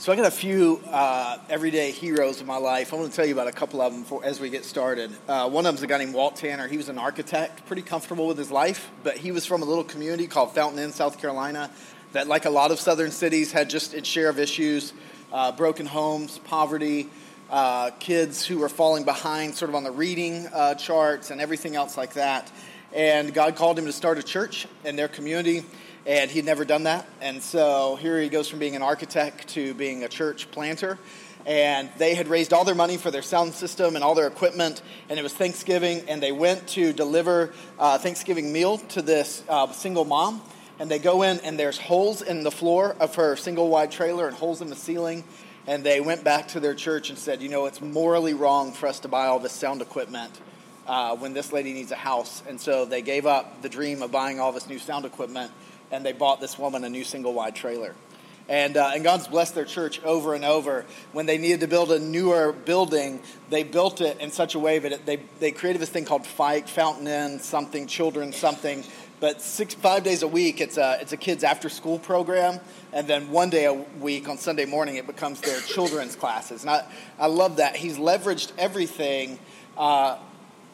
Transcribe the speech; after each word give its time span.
So 0.00 0.12
I 0.12 0.16
got 0.16 0.26
a 0.26 0.30
few 0.30 0.80
uh, 0.92 1.38
everyday 1.50 1.90
heroes 1.90 2.40
in 2.40 2.46
my 2.46 2.56
life. 2.56 2.94
I 2.94 2.96
want 2.96 3.10
to 3.10 3.16
tell 3.16 3.26
you 3.26 3.32
about 3.32 3.48
a 3.48 3.52
couple 3.52 3.80
of 3.80 3.92
them 3.92 4.04
for, 4.04 4.24
as 4.24 4.38
we 4.38 4.48
get 4.48 4.64
started. 4.64 5.10
Uh, 5.26 5.50
one 5.50 5.66
of 5.66 5.70
them 5.70 5.74
is 5.74 5.82
a 5.82 5.88
guy 5.88 5.98
named 5.98 6.14
Walt 6.14 6.36
Tanner. 6.36 6.68
He 6.68 6.76
was 6.76 6.88
an 6.88 6.98
architect, 6.98 7.66
pretty 7.66 7.82
comfortable 7.82 8.28
with 8.28 8.38
his 8.38 8.52
life, 8.52 8.92
but 9.02 9.16
he 9.16 9.32
was 9.32 9.44
from 9.44 9.60
a 9.60 9.64
little 9.64 9.82
community 9.82 10.28
called 10.28 10.54
Fountain 10.54 10.78
Inn, 10.78 10.92
South 10.92 11.20
Carolina, 11.20 11.68
that, 12.12 12.28
like 12.28 12.44
a 12.44 12.50
lot 12.50 12.70
of 12.70 12.78
southern 12.78 13.10
cities, 13.10 13.50
had 13.50 13.68
just 13.68 13.92
its 13.92 14.08
share 14.08 14.28
of 14.28 14.38
issues: 14.38 14.92
uh, 15.32 15.50
broken 15.50 15.84
homes, 15.84 16.38
poverty, 16.44 17.10
uh, 17.50 17.90
kids 17.98 18.46
who 18.46 18.58
were 18.58 18.68
falling 18.68 19.04
behind, 19.04 19.56
sort 19.56 19.68
of 19.68 19.74
on 19.74 19.82
the 19.82 19.90
reading 19.90 20.46
uh, 20.54 20.76
charts, 20.76 21.32
and 21.32 21.40
everything 21.40 21.74
else 21.74 21.96
like 21.96 22.12
that. 22.12 22.52
And 22.92 23.34
God 23.34 23.56
called 23.56 23.76
him 23.76 23.86
to 23.86 23.92
start 23.92 24.16
a 24.16 24.22
church 24.22 24.68
in 24.84 24.94
their 24.94 25.08
community 25.08 25.64
and 26.08 26.30
he'd 26.30 26.46
never 26.46 26.64
done 26.64 26.84
that. 26.84 27.06
And 27.20 27.42
so 27.42 27.96
here 27.96 28.18
he 28.18 28.30
goes 28.30 28.48
from 28.48 28.58
being 28.58 28.74
an 28.74 28.80
architect 28.82 29.48
to 29.48 29.74
being 29.74 30.04
a 30.04 30.08
church 30.08 30.50
planter. 30.50 30.98
And 31.44 31.90
they 31.98 32.14
had 32.14 32.28
raised 32.28 32.54
all 32.54 32.64
their 32.64 32.74
money 32.74 32.96
for 32.96 33.10
their 33.10 33.22
sound 33.22 33.52
system 33.52 33.94
and 33.94 34.02
all 34.02 34.14
their 34.14 34.26
equipment, 34.26 34.82
and 35.08 35.18
it 35.18 35.22
was 35.22 35.32
Thanksgiving, 35.32 36.02
and 36.08 36.22
they 36.22 36.32
went 36.32 36.66
to 36.68 36.92
deliver 36.92 37.52
a 37.78 37.98
Thanksgiving 37.98 38.52
meal 38.52 38.78
to 38.78 39.02
this 39.02 39.44
uh, 39.48 39.70
single 39.72 40.04
mom. 40.04 40.42
And 40.78 40.90
they 40.90 40.98
go 40.98 41.22
in, 41.22 41.40
and 41.40 41.58
there's 41.58 41.78
holes 41.78 42.22
in 42.22 42.42
the 42.42 42.50
floor 42.50 42.96
of 43.00 43.14
her 43.16 43.36
single 43.36 43.68
wide 43.68 43.90
trailer 43.90 44.28
and 44.28 44.36
holes 44.36 44.62
in 44.62 44.70
the 44.70 44.76
ceiling. 44.76 45.24
And 45.66 45.84
they 45.84 46.00
went 46.00 46.24
back 46.24 46.48
to 46.48 46.60
their 46.60 46.74
church 46.74 47.10
and 47.10 47.18
said, 47.18 47.42
You 47.42 47.50
know, 47.50 47.66
it's 47.66 47.82
morally 47.82 48.32
wrong 48.32 48.72
for 48.72 48.86
us 48.86 49.00
to 49.00 49.08
buy 49.08 49.26
all 49.26 49.40
this 49.40 49.52
sound 49.52 49.82
equipment 49.82 50.32
uh, 50.86 51.16
when 51.16 51.34
this 51.34 51.52
lady 51.52 51.72
needs 51.74 51.92
a 51.92 51.96
house. 51.96 52.42
And 52.48 52.60
so 52.60 52.84
they 52.84 53.02
gave 53.02 53.26
up 53.26 53.60
the 53.60 53.68
dream 53.68 54.02
of 54.02 54.10
buying 54.10 54.40
all 54.40 54.52
this 54.52 54.68
new 54.68 54.78
sound 54.78 55.04
equipment 55.04 55.52
and 55.90 56.04
they 56.04 56.12
bought 56.12 56.40
this 56.40 56.58
woman 56.58 56.84
a 56.84 56.88
new 56.88 57.04
single 57.04 57.34
wide 57.34 57.54
trailer. 57.54 57.94
And, 58.48 58.78
uh, 58.78 58.92
and 58.94 59.04
God's 59.04 59.28
blessed 59.28 59.54
their 59.54 59.66
church 59.66 60.02
over 60.04 60.34
and 60.34 60.42
over. 60.42 60.86
When 61.12 61.26
they 61.26 61.36
needed 61.36 61.60
to 61.60 61.68
build 61.68 61.92
a 61.92 61.98
newer 61.98 62.52
building, 62.52 63.20
they 63.50 63.62
built 63.62 64.00
it 64.00 64.20
in 64.20 64.30
such 64.30 64.54
a 64.54 64.58
way 64.58 64.78
that 64.78 64.92
it, 64.92 65.06
they, 65.06 65.16
they 65.38 65.50
created 65.52 65.82
this 65.82 65.90
thing 65.90 66.06
called 66.06 66.26
Fike, 66.26 66.66
Fountain 66.66 67.06
Inn, 67.06 67.40
something, 67.40 67.86
Children, 67.86 68.32
something. 68.32 68.84
But 69.20 69.42
six, 69.42 69.74
five 69.74 70.02
days 70.02 70.22
a 70.22 70.28
week, 70.28 70.62
it's 70.62 70.78
a, 70.78 70.96
it's 71.00 71.12
a 71.12 71.16
kids' 71.18 71.44
after 71.44 71.68
school 71.68 71.98
program. 71.98 72.60
And 72.92 73.06
then 73.06 73.30
one 73.30 73.50
day 73.50 73.66
a 73.66 73.74
week 73.74 74.28
on 74.28 74.38
Sunday 74.38 74.64
morning, 74.64 74.96
it 74.96 75.06
becomes 75.06 75.42
their 75.42 75.60
children's 75.60 76.16
classes. 76.16 76.62
And 76.62 76.70
I, 76.70 76.86
I 77.18 77.26
love 77.26 77.56
that. 77.56 77.76
He's 77.76 77.98
leveraged 77.98 78.52
everything, 78.56 79.38
uh, 79.76 80.18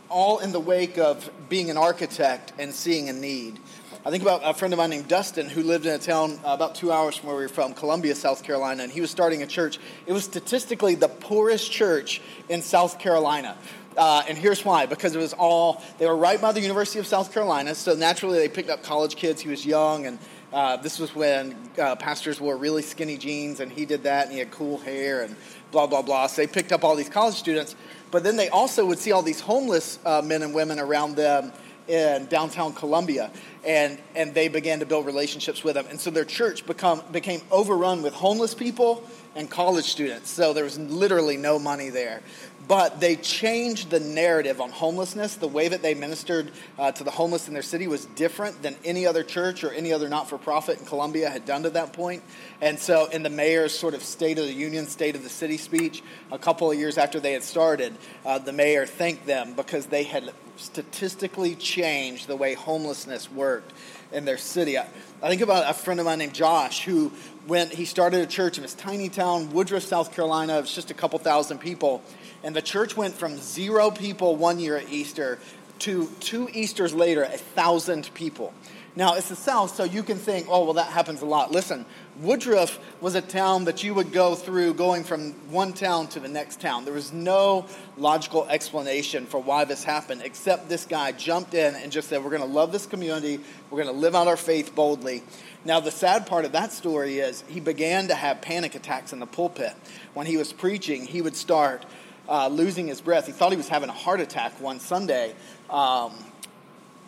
all 0.08 0.38
in 0.38 0.53
the 0.53 0.60
wake 0.60 0.98
of 0.98 1.28
being 1.48 1.70
an 1.70 1.77
architect 1.77 2.53
and 2.58 2.72
seeing 2.72 3.08
a 3.08 3.12
need. 3.12 3.58
I 4.06 4.10
think 4.10 4.22
about 4.22 4.42
a 4.44 4.52
friend 4.52 4.74
of 4.74 4.77
mine 4.77 4.91
named 4.91 5.08
Dustin 5.08 5.48
who 5.48 5.62
lived 5.62 5.86
in 5.86 5.92
a 5.92 5.98
town 5.98 6.38
uh, 6.44 6.52
about 6.52 6.74
two 6.74 6.92
hours 6.92 7.16
from 7.16 7.28
where 7.28 7.38
we 7.38 7.44
were 7.44 7.48
from, 7.48 7.72
Columbia, 7.72 8.14
South 8.14 8.42
Carolina, 8.42 8.83
and 8.83 8.92
he 8.92 9.00
was 9.00 9.10
starting 9.10 9.42
a 9.42 9.47
church. 9.47 9.78
It 10.05 10.12
was 10.12 10.24
statistically 10.24 10.94
the 10.94 11.08
poorest 11.08 11.72
church 11.72 12.20
in 12.50 12.60
South 12.60 12.98
Carolina. 12.98 13.56
Uh, 13.97 14.22
and 14.28 14.36
here's 14.36 14.62
why 14.62 14.84
because 14.84 15.14
it 15.14 15.19
was 15.19 15.32
all, 15.32 15.82
they 15.97 16.06
were 16.06 16.19
right 16.19 16.38
by 16.38 16.52
the 16.52 16.60
University 16.60 16.98
of 16.98 17.06
South 17.06 17.32
Carolina, 17.32 17.75
so 17.75 17.94
naturally 17.94 18.36
they 18.36 18.48
picked 18.50 18.69
up 18.69 18.82
college 18.82 19.16
kids. 19.16 19.41
He 19.41 19.48
was 19.48 19.64
young, 19.64 20.05
and 20.05 20.19
uh, 20.52 20.77
this 20.77 20.98
was 20.98 21.14
when 21.14 21.56
uh, 21.78 21.97
pastors 21.97 22.38
wore 22.38 22.58
really 22.58 22.82
skinny 22.82 23.16
jeans, 23.16 23.60
and 23.60 23.72
he 23.72 23.86
did 23.86 24.02
that, 24.02 24.25
and 24.25 24.34
he 24.34 24.38
had 24.38 24.50
cool 24.50 24.77
hair, 24.77 25.22
and 25.22 25.34
blah, 25.72 25.86
blah, 25.86 26.02
blah. 26.02 26.27
So 26.27 26.42
they 26.42 26.47
picked 26.47 26.72
up 26.72 26.84
all 26.84 26.94
these 26.94 27.08
college 27.08 27.36
students, 27.36 27.75
but 28.10 28.22
then 28.22 28.36
they 28.36 28.50
also 28.50 28.84
would 28.84 28.98
see 28.98 29.12
all 29.12 29.22
these 29.22 29.41
homeless 29.41 29.98
uh, 30.05 30.20
men 30.20 30.42
and 30.42 30.55
women 30.55 30.78
around 30.78 31.16
them 31.16 31.52
in 31.88 32.27
downtown 32.27 32.72
Columbia, 32.72 33.30
and, 33.66 33.98
and 34.14 34.34
they 34.34 34.48
began 34.48 34.80
to 34.80 34.86
build 34.86 35.06
relationships 35.06 35.64
with 35.64 35.74
them. 35.74 35.86
And 35.88 36.00
so 36.00 36.10
their 36.10 36.24
church 36.24 36.66
become, 36.66 37.02
became 37.12 37.40
overrun 37.50 38.02
with 38.02 38.14
homeless 38.14 38.54
people 38.54 39.02
and 39.34 39.50
college 39.50 39.86
students. 39.86 40.30
So 40.30 40.52
there 40.52 40.64
was 40.64 40.78
literally 40.78 41.36
no 41.36 41.58
money 41.58 41.90
there 41.90 42.22
but 42.66 43.00
they 43.00 43.16
changed 43.16 43.90
the 43.90 44.00
narrative 44.00 44.60
on 44.60 44.70
homelessness. 44.70 45.36
The 45.36 45.48
way 45.48 45.68
that 45.68 45.82
they 45.82 45.94
ministered 45.94 46.50
uh, 46.78 46.92
to 46.92 47.04
the 47.04 47.10
homeless 47.10 47.47
in 47.48 47.54
their 47.54 47.62
city 47.62 47.86
was 47.86 48.06
different 48.06 48.62
than 48.62 48.76
any 48.84 49.06
other 49.06 49.22
church 49.22 49.64
or 49.64 49.72
any 49.72 49.92
other 49.92 50.08
not 50.08 50.28
for 50.28 50.38
profit 50.38 50.78
in 50.78 50.86
Columbia 50.86 51.28
had 51.28 51.44
done 51.44 51.64
to 51.64 51.70
that 51.70 51.92
point. 51.92 52.22
And 52.60 52.78
so, 52.78 53.06
in 53.06 53.22
the 53.22 53.30
mayor's 53.30 53.76
sort 53.76 53.94
of 53.94 54.03
State 54.03 54.38
of 54.38 54.47
the 54.47 54.53
Union, 54.53 54.86
State 54.86 55.16
of 55.16 55.22
the 55.22 55.28
City 55.28 55.58
speech, 55.58 56.03
a 56.32 56.38
couple 56.38 56.70
of 56.70 56.78
years 56.78 56.97
after 56.97 57.20
they 57.20 57.32
had 57.32 57.42
started, 57.42 57.94
uh, 58.24 58.38
the 58.38 58.53
mayor 58.53 58.86
thanked 58.86 59.26
them 59.26 59.54
because 59.54 59.86
they 59.86 60.04
had 60.04 60.32
statistically 60.56 61.54
changed 61.54 62.26
the 62.28 62.37
way 62.37 62.54
homelessness 62.54 63.31
worked 63.31 63.72
in 64.12 64.25
their 64.25 64.38
city. 64.38 64.78
I, 64.78 64.87
I 65.22 65.28
think 65.28 65.42
about 65.42 65.69
a 65.69 65.75
friend 65.75 66.00
of 66.00 66.06
mine 66.06 66.19
named 66.19 66.34
Josh 66.34 66.84
who 66.84 67.12
went, 67.47 67.72
he 67.72 67.84
started 67.84 68.20
a 68.20 68.26
church 68.26 68.56
in 68.56 68.62
this 68.62 68.75
tiny 68.75 69.09
town, 69.09 69.53
Woodruff, 69.53 69.82
South 69.82 70.15
Carolina. 70.15 70.59
It 70.59 70.62
was 70.62 70.75
just 70.75 70.91
a 70.91 70.94
couple 70.94 71.19
thousand 71.19 71.59
people. 71.59 72.03
And 72.42 72.54
the 72.54 72.62
church 72.62 72.97
went 72.97 73.15
from 73.15 73.37
zero 73.38 73.91
people 73.91 74.37
one 74.37 74.59
year 74.59 74.76
at 74.76 74.91
Easter 74.91 75.38
to 75.81 76.09
two 76.20 76.48
Easters 76.53 76.94
later, 76.94 77.22
a 77.25 77.36
thousand 77.36 78.12
people. 78.15 78.53
Now, 78.97 79.15
it's 79.15 79.28
the 79.28 79.34
South, 79.34 79.75
so 79.75 79.82
you 79.82 80.05
can 80.05 80.19
think, 80.19 80.47
oh, 80.49 80.65
well, 80.65 80.75
that 80.75 80.87
happens 80.87 81.21
a 81.21 81.27
lot. 81.27 81.50
Listen, 81.50 81.84
Woodruff 82.21 82.78
was 83.00 83.16
a 83.16 83.21
town 83.21 83.65
that 83.65 83.82
you 83.82 83.93
would 83.93 84.12
go 84.12 84.37
through 84.37 84.75
going 84.75 85.03
from 85.03 85.32
one 85.50 85.72
town 85.72 86.06
to 86.09 86.21
the 86.21 86.28
next 86.28 86.60
town. 86.60 86.84
There 86.84 86.94
was 86.94 87.12
no 87.12 87.66
logical 87.97 88.47
explanation 88.49 89.27
for 89.27 89.43
why 89.43 89.65
this 89.65 89.83
happened, 89.83 90.22
except 90.25 90.69
this 90.69 90.87
guy 90.87 91.10
jumped 91.10 91.54
in 91.54 91.75
and 91.75 91.91
just 91.91 92.09
said, 92.09 92.22
we're 92.22 92.31
going 92.31 92.43
to 92.43 92.49
love 92.49 92.71
this 92.71 92.87
community, 92.87 93.41
we're 93.69 93.83
going 93.83 93.93
to 93.93 94.00
live 94.00 94.15
out 94.15 94.28
our 94.28 94.37
faith 94.37 94.77
boldly. 94.77 95.25
Now, 95.65 95.81
the 95.81 95.91
sad 95.91 96.28
part 96.28 96.44
of 96.44 96.53
that 96.53 96.71
story 96.71 97.19
is 97.19 97.43
he 97.49 97.59
began 97.59 98.06
to 98.09 98.15
have 98.15 98.43
panic 98.43 98.77
attacks 98.77 99.12
in 99.12 99.19
the 99.19 99.27
pulpit. 99.27 99.75
When 100.12 100.27
he 100.27 100.37
was 100.37 100.53
preaching, 100.53 101.04
he 101.04 101.21
would 101.21 101.34
start 101.34 101.84
uh, 102.28 102.47
losing 102.47 102.87
his 102.87 103.00
breath. 103.00 103.27
He 103.27 103.33
thought 103.33 103.50
he 103.50 103.56
was 103.56 103.69
having 103.69 103.88
a 103.88 103.93
heart 103.93 104.21
attack 104.21 104.60
one 104.60 104.78
Sunday 104.78 105.34
um, 105.69 106.12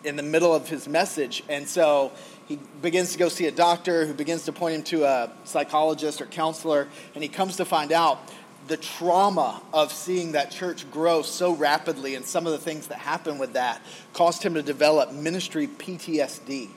in 0.07 0.17
the 0.17 0.23
middle 0.23 0.55
of 0.55 0.69
his 0.69 0.89
message. 0.89 1.43
And 1.49 1.69
so 1.69 2.13
he 2.47 2.59
begins 2.81 3.13
to 3.13 3.19
go 3.19 3.29
see 3.29 3.47
a 3.47 3.51
doctor 3.51 4.07
who 4.07 4.15
begins 4.15 4.45
to 4.45 4.53
point 4.53 4.77
him 4.77 4.83
to 4.85 5.05
a 5.05 5.33
psychologist 5.45 6.23
or 6.23 6.27
counselor. 6.27 6.89
And 7.15 7.23
he 7.23 7.29
comes 7.29 7.57
to 7.57 7.65
find 7.65 7.93
out 7.93 8.21
the 8.69 8.77
trauma 8.77 9.61
of 9.73 9.93
seeing 9.93 10.33
that 10.33 10.51
church 10.51 10.91
grow 10.91 11.23
so 11.23 11.55
rapidly 11.55 12.15
and 12.15 12.25
some 12.25 12.47
of 12.47 12.53
the 12.53 12.59
things 12.59 12.89
that 12.89 12.99
happened 12.99 13.39
with 13.39 13.53
that 13.53 13.81
caused 14.13 14.43
him 14.43 14.55
to 14.55 14.63
develop 14.63 15.13
ministry 15.13 15.67
PTSD. 15.67 16.69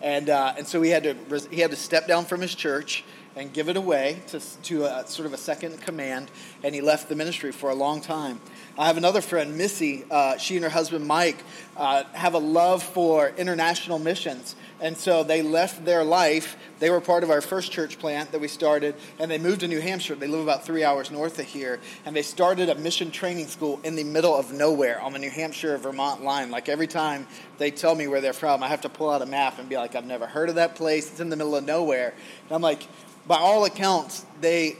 And, 0.00 0.30
uh, 0.30 0.54
and 0.56 0.66
so 0.66 0.80
he 0.82 0.90
had, 0.90 1.02
to, 1.04 1.48
he 1.50 1.60
had 1.60 1.70
to 1.70 1.76
step 1.76 2.06
down 2.06 2.24
from 2.24 2.40
his 2.40 2.54
church 2.54 3.04
and 3.36 3.52
give 3.52 3.68
it 3.68 3.76
away 3.76 4.20
to, 4.28 4.40
to 4.64 4.84
a, 4.84 5.06
sort 5.06 5.26
of 5.26 5.32
a 5.32 5.36
second 5.36 5.80
command, 5.80 6.30
and 6.62 6.74
he 6.74 6.80
left 6.80 7.08
the 7.08 7.14
ministry 7.14 7.52
for 7.52 7.70
a 7.70 7.74
long 7.74 8.00
time. 8.00 8.40
I 8.78 8.86
have 8.86 8.96
another 8.96 9.20
friend, 9.20 9.58
Missy. 9.58 10.04
Uh, 10.08 10.36
she 10.36 10.54
and 10.54 10.62
her 10.62 10.70
husband, 10.70 11.04
Mike, 11.04 11.42
uh, 11.76 12.04
have 12.12 12.34
a 12.34 12.38
love 12.38 12.80
for 12.80 13.30
international 13.36 13.98
missions. 13.98 14.54
And 14.80 14.96
so 14.96 15.24
they 15.24 15.42
left 15.42 15.84
their 15.84 16.04
life. 16.04 16.56
They 16.78 16.88
were 16.88 17.00
part 17.00 17.24
of 17.24 17.30
our 17.30 17.40
first 17.40 17.72
church 17.72 17.98
plant 17.98 18.30
that 18.30 18.40
we 18.40 18.46
started, 18.46 18.94
and 19.18 19.28
they 19.28 19.38
moved 19.38 19.60
to 19.60 19.68
New 19.68 19.80
Hampshire. 19.80 20.14
They 20.14 20.28
live 20.28 20.42
about 20.42 20.64
three 20.64 20.84
hours 20.84 21.10
north 21.10 21.40
of 21.40 21.46
here. 21.46 21.80
And 22.06 22.14
they 22.14 22.22
started 22.22 22.68
a 22.68 22.76
mission 22.76 23.10
training 23.10 23.48
school 23.48 23.80
in 23.82 23.96
the 23.96 24.04
middle 24.04 24.36
of 24.36 24.52
nowhere 24.52 25.00
on 25.00 25.12
the 25.12 25.18
New 25.18 25.30
Hampshire 25.30 25.76
Vermont 25.76 26.22
line. 26.22 26.52
Like 26.52 26.68
every 26.68 26.86
time 26.86 27.26
they 27.58 27.72
tell 27.72 27.96
me 27.96 28.06
where 28.06 28.20
they're 28.20 28.32
from, 28.32 28.62
I 28.62 28.68
have 28.68 28.82
to 28.82 28.88
pull 28.88 29.10
out 29.10 29.22
a 29.22 29.26
map 29.26 29.58
and 29.58 29.68
be 29.68 29.76
like, 29.76 29.96
I've 29.96 30.06
never 30.06 30.28
heard 30.28 30.50
of 30.50 30.54
that 30.54 30.76
place. 30.76 31.10
It's 31.10 31.18
in 31.18 31.30
the 31.30 31.36
middle 31.36 31.56
of 31.56 31.64
nowhere. 31.64 32.14
And 32.46 32.52
I'm 32.52 32.62
like, 32.62 32.86
by 33.26 33.38
all 33.38 33.64
accounts, 33.64 34.24
they 34.40 34.76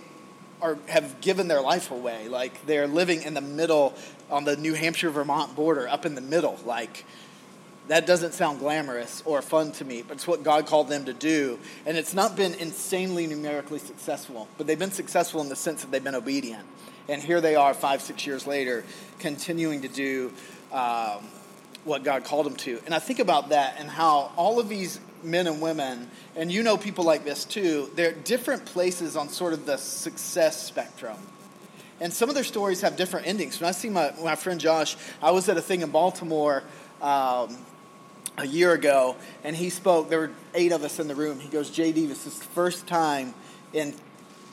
are 0.61 0.79
have 0.87 1.21
given 1.21 1.49
their 1.49 1.61
life 1.61 1.91
away. 1.91 2.29
Like 2.29 2.67
they're 2.67 2.87
living 2.87 3.23
in 3.23 3.35
the 3.35 3.41
middle 3.41 3.95
on 4.31 4.45
the 4.45 4.57
New 4.57 4.75
Hampshire 4.75 5.11
Vermont 5.11 5.55
border, 5.55 5.89
up 5.89 6.05
in 6.05 6.15
the 6.15 6.21
middle. 6.21 6.59
Like 6.65 7.05
that 7.89 8.07
doesn't 8.07 8.35
sound 8.35 8.59
glamorous 8.61 9.23
or 9.25 9.43
fun 9.43 9.73
to 9.73 9.85
me, 9.85 10.03
but 10.07 10.19
it's 10.19 10.27
what 10.27 10.43
God 10.43 10.67
called 10.67 10.89
them 10.89 11.07
to 11.07 11.13
do. 11.13 11.59
And 11.87 11.97
it's 11.97 12.15
not 12.15 12.37
been 12.37 12.55
insanely 12.55 13.27
numerically 13.27 13.79
successful, 13.79 14.47
but 14.59 14.67
they've 14.67 14.79
been 14.79 14.93
successful 14.93 15.41
in 15.41 15.49
the 15.49 15.57
sense 15.57 15.83
that 15.83 15.91
they've 15.91 16.05
been 16.05 16.15
obedient. 16.15 16.67
And 17.09 17.23
here 17.23 17.41
they 17.41 17.57
are, 17.57 17.73
five, 17.73 18.03
six 18.03 18.27
years 18.27 18.47
later, 18.47 18.85
continuing 19.19 19.83
to 19.83 19.89
do 19.89 20.33
um, 20.71 21.25
what 21.85 22.05
God 22.05 22.25
called 22.25 22.45
them 22.45 22.57
to. 22.57 22.81
And 22.85 22.95
I 22.95 22.99
think 22.99 23.19
about 23.19 23.49
that 23.49 23.77
and 23.79 23.89
how 23.89 24.33
all 24.37 24.61
of 24.61 24.69
these 24.69 25.01
men 25.23 25.47
and 25.47 25.61
women, 25.61 26.11
and 26.37 26.51
you 26.51 26.63
know 26.63 26.77
people 26.77 27.05
like 27.05 27.25
this 27.25 27.45
too, 27.45 27.91
they're 27.95 28.11
at 28.11 28.25
different 28.25 28.65
places 28.65 29.17
on 29.17 29.29
sort 29.29 29.53
of 29.53 29.67
the 29.67 29.77
success 29.77 30.63
spectrum. 30.63 31.17
And 32.01 32.13
some 32.13 32.29
of 32.29 32.35
their 32.35 32.45
stories 32.45 32.81
have 32.83 32.97
different 32.97 33.27
endings. 33.27 33.61
When 33.61 33.69
I 33.69 33.73
see 33.73 33.91
my, 33.91 34.13
my 34.23 34.37
friend 34.37 34.61
Josh, 34.61 34.97
I 35.21 35.33
was 35.33 35.49
at 35.49 35.57
a 35.57 35.63
thing 35.63 35.81
in 35.83 35.91
Baltimore 35.91 36.63
um, 37.03 37.57
a 38.37 38.47
year 38.47 38.73
ago, 38.73 39.17
and 39.43 39.57
he 39.57 39.69
spoke. 39.69 40.09
There 40.09 40.21
were 40.21 40.31
eight 40.55 40.73
of 40.73 40.85
us 40.85 41.01
in 41.01 41.09
the 41.09 41.15
room. 41.15 41.41
He 41.41 41.49
goes, 41.49 41.71
JD, 41.71 42.09
this 42.09 42.27
is 42.27 42.39
the 42.39 42.45
first 42.45 42.87
time 42.87 43.35
in 43.73 43.95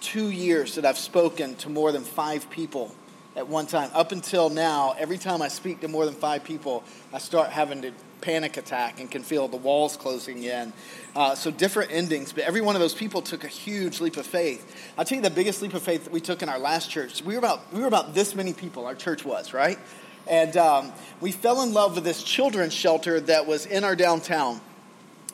two 0.02 0.30
years 0.30 0.76
that 0.76 0.86
I've 0.86 0.98
spoken 0.98 1.56
to 1.58 1.70
more 1.70 1.92
than 1.92 2.04
five 2.04 2.50
people 2.50 2.94
at 3.36 3.48
one 3.48 3.68
time. 3.68 3.90
Up 3.94 4.12
until 4.12 4.50
now, 4.50 4.96
every 4.98 5.18
time 5.18 5.42
I 5.42 5.48
speak 5.48 5.82
to 5.82 5.88
more 5.88 6.06
than 6.06 6.16
five 6.16 6.44
people, 6.44 6.84
I 7.14 7.20
start 7.20 7.50
having 7.50 7.82
to 7.84 7.92
panic 8.26 8.58
attack 8.58 9.00
and 9.00 9.12
can 9.12 9.22
feel 9.22 9.48
the 9.48 9.56
walls 9.56 9.96
closing 9.96 10.42
in. 10.44 10.74
Uh, 11.16 11.36
so 11.36 11.52
different 11.52 11.92
endings, 11.92 12.34
but 12.34 12.44
every 12.44 12.60
one 12.60 12.76
of 12.76 12.82
those 12.82 12.96
people 12.96 13.22
took 13.22 13.44
a 13.44 13.48
huge 13.48 14.02
leap 14.02 14.18
of 14.18 14.26
faith. 14.26 14.76
I'll 14.98 15.06
tell 15.06 15.18
you 15.18 15.22
the 15.22 15.30
biggest 15.30 15.62
leap 15.62 15.76
of 15.76 15.84
faith 15.84 16.06
that 16.06 16.12
we 16.12 16.20
took 16.20 16.42
in 16.42 16.50
our 16.50 16.58
last 16.58 16.90
church. 16.90 17.22
We 17.22 17.36
were 17.36 17.40
about 17.40 17.72
we 17.72 17.80
were 17.80 17.88
about 17.88 18.16
this 18.16 18.34
many 18.34 18.52
people. 18.52 18.88
Our 18.88 18.96
church 18.96 19.24
was 19.24 19.54
right, 19.54 19.78
and 20.26 20.58
um, 20.58 20.92
we 21.22 21.32
fell 21.32 21.62
in 21.62 21.72
love 21.72 21.94
with 21.94 22.04
this 22.04 22.24
children's 22.24 22.74
shelter 22.74 23.20
that 23.22 23.46
was 23.46 23.68
in 23.68 23.84
our 23.84 23.96
downtown, 23.96 24.60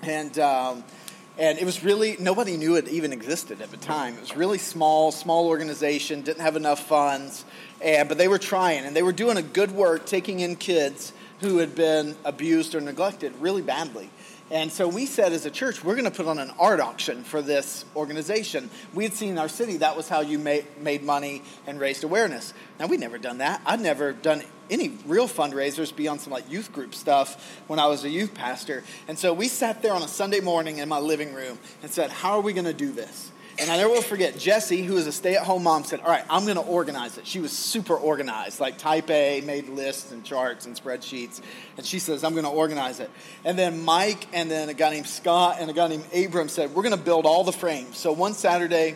and. 0.04 0.38
Um, 0.38 0.84
and 1.38 1.58
it 1.58 1.66
was 1.66 1.82
really 1.82 2.18
nobody 2.20 2.58
knew 2.58 2.76
it 2.76 2.90
even 2.90 3.14
existed 3.14 3.62
at 3.62 3.72
the 3.72 3.78
time. 3.78 4.16
It 4.16 4.20
was 4.20 4.36
really 4.36 4.58
small, 4.58 5.14
small 5.14 5.48
organization, 5.48 6.22
didn't 6.22 6.42
have 6.42 6.58
enough 6.58 6.86
funds, 6.86 7.46
and, 7.82 8.10
but 8.10 8.18
they 8.18 8.28
were 8.28 8.38
trying 8.38 8.84
and 8.84 8.94
they 8.94 9.02
were 9.02 9.14
doing 9.14 9.38
a 9.38 9.42
good 9.42 9.72
work 9.72 10.06
taking 10.06 10.42
in 10.42 10.58
kids 10.58 11.14
who 11.42 11.58
had 11.58 11.76
been 11.76 12.16
abused 12.24 12.74
or 12.76 12.82
neglected 12.82 13.34
really 13.40 13.62
badly. 13.62 14.10
And 14.52 14.70
so 14.70 14.88
we 14.88 15.06
said 15.06 15.32
as 15.32 15.46
a 15.46 15.52
church, 15.52 15.82
we're 15.82 15.96
going 15.96 16.06
to 16.06 16.12
put 16.12 16.28
on 16.28 16.38
an 16.38 16.52
art 16.60 16.82
auction 16.82 17.24
for 17.24 17.42
this 17.42 17.86
organization. 17.96 18.70
We 18.94 19.06
had 19.06 19.14
seen 19.14 19.30
in 19.30 19.38
our 19.38 19.48
city 19.48 19.78
that 19.78 19.96
was 19.96 20.10
how 20.10 20.20
you 20.20 20.38
made, 20.38 20.66
made 20.82 21.04
money 21.04 21.42
and 21.66 21.80
raised 21.80 22.04
awareness. 22.04 22.54
Now, 22.78 22.88
we'd 22.88 23.00
never 23.00 23.18
done 23.18 23.38
that. 23.38 23.62
I'd 23.66 23.80
never 23.80 24.12
done 24.12 24.44
any 24.70 24.90
real 25.06 25.30
fundraisers 25.30 25.96
beyond 25.96 26.20
some 26.20 26.34
like 26.34 26.52
youth 26.52 26.74
group 26.74 26.94
stuff 26.94 27.62
when 27.68 27.80
I 27.80 27.88
was 27.88 28.04
a 28.04 28.10
youth 28.10 28.34
pastor. 28.34 28.84
And 29.08 29.18
so 29.18 29.34
we 29.34 29.48
sat 29.48 29.82
there 29.82 29.94
on 29.94 30.04
a 30.04 30.08
Sunday 30.08 30.42
morning 30.42 30.80
in 30.80 30.90
my 30.90 31.00
living 31.00 31.34
room 31.34 31.58
and 31.82 31.90
said, 31.90 32.10
How 32.10 32.32
are 32.34 32.42
we 32.42 32.52
going 32.52 32.66
to 32.66 32.74
do 32.74 32.92
this? 32.92 33.32
And 33.60 33.70
I 33.70 33.78
never 33.78 33.90
will 33.90 34.02
forget, 34.02 34.38
Jessie, 34.38 34.84
who 34.84 34.98
is 34.98 35.08
a 35.08 35.12
stay 35.12 35.36
at 35.36 35.44
home 35.44 35.64
mom, 35.64 35.84
said, 35.84 36.00
All 36.00 36.10
right, 36.10 36.24
I'm 36.30 36.44
going 36.46 36.56
to 36.56 36.64
organize 36.64 37.18
it. 37.18 37.28
She 37.28 37.40
was 37.40 37.52
super 37.52 37.96
organized, 37.96 38.60
like 38.60 38.78
type 38.78 39.10
A, 39.10 39.42
made 39.42 39.70
lists 39.70 40.12
and 40.12 40.24
charts 40.24 40.66
and 40.66 40.76
spreadsheets. 40.76 41.42
And 41.78 41.86
she 41.86 42.00
says, 42.00 42.24
I'm 42.24 42.34
going 42.34 42.46
to 42.46 42.52
organize 42.52 43.00
it. 43.00 43.10
And 43.44 43.58
then 43.58 43.84
Mike 43.84 44.28
and 44.34 44.50
then 44.50 44.70
a 44.70 44.74
guy 44.74 44.92
named 44.92 45.08
Scott 45.08 45.58
and 45.60 45.70
a 45.70 45.74
guy 45.74 45.88
named 45.88 46.06
Abram 46.14 46.50
said, 46.50 46.74
We're 46.74 46.84
going 46.84 46.98
to 46.98 47.04
build 47.04 47.26
all 47.26 47.44
the 47.44 47.52
frames. 47.52 47.98
So 47.98 48.12
one 48.12 48.34
Saturday, 48.34 48.96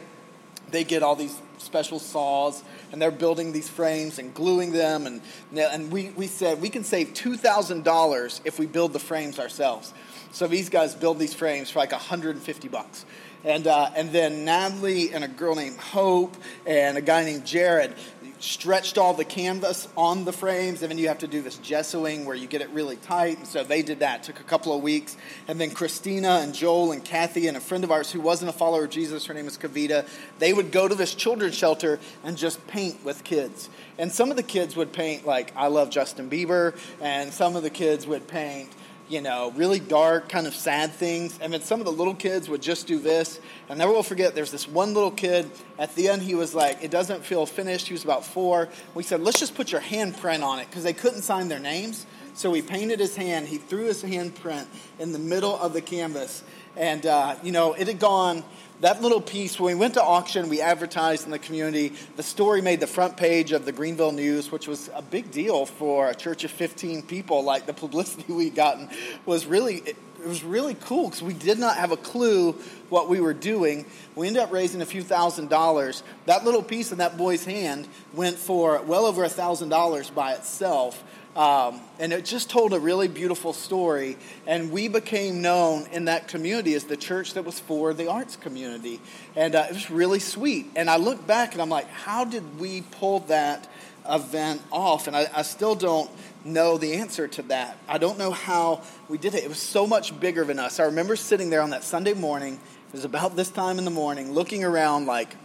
they 0.71 0.83
get 0.83 1.03
all 1.03 1.15
these 1.15 1.39
special 1.57 1.99
saws 1.99 2.63
and 2.91 3.01
they're 3.01 3.11
building 3.11 3.51
these 3.51 3.67
frames 3.67 4.19
and 4.19 4.33
gluing 4.33 4.71
them. 4.71 5.05
And, 5.05 5.21
and 5.53 5.91
we, 5.91 6.09
we 6.11 6.27
said, 6.27 6.61
We 6.61 6.69
can 6.69 6.83
save 6.83 7.09
$2,000 7.09 8.41
if 8.45 8.57
we 8.57 8.65
build 8.65 8.93
the 8.93 8.99
frames 8.99 9.39
ourselves. 9.39 9.93
So 10.31 10.47
these 10.47 10.69
guys 10.69 10.95
build 10.95 11.17
these 11.17 11.33
frames 11.33 11.71
for 11.71 11.79
like 11.79 11.91
150 11.91 12.67
bucks. 12.67 13.05
And, 13.45 13.67
uh, 13.67 13.91
and 13.95 14.11
then 14.11 14.43
Natalie 14.43 15.13
and 15.13 15.23
a 15.23 15.27
girl 15.27 15.53
named 15.53 15.77
Hope 15.77 16.35
and 16.65 16.97
a 16.97 17.01
guy 17.01 17.23
named 17.23 17.45
Jared 17.45 17.93
stretched 18.39 18.97
all 18.97 19.13
the 19.13 19.23
canvas 19.23 19.87
on 19.95 20.25
the 20.25 20.33
frames, 20.33 20.81
and 20.81 20.91
then 20.91 20.97
you 20.97 21.07
have 21.07 21.19
to 21.19 21.27
do 21.27 21.41
this 21.41 21.57
gessoing 21.57 22.25
where 22.25 22.35
you 22.35 22.47
get 22.47 22.61
it 22.61 22.69
really 22.69 22.95
tight. 22.97 23.37
And 23.37 23.47
so 23.47 23.63
they 23.63 23.81
did 23.81 23.99
that. 23.99 24.19
It 24.19 24.23
took 24.23 24.39
a 24.39 24.43
couple 24.43 24.75
of 24.75 24.81
weeks. 24.81 25.15
And 25.47 25.59
then 25.59 25.71
Christina 25.71 26.39
and 26.41 26.53
Joel 26.53 26.91
and 26.91 27.03
Kathy 27.03 27.47
and 27.47 27.55
a 27.55 27.59
friend 27.59 27.83
of 27.83 27.91
ours 27.91 28.11
who 28.11 28.19
wasn't 28.19 28.49
a 28.49 28.53
follower 28.53 28.85
of 28.85 28.89
Jesus, 28.89 29.25
her 29.25 29.33
name 29.33 29.47
is 29.47 29.57
Kavita, 29.57 30.07
they 30.39 30.51
would 30.51 30.71
go 30.71 30.87
to 30.87 30.95
this 30.95 31.13
children's 31.13 31.55
shelter 31.55 31.99
and 32.23 32.37
just 32.37 32.65
paint 32.67 33.03
with 33.05 33.23
kids. 33.23 33.69
And 33.97 34.11
some 34.11 34.31
of 34.31 34.37
the 34.37 34.43
kids 34.43 34.75
would 34.75 34.91
paint 34.91 35.25
like 35.25 35.53
I 35.55 35.67
love 35.67 35.89
Justin 35.89 36.29
Bieber, 36.29 36.77
and 37.01 37.31
some 37.31 37.55
of 37.55 37.63
the 37.63 37.69
kids 37.69 38.05
would 38.07 38.27
paint 38.27 38.71
you 39.07 39.21
know, 39.21 39.51
really 39.55 39.79
dark, 39.79 40.29
kind 40.29 40.47
of 40.47 40.55
sad 40.55 40.91
things. 40.91 41.37
And 41.39 41.53
then 41.53 41.61
some 41.61 41.79
of 41.79 41.85
the 41.85 41.91
little 41.91 42.15
kids 42.15 42.49
would 42.49 42.61
just 42.61 42.87
do 42.87 42.99
this. 42.99 43.39
I 43.69 43.75
never 43.75 43.91
will 43.91 44.03
forget, 44.03 44.33
there's 44.33 44.51
this 44.51 44.67
one 44.67 44.93
little 44.93 45.11
kid. 45.11 45.49
At 45.77 45.93
the 45.95 46.09
end, 46.09 46.23
he 46.23 46.35
was 46.35 46.55
like, 46.55 46.83
it 46.83 46.91
doesn't 46.91 47.23
feel 47.23 47.45
finished. 47.45 47.87
He 47.87 47.93
was 47.93 48.03
about 48.03 48.25
four. 48.25 48.69
We 48.93 49.03
said, 49.03 49.21
let's 49.21 49.39
just 49.39 49.55
put 49.55 49.71
your 49.71 49.81
handprint 49.81 50.43
on 50.43 50.59
it 50.59 50.67
because 50.69 50.83
they 50.83 50.93
couldn't 50.93 51.21
sign 51.21 51.47
their 51.47 51.59
names. 51.59 52.05
So 52.33 52.49
we 52.49 52.61
painted 52.61 52.99
his 52.99 53.15
hand. 53.15 53.47
He 53.47 53.57
threw 53.57 53.85
his 53.85 54.03
handprint 54.03 54.65
in 54.99 55.11
the 55.11 55.19
middle 55.19 55.57
of 55.57 55.73
the 55.73 55.81
canvas. 55.81 56.43
And, 56.75 57.05
uh, 57.05 57.35
you 57.43 57.51
know, 57.51 57.73
it 57.73 57.87
had 57.87 57.99
gone 57.99 58.43
that 58.81 59.01
little 59.01 59.21
piece, 59.21 59.59
when 59.59 59.75
we 59.75 59.79
went 59.79 59.93
to 59.93 60.03
auction, 60.03 60.49
we 60.49 60.59
advertised 60.59 61.25
in 61.25 61.31
the 61.31 61.39
community. 61.39 61.93
The 62.17 62.23
story 62.23 62.61
made 62.61 62.81
the 62.81 62.87
front 62.87 63.15
page 63.15 63.51
of 63.53 63.65
the 63.65 63.71
Greenville 63.71 64.11
News, 64.11 64.51
which 64.51 64.67
was 64.67 64.89
a 64.93 65.01
big 65.01 65.31
deal 65.31 65.65
for 65.65 66.09
a 66.09 66.15
church 66.15 66.43
of 66.43 66.51
15 66.51 67.03
people. 67.03 67.43
Like 67.43 67.65
the 67.65 67.73
publicity 67.73 68.31
we'd 68.33 68.55
gotten 68.55 68.89
was 69.25 69.45
really, 69.45 69.75
it, 69.77 69.95
it 70.19 70.27
was 70.27 70.43
really 70.43 70.75
cool 70.75 71.05
because 71.05 71.23
we 71.23 71.33
did 71.33 71.57
not 71.57 71.77
have 71.77 71.91
a 71.91 71.97
clue 71.97 72.53
what 72.89 73.07
we 73.07 73.21
were 73.21 73.33
doing. 73.33 73.85
We 74.13 74.27
ended 74.27 74.43
up 74.43 74.51
raising 74.51 74.81
a 74.81 74.85
few 74.85 75.03
thousand 75.03 75.49
dollars. 75.49 76.03
That 76.25 76.43
little 76.43 76.63
piece 76.63 76.91
in 76.91 76.97
that 76.97 77.17
boy's 77.17 77.45
hand 77.45 77.87
went 78.13 78.37
for 78.37 78.81
well 78.81 79.05
over 79.05 79.23
a 79.23 79.29
thousand 79.29 79.69
dollars 79.69 80.09
by 80.09 80.33
itself. 80.33 81.01
Um, 81.35 81.81
and 81.99 82.13
it 82.13 82.23
just 82.23 82.49
told 82.49 82.71
a 82.73 82.79
really 82.79 83.09
beautiful 83.09 83.51
story. 83.51 84.17
And 84.47 84.71
we 84.71 84.87
became 84.87 85.41
known 85.41 85.85
in 85.91 86.05
that 86.05 86.29
community 86.29 86.73
as 86.75 86.85
the 86.85 86.95
church 86.95 87.33
that 87.33 87.43
was 87.43 87.59
for 87.59 87.93
the 87.93 88.09
arts 88.09 88.37
community. 88.37 89.01
And 89.35 89.53
uh, 89.53 89.65
it 89.69 89.73
was 89.73 89.91
really 89.91 90.19
sweet. 90.19 90.71
And 90.75 90.89
I 90.89 90.95
look 90.95 91.27
back 91.27 91.51
and 91.51 91.61
I'm 91.61 91.69
like, 91.69 91.89
how 91.89 92.23
did 92.23 92.57
we 92.57 92.81
pull 92.81 93.19
that 93.21 93.69
event 94.09 94.61
off? 94.71 95.07
And 95.07 95.15
I, 95.15 95.27
I 95.35 95.41
still 95.41 95.75
don't 95.75 96.09
know 96.45 96.77
the 96.77 96.93
answer 96.93 97.27
to 97.27 97.41
that. 97.43 97.77
I 97.89 97.97
don't 97.97 98.17
know 98.17 98.31
how 98.31 98.81
we 99.09 99.17
did 99.17 99.35
it. 99.35 99.43
It 99.43 99.49
was 99.49 99.59
so 99.59 99.85
much 99.85 100.17
bigger 100.17 100.45
than 100.45 100.57
us. 100.57 100.79
I 100.79 100.83
remember 100.83 101.17
sitting 101.17 101.49
there 101.49 101.61
on 101.61 101.71
that 101.71 101.83
Sunday 101.83 102.13
morning. 102.13 102.53
It 102.53 102.93
was 102.93 103.03
about 103.03 103.35
this 103.35 103.49
time 103.49 103.77
in 103.77 103.83
the 103.83 103.91
morning, 103.91 104.31
looking 104.31 104.63
around 104.63 105.05
like, 105.05 105.35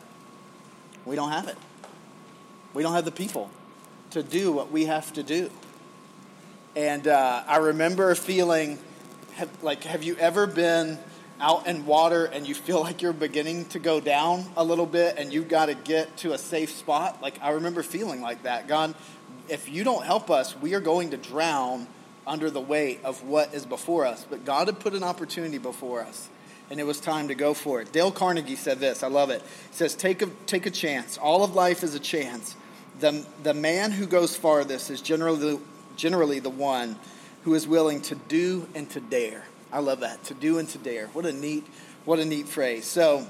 we 1.05 1.17
don't 1.17 1.33
have 1.33 1.49
it. 1.49 1.57
We 2.75 2.85
don't 2.85 2.93
have 2.93 3.07
the 3.07 3.11
people 3.11 3.51
to 4.11 4.23
do 4.23 4.53
what 4.53 4.71
we 4.71 4.85
have 4.85 5.13
to 5.15 5.25
do. 5.25 5.51
And 6.77 7.09
uh, 7.09 7.43
I 7.47 7.57
remember 7.57 8.15
feeling 8.15 8.79
have, 9.35 9.63
like, 9.63 9.85
have 9.85 10.03
you 10.03 10.17
ever 10.17 10.47
been 10.47 10.99
out 11.41 11.67
in 11.67 11.87
water 11.87 12.27
and 12.27 12.47
you 12.47 12.55
feel 12.55 12.81
like 12.83 13.03
you're 13.03 13.13
beginning 13.13 13.65
to 13.67 13.79
go 13.79 14.01
down 14.01 14.45
a 14.57 14.65
little 14.65 14.87
bit 14.87 15.17
and 15.19 15.33
you've 15.33 15.49
got 15.49 15.67
to 15.67 15.75
get 15.75 16.17
to 16.19 16.33
a 16.33 16.39
safe 16.39 16.71
spot? 16.71 17.21
Like, 17.21 17.39
I 17.43 17.51
remember 17.51 17.83
feeling 17.83 18.21
like 18.21 18.45
that. 18.45 18.69
God, 18.69 18.95
if 19.49 19.69
you 19.69 19.83
don't 19.83 20.05
help 20.05 20.31
us, 20.31 20.57
we 20.57 20.75
are 20.75 20.81
going 20.81 21.11
to 21.11 21.17
drown 21.17 21.89
under 22.27 22.51
the 22.51 22.61
weight 22.61 23.01
of 23.03 23.25
what 23.25 23.53
is 23.55 23.67
before 23.67 24.07
us. 24.07 24.25
But 24.29 24.45
God 24.45 24.69
had 24.69 24.79
put 24.79 24.95
an 24.95 25.03
opportunity 25.03 25.59
before 25.59 26.03
us, 26.03 26.29
and 26.71 26.79
it 26.79 26.85
was 26.85 27.01
time 27.01 27.29
to 27.29 27.35
go 27.35 27.55
for 27.55 27.81
it. 27.81 27.91
Dale 27.91 28.13
Carnegie 28.13 28.55
said 28.55 28.79
this, 28.79 29.03
I 29.03 29.09
love 29.09 29.31
it. 29.31 29.43
He 29.43 29.75
says, 29.77 29.97
Take 29.97 30.23
a, 30.23 30.27
take 30.47 30.67
a 30.67 30.71
chance. 30.71 31.19
All 31.19 31.43
of 31.43 31.55
life 31.57 31.83
is 31.83 31.97
a 31.97 32.01
chance. 32.01 32.55
The, 33.01 33.25
the 33.43 33.55
man 33.55 33.91
who 33.91 34.07
goes 34.07 34.37
farthest 34.37 34.91
is 34.91 35.01
generally 35.01 35.59
generally 35.97 36.39
the 36.39 36.51
one 36.51 36.97
who 37.45 37.55
is 37.55 37.67
willing 37.67 38.01
to 38.03 38.15
do 38.15 38.69
and 38.75 38.89
to 38.91 39.01
dare. 39.01 39.45
I 39.73 39.81
love 39.81 40.01
that. 40.01 40.23
To 40.25 40.35
do 40.35 40.59
and 40.59 40.69
to 40.71 40.79
dare. 40.79 41.07
What 41.09 41.27
a 41.27 41.33
neat, 41.33 41.67
what 42.05 42.19
a 42.19 42.25
neat 42.25 42.49
phrase. 42.49 42.85
So, 42.87 43.27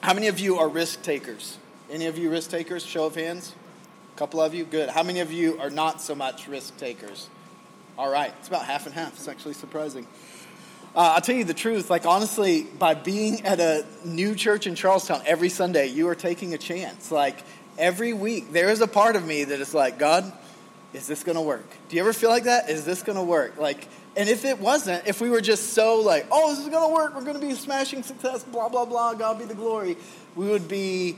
how 0.00 0.14
many 0.14 0.28
of 0.28 0.38
you 0.38 0.58
are 0.58 0.68
risk 0.68 1.02
takers? 1.02 1.58
Any 1.90 2.06
of 2.06 2.18
you 2.18 2.30
risk 2.30 2.50
takers? 2.50 2.84
Show 2.84 3.06
of 3.06 3.14
hands. 3.14 3.54
A 4.14 4.18
couple 4.18 4.40
of 4.40 4.54
you? 4.54 4.64
Good. 4.64 4.90
How 4.90 5.02
many 5.02 5.20
of 5.20 5.32
you 5.32 5.58
are 5.60 5.70
not 5.70 6.00
so 6.00 6.14
much 6.14 6.48
risk 6.48 6.76
takers? 6.76 7.28
All 7.98 8.10
right. 8.10 8.32
It's 8.38 8.48
about 8.48 8.64
half 8.64 8.86
and 8.86 8.94
half. 8.94 9.14
It's 9.14 9.28
actually 9.28 9.54
surprising. 9.54 10.06
Uh, 10.96 11.14
I'll 11.16 11.20
tell 11.20 11.34
you 11.34 11.44
the 11.44 11.54
truth. 11.54 11.90
Like, 11.90 12.06
honestly, 12.06 12.62
by 12.62 12.94
being 12.94 13.44
at 13.44 13.60
a 13.60 13.84
new 14.04 14.34
church 14.34 14.66
in 14.66 14.74
Charlestown 14.74 15.22
every 15.26 15.48
Sunday, 15.48 15.88
you 15.88 16.08
are 16.08 16.14
taking 16.14 16.54
a 16.54 16.58
chance. 16.58 17.10
Like, 17.10 17.36
every 17.76 18.12
week, 18.12 18.52
there 18.52 18.70
is 18.70 18.80
a 18.80 18.86
part 18.86 19.16
of 19.16 19.26
me 19.26 19.44
that 19.44 19.58
is 19.58 19.74
like, 19.74 19.98
God, 19.98 20.32
is 20.94 21.08
this 21.08 21.24
going 21.24 21.34
to 21.34 21.42
work? 21.42 21.66
Do 21.88 21.96
you 21.96 22.02
ever 22.02 22.12
feel 22.12 22.30
like 22.30 22.44
that? 22.44 22.70
Is 22.70 22.84
this 22.84 23.02
going 23.02 23.18
to 23.18 23.24
work? 23.24 23.58
Like, 23.58 23.88
and 24.16 24.28
if 24.28 24.44
it 24.44 24.60
wasn't, 24.60 25.06
if 25.06 25.20
we 25.20 25.28
were 25.28 25.40
just 25.40 25.72
so 25.72 25.96
like, 26.00 26.26
oh, 26.30 26.50
this 26.50 26.60
is 26.60 26.68
going 26.68 26.88
to 26.88 26.94
work, 26.94 27.14
we're 27.14 27.24
going 27.24 27.38
to 27.38 27.44
be 27.44 27.52
a 27.52 27.56
smashing 27.56 28.04
success, 28.04 28.44
blah, 28.44 28.68
blah, 28.68 28.84
blah, 28.84 29.12
God 29.14 29.40
be 29.40 29.44
the 29.44 29.56
glory, 29.56 29.96
we 30.36 30.46
would 30.46 30.68
be, 30.68 31.16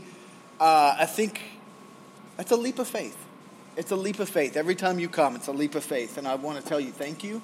uh, 0.59 0.97
I 0.99 1.04
think, 1.04 1.42
that's 2.38 2.50
a 2.50 2.56
leap 2.56 2.78
of 2.78 2.88
faith. 2.88 3.16
It's 3.76 3.90
a 3.90 3.97
leap 3.97 4.18
of 4.18 4.30
faith. 4.30 4.56
Every 4.56 4.75
time 4.75 4.99
you 4.99 5.11
come, 5.11 5.37
it's 5.37 5.49
a 5.49 5.52
leap 5.52 5.75
of 5.75 5.85
faith. 5.85 6.16
And 6.16 6.26
I 6.26 6.35
want 6.37 6.59
to 6.59 6.66
tell 6.66 6.80
you 6.80 6.90
thank 6.90 7.23
you. 7.23 7.42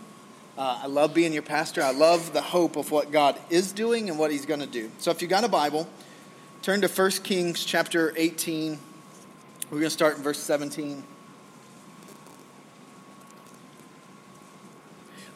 Uh, 0.57 0.81
I 0.83 0.87
love 0.87 1.13
being 1.13 1.35
your 1.35 1.43
pastor. 1.43 1.83
I 1.83 1.93
love 1.93 2.33
the 2.33 2.41
hope 2.41 2.77
of 2.77 2.91
what 2.91 3.11
God 3.11 3.39
is 3.51 3.73
doing 3.73 4.09
and 4.09 4.19
what 4.19 4.31
he's 4.31 4.47
going 4.47 4.61
to 4.61 4.67
do. 4.67 4.91
So 4.99 5.11
if 5.11 5.21
you 5.21 5.29
got 5.29 5.45
a 5.45 5.49
Bible, 5.49 5.87
turn 6.63 6.81
to 6.81 6.89
1 6.89 7.11
Kings 7.23 7.65
chapter 7.65 8.15
18. 8.17 8.79
We're 9.65 9.79
going 9.79 9.83
to 9.85 9.91
start 9.91 10.17
in 10.17 10.23
verse 10.23 10.39
17. 10.39 11.05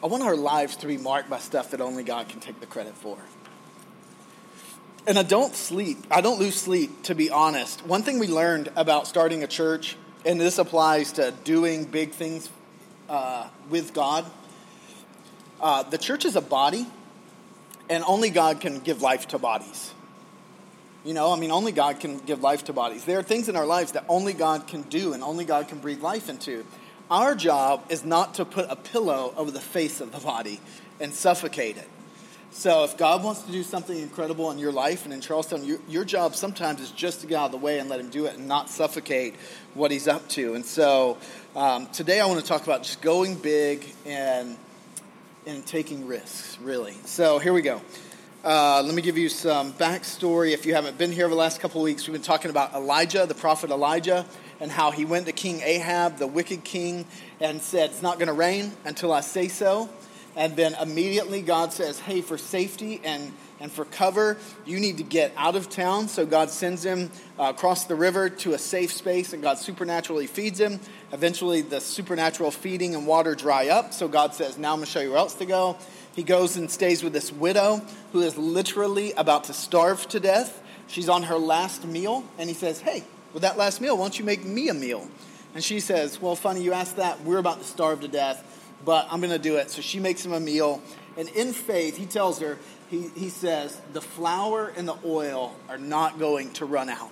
I 0.03 0.07
want 0.07 0.21
our 0.23 0.35
lives 0.35 0.75
to 0.77 0.87
be 0.87 0.97
marked 0.97 1.29
by 1.29 1.39
stuff 1.39 1.71
that 1.71 1.81
only 1.81 2.03
God 2.03 2.29
can 2.29 2.39
take 2.39 2.59
the 2.59 2.67
credit 2.67 2.95
for. 2.95 3.17
And 5.07 5.17
I 5.17 5.23
don't 5.23 5.55
sleep. 5.55 5.97
I 6.11 6.21
don't 6.21 6.39
lose 6.39 6.55
sleep, 6.55 7.03
to 7.03 7.15
be 7.15 7.31
honest. 7.31 7.85
One 7.85 8.03
thing 8.03 8.19
we 8.19 8.27
learned 8.27 8.71
about 8.75 9.07
starting 9.07 9.43
a 9.43 9.47
church, 9.47 9.95
and 10.25 10.39
this 10.39 10.59
applies 10.59 11.13
to 11.13 11.33
doing 11.43 11.85
big 11.85 12.11
things 12.11 12.49
uh, 13.09 13.47
with 13.69 13.93
God, 13.93 14.25
uh, 15.61 15.83
the 15.83 15.97
church 15.97 16.25
is 16.25 16.35
a 16.35 16.41
body, 16.41 16.85
and 17.89 18.03
only 18.03 18.29
God 18.29 18.59
can 18.59 18.79
give 18.79 19.01
life 19.01 19.29
to 19.29 19.39
bodies. 19.39 19.93
You 21.05 21.13
know, 21.13 21.31
I 21.31 21.39
mean, 21.39 21.51
only 21.51 21.71
God 21.71 21.99
can 22.01 22.19
give 22.19 22.41
life 22.41 22.65
to 22.65 22.73
bodies. 22.73 23.05
There 23.05 23.17
are 23.17 23.23
things 23.23 23.49
in 23.49 23.55
our 23.55 23.65
lives 23.65 23.93
that 23.93 24.03
only 24.09 24.33
God 24.33 24.67
can 24.67 24.81
do 24.83 25.13
and 25.13 25.23
only 25.23 25.45
God 25.45 25.69
can 25.69 25.79
breathe 25.79 26.01
life 26.01 26.29
into. 26.29 26.65
Our 27.09 27.35
job 27.35 27.85
is 27.89 28.03
not 28.03 28.35
to 28.35 28.45
put 28.45 28.67
a 28.69 28.75
pillow 28.75 29.33
over 29.37 29.49
the 29.49 29.61
face 29.61 30.01
of 30.01 30.11
the 30.11 30.19
body 30.19 30.59
and 30.99 31.13
suffocate 31.13 31.77
it. 31.77 31.87
So 32.51 32.83
if 32.83 32.97
God 32.97 33.23
wants 33.23 33.43
to 33.43 33.51
do 33.51 33.61
something 33.63 33.97
incredible 33.97 34.51
in 34.51 34.57
your 34.57 34.71
life 34.71 35.05
and 35.05 35.13
in 35.13 35.21
Charlestown, 35.21 35.63
your, 35.63 35.79
your 35.87 36.03
job 36.03 36.35
sometimes 36.35 36.81
is 36.81 36.91
just 36.91 37.21
to 37.21 37.27
get 37.27 37.37
out 37.37 37.45
of 37.45 37.51
the 37.51 37.57
way 37.57 37.79
and 37.79 37.87
let 37.87 37.99
Him 37.99 38.09
do 38.09 38.25
it 38.25 38.35
and 38.35 38.47
not 38.47 38.69
suffocate 38.69 39.35
what 39.73 39.91
He's 39.91 40.07
up 40.07 40.27
to. 40.29 40.55
And 40.55 40.65
so 40.65 41.17
um, 41.55 41.87
today 41.87 42.19
I 42.19 42.25
want 42.25 42.41
to 42.41 42.45
talk 42.45 42.63
about 42.63 42.83
just 42.83 43.01
going 43.01 43.35
big 43.35 43.85
and 44.05 44.57
and 45.45 45.65
taking 45.65 46.07
risks, 46.07 46.57
really. 46.59 46.93
So 47.05 47.39
here 47.39 47.53
we 47.53 47.61
go. 47.61 47.81
Uh, 48.43 48.81
let 48.83 48.93
me 48.93 49.01
give 49.01 49.17
you 49.17 49.29
some 49.29 49.71
backstory. 49.73 50.51
If 50.51 50.65
you 50.65 50.73
haven't 50.73 50.97
been 50.97 51.11
here 51.11 51.25
over 51.25 51.33
the 51.33 51.39
last 51.39 51.61
couple 51.61 51.79
of 51.79 51.85
weeks, 51.85 52.05
we've 52.05 52.13
been 52.13 52.21
talking 52.21 52.51
about 52.51 52.73
Elijah, 52.73 53.25
the 53.25 53.33
prophet 53.33 53.71
Elijah, 53.71 54.25
and 54.59 54.71
how 54.71 54.91
he 54.91 55.05
went 55.05 55.25
to 55.27 55.31
King 55.31 55.61
Ahab, 55.61 56.17
the 56.17 56.27
wicked 56.27 56.63
king, 56.63 57.05
and 57.39 57.61
said, 57.61 57.91
It's 57.91 58.01
not 58.01 58.19
going 58.19 58.27
to 58.27 58.33
rain 58.33 58.71
until 58.85 59.11
I 59.11 59.21
say 59.21 59.47
so. 59.47 59.89
And 60.35 60.55
then 60.55 60.75
immediately 60.75 61.41
God 61.41 61.73
says, 61.73 61.99
Hey, 61.99 62.21
for 62.21 62.37
safety 62.37 63.01
and, 63.03 63.33
and 63.59 63.71
for 63.71 63.85
cover, 63.85 64.37
you 64.65 64.79
need 64.79 64.97
to 64.97 65.03
get 65.03 65.33
out 65.35 65.55
of 65.55 65.67
town. 65.67 66.07
So 66.07 66.27
God 66.27 66.51
sends 66.51 66.85
him 66.85 67.09
uh, 67.39 67.53
across 67.55 67.85
the 67.85 67.95
river 67.95 68.29
to 68.29 68.53
a 68.53 68.57
safe 68.59 68.93
space, 68.93 69.33
and 69.33 69.41
God 69.41 69.57
supernaturally 69.57 70.27
feeds 70.27 70.59
him. 70.59 70.79
Eventually, 71.11 71.61
the 71.61 71.81
supernatural 71.81 72.51
feeding 72.51 72.93
and 72.93 73.07
water 73.07 73.33
dry 73.33 73.69
up. 73.69 73.93
So 73.93 74.07
God 74.07 74.35
says, 74.35 74.57
Now 74.57 74.73
I'm 74.73 74.77
going 74.77 74.85
to 74.85 74.91
show 74.91 75.01
you 75.01 75.09
where 75.09 75.19
else 75.19 75.33
to 75.35 75.45
go. 75.45 75.77
He 76.15 76.23
goes 76.23 76.55
and 76.57 76.69
stays 76.69 77.03
with 77.03 77.13
this 77.13 77.31
widow 77.31 77.81
who 78.11 78.21
is 78.21 78.37
literally 78.37 79.13
about 79.13 79.45
to 79.45 79.53
starve 79.53 80.07
to 80.09 80.19
death. 80.19 80.63
She's 80.87 81.09
on 81.09 81.23
her 81.23 81.37
last 81.37 81.83
meal, 81.85 82.23
and 82.37 82.47
he 82.47 82.55
says, 82.55 82.79
Hey, 82.79 83.03
with 83.37 83.43
that 83.43 83.57
last 83.57 83.81
meal, 83.81 83.95
why 83.95 84.03
don't 84.03 84.17
you 84.17 84.25
make 84.25 84.43
me 84.43 84.67
a 84.69 84.73
meal? 84.73 85.07
And 85.53 85.63
she 85.63 85.79
says, 85.79 86.19
Well, 86.19 86.35
funny 86.35 86.63
you 86.63 86.73
asked 86.73 86.97
that. 86.97 87.21
We're 87.21 87.37
about 87.37 87.59
to 87.59 87.65
starve 87.65 88.01
to 88.01 88.07
death 88.07 88.43
but 88.85 89.07
I'm 89.11 89.19
going 89.19 89.31
to 89.31 89.39
do 89.39 89.57
it. 89.57 89.71
So 89.71 89.81
she 89.81 89.99
makes 89.99 90.25
him 90.25 90.33
a 90.33 90.39
meal. 90.39 90.81
And 91.17 91.29
in 91.29 91.53
faith, 91.53 91.97
he 91.97 92.05
tells 92.05 92.39
her, 92.39 92.57
he, 92.89 93.09
he 93.15 93.29
says, 93.29 93.79
the 93.93 94.01
flour 94.01 94.71
and 94.75 94.87
the 94.87 94.97
oil 95.03 95.55
are 95.67 95.77
not 95.77 96.19
going 96.19 96.53
to 96.53 96.65
run 96.65 96.89
out. 96.89 97.11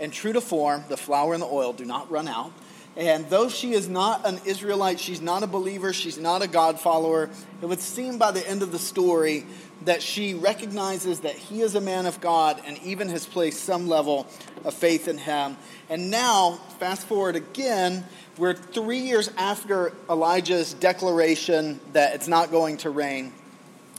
And 0.00 0.12
true 0.12 0.32
to 0.32 0.40
form, 0.40 0.84
the 0.88 0.96
flour 0.96 1.34
and 1.34 1.42
the 1.42 1.46
oil 1.46 1.72
do 1.72 1.84
not 1.84 2.10
run 2.10 2.28
out. 2.28 2.52
And 2.96 3.30
though 3.30 3.48
she 3.48 3.72
is 3.72 3.88
not 3.88 4.26
an 4.26 4.40
Israelite, 4.44 4.98
she's 4.98 5.20
not 5.20 5.42
a 5.42 5.46
believer, 5.46 5.92
she's 5.92 6.18
not 6.18 6.42
a 6.42 6.48
God 6.48 6.80
follower, 6.80 7.30
it 7.62 7.66
would 7.66 7.80
seem 7.80 8.18
by 8.18 8.32
the 8.32 8.46
end 8.48 8.62
of 8.62 8.72
the 8.72 8.78
story 8.78 9.46
that 9.82 10.02
she 10.02 10.34
recognizes 10.34 11.20
that 11.20 11.34
he 11.34 11.60
is 11.60 11.74
a 11.74 11.80
man 11.80 12.06
of 12.06 12.20
God 12.20 12.60
and 12.66 12.78
even 12.82 13.08
has 13.08 13.26
placed 13.26 13.64
some 13.64 13.88
level 13.88 14.26
of 14.64 14.74
faith 14.74 15.08
in 15.08 15.18
him. 15.18 15.56
And 15.88 16.10
now, 16.10 16.58
fast 16.78 17.06
forward 17.06 17.36
again, 17.36 18.04
we're 18.36 18.54
three 18.54 18.98
years 18.98 19.30
after 19.36 19.92
Elijah's 20.08 20.74
declaration 20.74 21.80
that 21.92 22.14
it's 22.14 22.28
not 22.28 22.50
going 22.50 22.76
to 22.78 22.90
rain, 22.90 23.32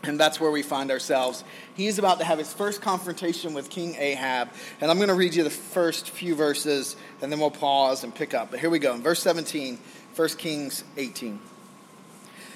and 0.04 0.20
that's 0.20 0.40
where 0.40 0.52
we 0.52 0.62
find 0.62 0.92
ourselves. 0.92 1.44
He's 1.76 2.00
about 2.00 2.20
to 2.20 2.26
have 2.26 2.40
his 2.40 2.54
first 2.54 2.82
confrontation 2.82 3.54
with 3.54 3.70
King 3.70 3.96
Ahab, 3.96 4.50
and 4.80 4.90
I'm 4.90 4.98
going 4.98 5.10
to 5.10 5.16
read 5.16 5.36
you 5.36 5.44
the 5.44 5.50
first 5.50 6.10
few 6.10 6.36
verses, 6.36 6.96
and 7.22 7.32
then 7.32 7.40
we'll 7.40 7.52
pause 7.52 8.04
and 8.04 8.14
pick 8.14 8.34
up. 8.34 8.52
But 8.52 8.60
here 8.60 8.70
we 8.70 8.80
go. 8.80 8.94
In 8.94 9.02
verse 9.02 9.22
17, 9.22 9.78
1 10.16 10.30
Kings 10.30 10.84
18. 10.98 11.40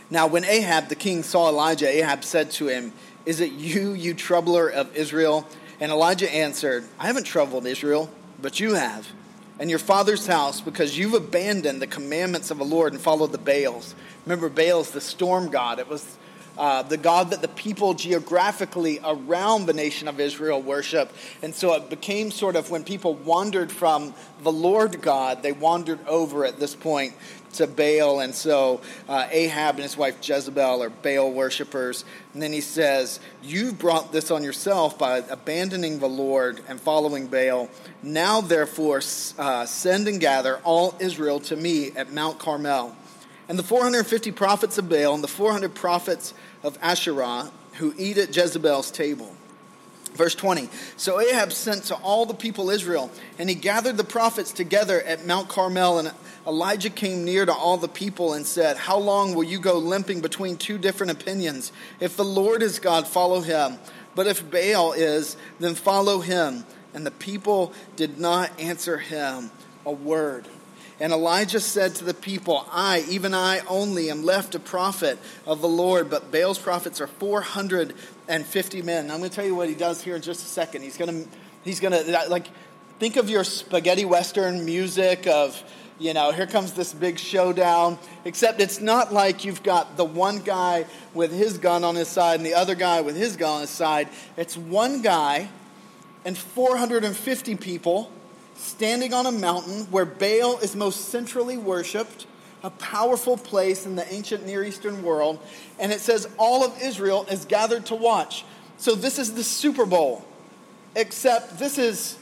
Now, 0.09 0.27
when 0.27 0.43
Ahab 0.45 0.89
the 0.89 0.95
king 0.95 1.23
saw 1.23 1.49
Elijah, 1.49 1.87
Ahab 1.87 2.23
said 2.23 2.51
to 2.51 2.67
him, 2.67 2.93
Is 3.25 3.39
it 3.39 3.51
you, 3.53 3.93
you 3.93 4.13
troubler 4.13 4.69
of 4.69 4.95
Israel? 4.95 5.47
And 5.79 5.91
Elijah 5.91 6.31
answered, 6.33 6.85
I 6.99 7.07
haven't 7.07 7.25
troubled 7.25 7.65
Israel, 7.65 8.09
but 8.41 8.59
you 8.59 8.73
have 8.73 9.07
and 9.59 9.69
your 9.69 9.79
father's 9.79 10.27
house 10.27 10.61
because 10.61 10.97
you've 10.97 11.13
abandoned 11.13 11.81
the 11.81 11.87
commandments 11.87 12.51
of 12.51 12.57
the 12.57 12.65
Lord 12.65 12.93
and 12.93 13.01
followed 13.01 13.31
the 13.31 13.37
Baals. 13.37 13.95
Remember, 14.25 14.49
Baal's 14.49 14.91
the 14.91 15.01
storm 15.01 15.49
god. 15.49 15.79
It 15.79 15.87
was 15.87 16.17
uh, 16.57 16.83
the 16.83 16.97
God 16.97 17.31
that 17.31 17.41
the 17.41 17.47
people 17.47 17.93
geographically 17.93 18.99
around 19.03 19.65
the 19.65 19.73
nation 19.73 20.07
of 20.07 20.19
Israel 20.19 20.61
worship. 20.61 21.11
And 21.41 21.53
so 21.53 21.73
it 21.73 21.89
became 21.89 22.31
sort 22.31 22.55
of 22.55 22.69
when 22.69 22.83
people 22.83 23.15
wandered 23.15 23.71
from 23.71 24.13
the 24.43 24.51
Lord 24.51 25.01
God, 25.01 25.43
they 25.43 25.51
wandered 25.51 25.99
over 26.07 26.45
at 26.45 26.59
this 26.59 26.75
point 26.75 27.13
to 27.53 27.67
Baal. 27.67 28.19
And 28.19 28.33
so 28.35 28.81
uh, 29.07 29.27
Ahab 29.31 29.75
and 29.75 29.83
his 29.83 29.97
wife 29.97 30.17
Jezebel 30.21 30.83
are 30.83 30.89
Baal 30.89 31.31
worshippers. 31.31 32.05
And 32.33 32.41
then 32.41 32.53
he 32.53 32.61
says, 32.61 33.19
You've 33.41 33.79
brought 33.79 34.11
this 34.11 34.31
on 34.31 34.43
yourself 34.43 34.97
by 34.97 35.19
abandoning 35.19 35.99
the 35.99 36.09
Lord 36.09 36.61
and 36.67 36.79
following 36.79 37.27
Baal. 37.27 37.69
Now, 38.01 38.41
therefore, 38.41 39.01
uh, 39.37 39.65
send 39.65 40.07
and 40.07 40.19
gather 40.19 40.57
all 40.63 40.95
Israel 40.99 41.39
to 41.41 41.55
me 41.55 41.91
at 41.95 42.11
Mount 42.11 42.39
Carmel. 42.39 42.95
And 43.49 43.59
the 43.59 43.63
450 43.63 44.31
prophets 44.31 44.77
of 44.77 44.89
Baal 44.89 45.13
and 45.13 45.23
the 45.23 45.27
400 45.27 45.75
prophets 45.75 46.33
of 46.63 46.77
Asherah 46.81 47.51
who 47.73 47.93
eat 47.97 48.17
at 48.17 48.35
Jezebel's 48.35 48.91
table. 48.91 49.35
Verse 50.13 50.35
20 50.35 50.69
So 50.95 51.19
Ahab 51.19 51.51
sent 51.51 51.85
to 51.85 51.95
all 51.95 52.25
the 52.25 52.33
people 52.33 52.69
Israel, 52.69 53.11
and 53.37 53.49
he 53.49 53.55
gathered 53.55 53.97
the 53.97 54.03
prophets 54.03 54.51
together 54.51 55.01
at 55.01 55.25
Mount 55.25 55.49
Carmel. 55.49 55.99
And 55.99 56.11
Elijah 56.45 56.89
came 56.89 57.25
near 57.25 57.45
to 57.45 57.53
all 57.53 57.77
the 57.77 57.87
people 57.87 58.33
and 58.33 58.45
said, 58.45 58.77
How 58.77 58.97
long 58.97 59.33
will 59.33 59.43
you 59.43 59.59
go 59.59 59.77
limping 59.77 60.21
between 60.21 60.57
two 60.57 60.77
different 60.77 61.11
opinions? 61.11 61.71
If 61.99 62.15
the 62.15 62.25
Lord 62.25 62.61
is 62.61 62.79
God, 62.79 63.07
follow 63.07 63.41
him. 63.41 63.79
But 64.15 64.27
if 64.27 64.49
Baal 64.49 64.93
is, 64.93 65.35
then 65.59 65.73
follow 65.73 66.19
him. 66.19 66.65
And 66.93 67.05
the 67.05 67.11
people 67.11 67.73
did 67.95 68.19
not 68.19 68.51
answer 68.59 68.99
him 68.99 69.49
a 69.83 69.91
word. 69.91 70.47
And 71.03 71.11
Elijah 71.11 71.59
said 71.59 71.95
to 71.95 72.05
the 72.05 72.13
people, 72.13 72.65
I, 72.71 73.03
even 73.09 73.33
I 73.33 73.59
only, 73.67 74.09
am 74.09 74.23
left 74.23 74.55
a 74.55 74.59
prophet 74.59 75.19
of 75.45 75.59
the 75.59 75.67
Lord, 75.67 76.09
but 76.09 76.31
Baal's 76.31 76.57
prophets 76.57 77.01
are 77.01 77.07
450 77.07 78.81
men. 78.83 79.11
I'm 79.11 79.17
going 79.17 79.29
to 79.29 79.35
tell 79.35 79.45
you 79.45 79.53
what 79.53 79.67
he 79.67 79.75
does 79.75 80.01
here 80.01 80.15
in 80.15 80.21
just 80.21 80.45
a 80.45 80.47
second. 80.47 80.81
He's 80.81 80.95
going 80.95 81.25
to, 81.25 81.29
he's 81.65 81.81
going 81.81 81.91
to, 81.91 82.29
like, 82.29 82.47
think 82.99 83.17
of 83.17 83.29
your 83.29 83.43
spaghetti 83.43 84.05
western 84.05 84.63
music 84.63 85.27
of, 85.27 85.61
you 85.99 86.13
know, 86.13 86.31
here 86.31 86.47
comes 86.47 86.71
this 86.71 86.93
big 86.93 87.19
showdown. 87.19 87.99
Except 88.23 88.61
it's 88.61 88.79
not 88.79 89.11
like 89.11 89.43
you've 89.43 89.61
got 89.61 89.97
the 89.97 90.05
one 90.05 90.39
guy 90.39 90.85
with 91.13 91.33
his 91.33 91.57
gun 91.57 91.83
on 91.83 91.95
his 91.95 92.07
side 92.07 92.39
and 92.39 92.45
the 92.45 92.53
other 92.53 92.75
guy 92.75 93.01
with 93.01 93.17
his 93.17 93.35
gun 93.35 93.55
on 93.55 93.59
his 93.59 93.69
side. 93.69 94.07
It's 94.37 94.55
one 94.55 95.01
guy 95.01 95.49
and 96.23 96.37
450 96.37 97.57
people 97.57 98.09
standing 98.63 99.13
on 99.13 99.25
a 99.25 99.31
mountain 99.31 99.85
where 99.91 100.05
Baal 100.05 100.57
is 100.59 100.75
most 100.75 101.09
centrally 101.09 101.57
worshiped, 101.57 102.25
a 102.63 102.69
powerful 102.69 103.37
place 103.37 103.85
in 103.85 103.95
the 103.95 104.13
ancient 104.13 104.45
Near 104.45 104.63
Eastern 104.63 105.03
world. 105.03 105.39
And 105.79 105.91
it 105.91 105.99
says 105.99 106.27
all 106.37 106.63
of 106.63 106.81
Israel 106.81 107.25
is 107.29 107.45
gathered 107.45 107.85
to 107.87 107.95
watch. 107.95 108.45
So 108.77 108.95
this 108.95 109.19
is 109.19 109.33
the 109.33 109.43
Super 109.43 109.85
Bowl, 109.85 110.25
except 110.95 111.59
this 111.59 111.77
is 111.77 112.17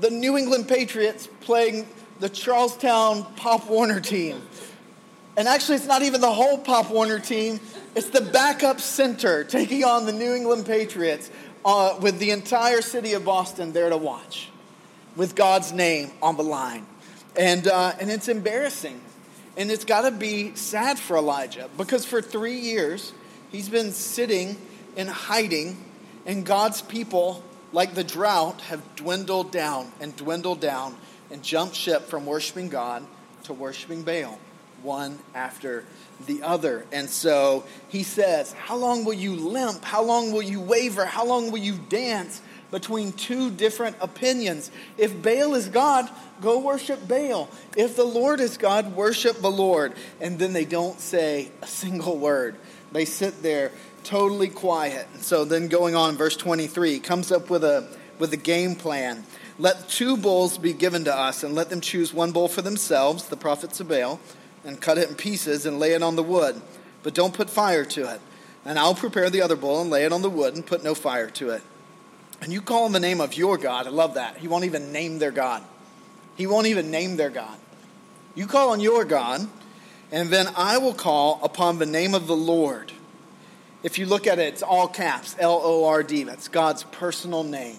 the 0.00 0.10
New 0.10 0.36
England 0.36 0.66
Patriots 0.66 1.28
playing 1.40 1.86
the 2.20 2.28
Charlestown 2.28 3.24
Pop 3.36 3.68
Warner 3.68 4.00
team. 4.00 4.40
And 5.36 5.46
actually, 5.46 5.76
it's 5.76 5.86
not 5.86 6.00
even 6.02 6.22
the 6.22 6.32
whole 6.32 6.56
Pop 6.56 6.90
Warner 6.90 7.18
team, 7.18 7.60
it's 7.94 8.08
the 8.08 8.22
backup 8.22 8.80
center 8.80 9.44
taking 9.44 9.84
on 9.84 10.06
the 10.06 10.12
New 10.12 10.34
England 10.34 10.64
Patriots 10.64 11.30
uh, 11.64 11.98
with 12.00 12.18
the 12.18 12.30
entire 12.30 12.80
city 12.80 13.12
of 13.12 13.24
Boston 13.24 13.72
there 13.72 13.90
to 13.90 13.96
watch 13.98 14.48
with 15.16 15.34
God's 15.34 15.72
name 15.72 16.10
on 16.22 16.36
the 16.36 16.44
line. 16.44 16.86
And, 17.36 17.66
uh, 17.66 17.94
and 17.98 18.10
it's 18.10 18.28
embarrassing. 18.28 19.00
And 19.56 19.70
it's 19.70 19.84
got 19.84 20.02
to 20.02 20.10
be 20.10 20.54
sad 20.54 20.98
for 20.98 21.16
Elijah 21.16 21.68
because 21.78 22.04
for 22.04 22.20
three 22.20 22.58
years, 22.58 23.12
he's 23.50 23.68
been 23.68 23.92
sitting 23.92 24.56
and 24.96 25.08
hiding, 25.08 25.76
and 26.26 26.44
God's 26.44 26.82
people, 26.82 27.42
like 27.72 27.94
the 27.94 28.04
drought, 28.04 28.60
have 28.62 28.82
dwindled 28.96 29.50
down 29.50 29.90
and 30.00 30.14
dwindled 30.16 30.60
down 30.60 30.96
and 31.30 31.42
jumped 31.42 31.74
ship 31.74 32.02
from 32.02 32.26
worshiping 32.26 32.68
God 32.68 33.06
to 33.44 33.52
worshiping 33.52 34.02
Baal, 34.02 34.38
one 34.82 35.18
after 35.34 35.84
the 36.26 36.42
other. 36.42 36.84
And 36.92 37.08
so 37.08 37.64
he 37.88 38.02
says, 38.02 38.52
How 38.52 38.76
long 38.76 39.04
will 39.04 39.14
you 39.14 39.34
limp? 39.34 39.84
How 39.84 40.02
long 40.02 40.32
will 40.32 40.42
you 40.42 40.60
waver? 40.60 41.04
How 41.04 41.24
long 41.24 41.50
will 41.50 41.60
you 41.60 41.78
dance 41.88 42.40
between 42.70 43.12
two 43.12 43.50
different 43.50 43.96
opinions. 44.00 44.70
If 44.98 45.22
Baal 45.22 45.54
is 45.54 45.68
God, 45.68 46.10
go 46.40 46.58
worship 46.58 47.06
Baal. 47.06 47.48
If 47.76 47.96
the 47.96 48.04
Lord 48.04 48.40
is 48.40 48.56
God, 48.56 48.94
worship 48.94 49.40
the 49.40 49.50
Lord. 49.50 49.94
And 50.20 50.38
then 50.38 50.52
they 50.52 50.64
don't 50.64 51.00
say 51.00 51.50
a 51.62 51.66
single 51.66 52.18
word. 52.18 52.56
They 52.92 53.04
sit 53.04 53.42
there 53.42 53.72
totally 54.04 54.48
quiet. 54.48 55.06
And 55.12 55.22
so 55.22 55.44
then 55.44 55.68
going 55.68 55.94
on, 55.94 56.16
verse 56.16 56.36
23 56.36 57.00
comes 57.00 57.32
up 57.32 57.50
with 57.50 57.64
a 57.64 57.88
with 58.18 58.32
a 58.32 58.38
game 58.38 58.74
plan. 58.74 59.24
Let 59.58 59.88
two 59.88 60.16
bulls 60.16 60.58
be 60.58 60.72
given 60.72 61.04
to 61.04 61.14
us, 61.14 61.42
and 61.42 61.54
let 61.54 61.70
them 61.70 61.80
choose 61.80 62.12
one 62.12 62.32
bull 62.32 62.48
for 62.48 62.62
themselves, 62.62 63.26
the 63.26 63.36
prophets 63.36 63.80
of 63.80 63.88
Baal, 63.88 64.20
and 64.64 64.80
cut 64.80 64.98
it 64.98 65.08
in 65.08 65.14
pieces 65.14 65.64
and 65.64 65.78
lay 65.78 65.92
it 65.92 66.02
on 66.02 66.16
the 66.16 66.22
wood. 66.22 66.60
But 67.02 67.14
don't 67.14 67.32
put 67.34 67.48
fire 67.48 67.84
to 67.84 68.12
it. 68.12 68.20
And 68.64 68.78
I'll 68.78 68.94
prepare 68.94 69.30
the 69.30 69.42
other 69.42 69.56
bull 69.56 69.80
and 69.80 69.90
lay 69.90 70.04
it 70.04 70.12
on 70.12 70.22
the 70.22 70.30
wood 70.30 70.54
and 70.54 70.66
put 70.66 70.82
no 70.82 70.94
fire 70.94 71.30
to 71.30 71.50
it. 71.50 71.62
And 72.40 72.52
you 72.52 72.60
call 72.60 72.84
on 72.84 72.92
the 72.92 73.00
name 73.00 73.20
of 73.20 73.36
your 73.36 73.58
God. 73.58 73.86
I 73.86 73.90
love 73.90 74.14
that. 74.14 74.36
He 74.36 74.48
won't 74.48 74.64
even 74.64 74.92
name 74.92 75.18
their 75.18 75.30
God. 75.30 75.62
He 76.36 76.46
won't 76.46 76.66
even 76.66 76.90
name 76.90 77.16
their 77.16 77.30
God. 77.30 77.58
You 78.34 78.46
call 78.46 78.70
on 78.70 78.80
your 78.80 79.04
God, 79.04 79.48
and 80.12 80.28
then 80.28 80.48
I 80.56 80.78
will 80.78 80.92
call 80.92 81.40
upon 81.42 81.78
the 81.78 81.86
name 81.86 82.14
of 82.14 82.26
the 82.26 82.36
Lord. 82.36 82.92
If 83.82 83.98
you 83.98 84.06
look 84.06 84.26
at 84.26 84.38
it, 84.38 84.54
it's 84.54 84.62
all 84.62 84.88
caps 84.88 85.34
L 85.38 85.60
O 85.62 85.86
R 85.86 86.02
D. 86.02 86.24
That's 86.24 86.48
God's 86.48 86.84
personal 86.84 87.44
name. 87.44 87.78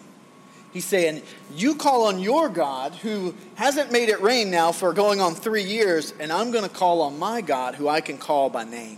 He's 0.74 0.86
saying, 0.86 1.22
You 1.56 1.76
call 1.76 2.06
on 2.06 2.20
your 2.20 2.50
God 2.50 2.94
who 2.96 3.36
hasn't 3.56 3.92
made 3.92 4.10
it 4.10 4.22
rain 4.22 4.52
now 4.52 4.72
for 4.72 4.94
going 4.94 5.22
on 5.22 5.36
three 5.36 5.64
years, 5.64 6.14
and 6.20 6.32
I'm 6.32 6.52
going 6.52 6.64
to 6.64 6.70
call 6.70 7.02
on 7.02 7.20
my 7.20 7.42
God 7.42 7.76
who 7.76 7.88
I 7.88 8.02
can 8.02 8.18
call 8.18 8.50
by 8.50 8.64
name. 8.64 8.98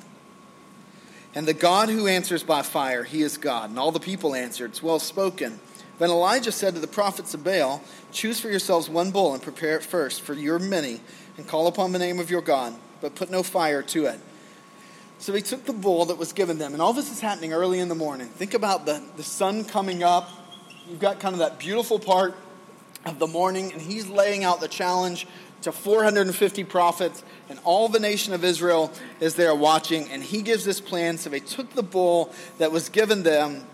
And 1.35 1.47
the 1.47 1.53
God 1.53 1.89
who 1.89 2.07
answers 2.07 2.43
by 2.43 2.63
fire, 2.63 3.03
he 3.03 3.21
is 3.21 3.37
God. 3.37 3.69
And 3.69 3.77
all 3.77 3.91
the 3.91 3.99
people 3.99 4.33
answered, 4.33 4.71
It's 4.71 4.83
well 4.83 4.99
spoken. 4.99 5.59
Then 5.99 6.09
Elijah 6.09 6.51
said 6.51 6.73
to 6.75 6.79
the 6.79 6.87
prophets 6.87 7.33
of 7.33 7.43
Baal, 7.43 7.83
Choose 8.11 8.39
for 8.39 8.49
yourselves 8.49 8.89
one 8.89 9.11
bull 9.11 9.33
and 9.33 9.43
prepare 9.43 9.75
it 9.75 9.83
first 9.83 10.21
for 10.21 10.33
your 10.33 10.57
many, 10.57 11.01
and 11.37 11.47
call 11.47 11.67
upon 11.67 11.91
the 11.91 11.99
name 11.99 12.19
of 12.19 12.31
your 12.31 12.41
God, 12.41 12.73
but 13.01 13.15
put 13.15 13.29
no 13.29 13.43
fire 13.43 13.83
to 13.83 14.05
it. 14.05 14.19
So 15.19 15.33
he 15.33 15.41
took 15.41 15.65
the 15.65 15.73
bull 15.73 16.05
that 16.05 16.17
was 16.17 16.31
given 16.31 16.57
them, 16.57 16.71
and 16.71 16.81
all 16.81 16.93
this 16.93 17.11
is 17.11 17.19
happening 17.19 17.51
early 17.51 17.79
in 17.79 17.89
the 17.89 17.95
morning. 17.95 18.27
Think 18.29 18.53
about 18.53 18.85
the, 18.85 19.03
the 19.17 19.23
sun 19.23 19.65
coming 19.65 20.01
up. 20.01 20.29
You've 20.89 21.01
got 21.01 21.19
kind 21.19 21.33
of 21.33 21.39
that 21.39 21.59
beautiful 21.59 21.99
part 21.99 22.35
of 23.05 23.19
the 23.19 23.27
morning, 23.27 23.73
and 23.73 23.81
he's 23.81 24.07
laying 24.07 24.45
out 24.45 24.61
the 24.61 24.69
challenge 24.69 25.27
to 25.63 25.73
450 25.73 26.63
prophets, 26.63 27.23
and 27.49 27.59
all 27.63 27.89
the 27.89 27.99
nation 27.99 28.33
of 28.33 28.43
Israel 28.43 28.91
is 29.19 29.35
there 29.35 29.53
watching. 29.55 30.09
And 30.09 30.23
he 30.23 30.41
gives 30.41 30.63
this 30.63 30.79
plan. 30.79 31.17
So 31.17 31.29
they 31.29 31.39
took 31.39 31.73
the 31.73 31.83
bull 31.83 32.31
that 32.59 32.71
was 32.71 32.89
given 32.89 33.23
them. 33.23 33.65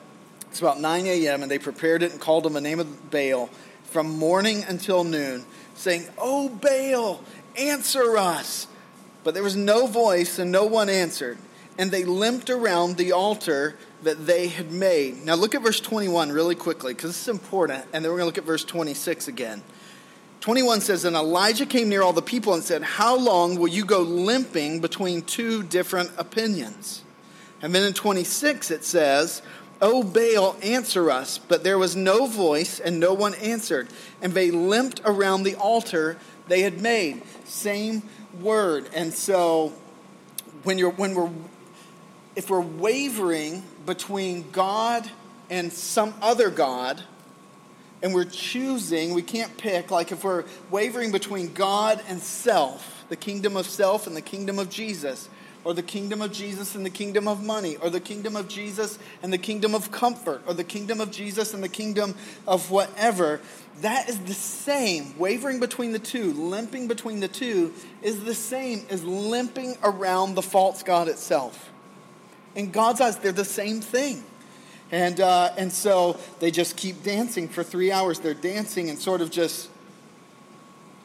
It's 0.50 0.62
about 0.62 0.80
9 0.80 1.06
a.m., 1.06 1.42
and 1.42 1.52
they 1.52 1.60
prepared 1.60 2.02
it 2.02 2.12
and 2.12 2.22
called 2.22 2.46
him 2.46 2.54
the 2.54 2.62
name 2.62 2.80
of 2.80 3.12
Baal 3.12 3.50
from 3.84 4.10
morning 4.18 4.64
until 4.68 5.04
noon, 5.04 5.46
saying, 5.74 6.08
Oh, 6.18 6.48
Baal, 6.48 7.22
answer 7.58 8.18
us. 8.18 8.68
But 9.26 9.34
there 9.34 9.44
was 9.44 9.58
no 9.58 9.88
voice, 9.88 10.40
and 10.40 10.52
no 10.52 10.66
one 10.66 10.88
answered. 10.88 11.38
And 11.78 11.92
they 11.92 12.06
limped 12.06 12.50
around 12.50 12.96
the 12.96 13.12
altar 13.12 13.76
that 14.04 14.26
they 14.26 14.48
had 14.48 14.72
made. 14.72 15.26
Now, 15.26 15.36
look 15.36 15.56
at 15.56 15.62
verse 15.62 15.82
21 15.82 16.32
really 16.32 16.56
quickly, 16.56 16.94
because 16.94 17.10
this 17.10 17.24
is 17.24 17.28
important. 17.28 17.84
And 17.92 18.06
then 18.06 18.12
we're 18.12 18.20
going 18.20 18.32
to 18.32 18.38
look 18.38 18.38
at 18.38 18.46
verse 18.46 18.64
26 18.64 19.28
again. 19.28 19.62
21 20.42 20.82
says, 20.82 21.06
And 21.06 21.16
Elijah 21.16 21.66
came 21.66 21.90
near 21.90 22.02
all 22.02 22.14
the 22.14 22.22
people 22.22 22.54
and 22.54 22.64
said, 22.64 22.84
How 22.84 23.18
long 23.18 23.58
will 23.58 23.68
you 23.68 23.86
go 23.86 24.02
limping 24.02 24.80
between 24.82 25.22
two 25.22 25.64
different 25.64 26.12
opinions? 26.18 27.04
And 27.62 27.74
then 27.74 27.84
in 27.84 27.94
26 27.94 28.72
it 28.72 28.84
says, 28.84 29.42
O 29.82 30.04
Baal, 30.04 30.56
answer 30.62 31.12
us. 31.12 31.38
But 31.38 31.64
there 31.64 31.78
was 31.78 31.96
no 31.96 32.28
voice, 32.28 32.80
and 32.80 33.00
no 33.00 33.14
one 33.14 33.34
answered. 33.36 33.88
And 34.22 34.34
they 34.34 34.52
limped 34.52 35.02
around 35.04 35.44
the 35.44 35.56
altar 35.56 36.18
they 36.48 36.62
had 36.62 36.82
made. 36.82 37.24
Same 37.46 38.04
word. 38.42 38.90
And 38.94 39.14
so 39.14 39.74
when 40.64 40.78
you're 40.78 40.92
when 40.92 41.16
we're 41.16 41.32
if 42.36 42.50
we're 42.50 42.60
wavering 42.62 43.64
between 43.86 44.50
God 44.52 45.10
and 45.50 45.72
some 45.72 46.14
other 46.22 46.50
God, 46.50 47.02
and 48.06 48.14
we're 48.14 48.24
choosing, 48.24 49.16
we 49.16 49.24
can't 49.24 49.58
pick, 49.58 49.90
like 49.90 50.12
if 50.12 50.24
we're 50.24 50.44
wavering 50.70 51.12
between 51.12 51.52
God 51.54 52.00
and 52.08 52.22
self, 52.22 53.04
the 53.10 53.16
kingdom 53.16 53.58
of 53.58 53.66
self 53.66 54.06
and 54.06 54.16
the 54.16 54.22
kingdom 54.22 54.60
of 54.60 54.70
Jesus, 54.70 55.28
or 55.64 55.74
the 55.74 55.82
kingdom 55.82 56.22
of 56.22 56.32
Jesus 56.32 56.76
and 56.76 56.86
the 56.86 56.92
kingdom 56.92 57.28
of 57.28 57.44
money, 57.44 57.78
or 57.78 57.90
the 57.90 58.00
kingdom 58.00 58.36
of 58.36 58.48
Jesus 58.48 59.00
and 59.24 59.34
the 59.34 59.40
kingdom 59.40 59.74
of 59.74 59.92
comfort, 59.92 60.44
or 60.46 60.54
the 60.54 60.64
kingdom 60.64 61.02
of 61.02 61.10
Jesus 61.10 61.56
and 61.56 61.64
the 61.64 61.68
kingdom 61.68 62.14
of 62.48 62.70
whatever, 62.70 63.42
that 63.82 64.08
is 64.08 64.20
the 64.20 64.36
same. 64.36 65.18
Wavering 65.18 65.60
between 65.60 65.92
the 65.92 65.98
two, 65.98 66.32
limping 66.34 66.88
between 66.88 67.22
the 67.22 67.28
two, 67.28 67.74
is 68.04 68.24
the 68.24 68.36
same 68.36 68.86
as 68.92 69.04
limping 69.04 69.78
around 69.84 70.36
the 70.36 70.44
false 70.44 70.84
God 70.84 71.08
itself. 71.08 71.72
In 72.54 72.70
God's 72.70 73.02
eyes, 73.02 73.18
they're 73.18 73.32
the 73.32 73.44
same 73.44 73.82
thing. 73.82 74.24
And, 74.92 75.20
uh, 75.20 75.52
and 75.58 75.72
so 75.72 76.18
they 76.40 76.52
just 76.52 76.78
keep 76.78 77.04
dancing 77.04 77.48
for 77.48 77.64
three 77.64 77.92
hours. 77.92 78.20
They're 78.20 78.34
dancing 78.34 78.90
and 78.90 79.00
sort 79.00 79.22
of 79.22 79.32
just 79.32 79.70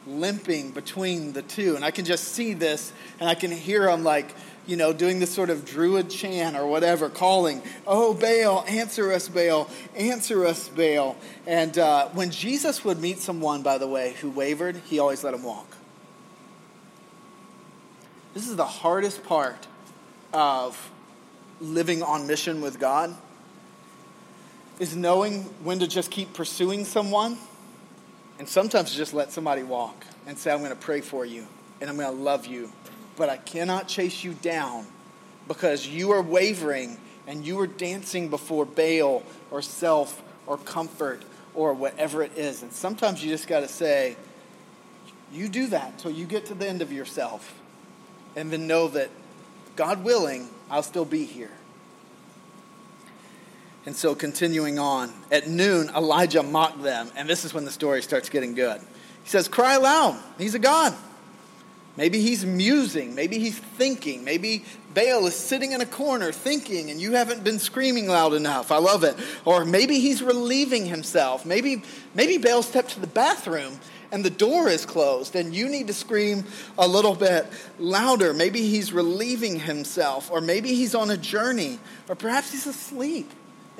limping 0.07 0.71
between 0.71 1.33
the 1.33 1.41
two. 1.41 1.75
And 1.75 1.83
I 1.83 1.91
can 1.91 2.05
just 2.05 2.29
see 2.29 2.53
this, 2.53 2.93
and 3.19 3.29
I 3.29 3.35
can 3.35 3.51
hear 3.51 3.85
them 3.85 4.03
like, 4.03 4.33
you 4.67 4.75
know, 4.75 4.93
doing 4.93 5.19
this 5.19 5.33
sort 5.33 5.49
of 5.49 5.65
druid 5.65 6.09
chant 6.09 6.55
or 6.55 6.67
whatever, 6.67 7.09
calling, 7.09 7.61
Oh, 7.87 8.13
Baal, 8.13 8.63
answer 8.67 9.11
us, 9.11 9.27
Baal, 9.27 9.69
answer 9.95 10.45
us, 10.45 10.69
Baal. 10.69 11.17
And 11.47 11.77
uh, 11.77 12.09
when 12.09 12.29
Jesus 12.29 12.85
would 12.85 12.99
meet 12.99 13.19
someone, 13.19 13.63
by 13.63 13.77
the 13.77 13.87
way, 13.87 14.13
who 14.21 14.29
wavered, 14.29 14.75
he 14.85 14.99
always 14.99 15.23
let 15.23 15.33
him 15.33 15.43
walk. 15.43 15.67
This 18.33 18.47
is 18.47 18.55
the 18.55 18.65
hardest 18.65 19.23
part 19.23 19.67
of 20.31 20.91
living 21.59 22.01
on 22.01 22.27
mission 22.27 22.61
with 22.61 22.79
God 22.79 23.15
is 24.81 24.95
knowing 24.95 25.43
when 25.63 25.77
to 25.77 25.87
just 25.87 26.09
keep 26.09 26.33
pursuing 26.33 26.85
someone 26.85 27.37
and 28.39 28.49
sometimes 28.49 28.91
just 28.95 29.13
let 29.13 29.31
somebody 29.31 29.61
walk 29.61 30.07
and 30.25 30.35
say, 30.35 30.51
I'm 30.51 30.57
going 30.57 30.71
to 30.71 30.75
pray 30.75 31.01
for 31.01 31.23
you 31.23 31.45
and 31.79 31.87
I'm 31.87 31.97
going 31.97 32.09
to 32.09 32.23
love 32.23 32.47
you, 32.47 32.71
but 33.15 33.29
I 33.29 33.37
cannot 33.37 33.87
chase 33.87 34.23
you 34.23 34.33
down 34.33 34.87
because 35.47 35.87
you 35.87 36.09
are 36.13 36.21
wavering 36.23 36.97
and 37.27 37.45
you 37.45 37.59
are 37.59 37.67
dancing 37.67 38.29
before 38.29 38.65
Baal 38.65 39.21
or 39.51 39.61
self 39.61 40.19
or 40.47 40.57
comfort 40.57 41.21
or 41.53 41.75
whatever 41.75 42.23
it 42.23 42.35
is. 42.35 42.63
And 42.63 42.73
sometimes 42.73 43.23
you 43.23 43.29
just 43.29 43.47
got 43.47 43.59
to 43.59 43.67
say, 43.67 44.17
you 45.31 45.47
do 45.47 45.67
that 45.67 45.99
till 45.99 46.09
you 46.09 46.25
get 46.25 46.47
to 46.47 46.55
the 46.55 46.67
end 46.67 46.81
of 46.81 46.91
yourself 46.91 47.53
and 48.35 48.49
then 48.49 48.65
know 48.65 48.87
that 48.87 49.11
God 49.75 50.03
willing, 50.03 50.49
I'll 50.71 50.81
still 50.81 51.05
be 51.05 51.25
here. 51.25 51.51
And 53.85 53.95
so, 53.95 54.13
continuing 54.13 54.77
on, 54.77 55.11
at 55.31 55.47
noon, 55.47 55.89
Elijah 55.89 56.43
mocked 56.43 56.83
them. 56.83 57.09
And 57.15 57.27
this 57.27 57.45
is 57.45 57.53
when 57.53 57.65
the 57.65 57.71
story 57.71 58.03
starts 58.03 58.29
getting 58.29 58.53
good. 58.53 58.79
He 59.23 59.29
says, 59.29 59.47
Cry 59.47 59.75
aloud. 59.75 60.21
He's 60.37 60.53
a 60.53 60.59
God. 60.59 60.95
Maybe 61.97 62.21
he's 62.21 62.45
musing. 62.45 63.15
Maybe 63.15 63.37
he's 63.37 63.57
thinking. 63.57 64.23
Maybe 64.23 64.63
Baal 64.93 65.25
is 65.27 65.35
sitting 65.35 65.73
in 65.73 65.81
a 65.81 65.85
corner 65.85 66.31
thinking 66.31 66.89
and 66.89 67.01
you 67.01 67.13
haven't 67.13 67.43
been 67.43 67.59
screaming 67.59 68.07
loud 68.07 68.33
enough. 68.33 68.71
I 68.71 68.77
love 68.77 69.03
it. 69.03 69.15
Or 69.43 69.65
maybe 69.65 69.99
he's 69.99 70.23
relieving 70.23 70.85
himself. 70.85 71.45
Maybe, 71.45 71.83
maybe 72.15 72.37
Baal 72.37 72.63
stepped 72.63 72.91
to 72.91 73.01
the 73.01 73.07
bathroom 73.07 73.79
and 74.11 74.23
the 74.23 74.29
door 74.29 74.69
is 74.69 74.85
closed 74.85 75.35
and 75.35 75.53
you 75.53 75.67
need 75.67 75.87
to 75.87 75.93
scream 75.93 76.45
a 76.77 76.87
little 76.87 77.15
bit 77.15 77.45
louder. 77.77 78.33
Maybe 78.33 78.61
he's 78.61 78.93
relieving 78.93 79.59
himself. 79.59 80.31
Or 80.31 80.39
maybe 80.39 80.73
he's 80.73 80.95
on 80.95 81.11
a 81.11 81.17
journey. 81.17 81.77
Or 82.07 82.15
perhaps 82.15 82.51
he's 82.51 82.67
asleep. 82.67 83.29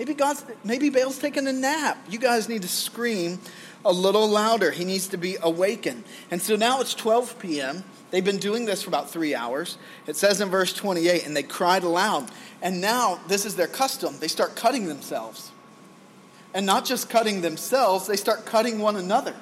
Maybe 0.02 0.16
God's 0.16 0.44
maybe 0.64 0.90
Baal's 0.90 1.20
taking 1.20 1.46
a 1.46 1.54
nap. 1.54 1.96
You 2.10 2.18
guys 2.18 2.50
need 2.50 2.64
to 2.64 2.68
scream 2.68 3.38
a 3.86 3.92
little 3.92 4.28
louder. 4.28 4.72
He 4.72 4.84
needs 4.84 5.10
to 5.10 5.18
be 5.18 5.38
awakened. 5.40 6.06
And 6.32 6.42
so 6.42 6.56
now 6.56 6.82
it's 6.82 6.96
12 6.96 7.38
p.m. 7.38 7.84
They've 8.10 8.26
been 8.26 8.40
doing 8.40 8.66
this 8.66 8.82
for 8.82 8.90
about 8.90 9.12
three 9.12 9.36
hours. 9.36 9.78
It 10.08 10.16
says 10.16 10.42
in 10.42 10.50
verse 10.50 10.74
28, 10.74 11.28
and 11.28 11.38
they 11.38 11.44
cried 11.44 11.84
aloud. 11.84 12.32
And 12.64 12.82
now 12.82 13.20
this 13.28 13.46
is 13.46 13.56
their 13.56 13.68
custom. 13.68 14.16
They 14.20 14.28
start 14.28 14.56
cutting 14.56 14.88
themselves. 14.88 15.52
And 16.56 16.66
not 16.66 16.84
just 16.84 17.08
cutting 17.08 17.42
themselves, 17.42 18.08
they 18.08 18.18
start 18.18 18.48
cutting 18.48 18.80
one 18.80 18.96
another. 18.96 19.36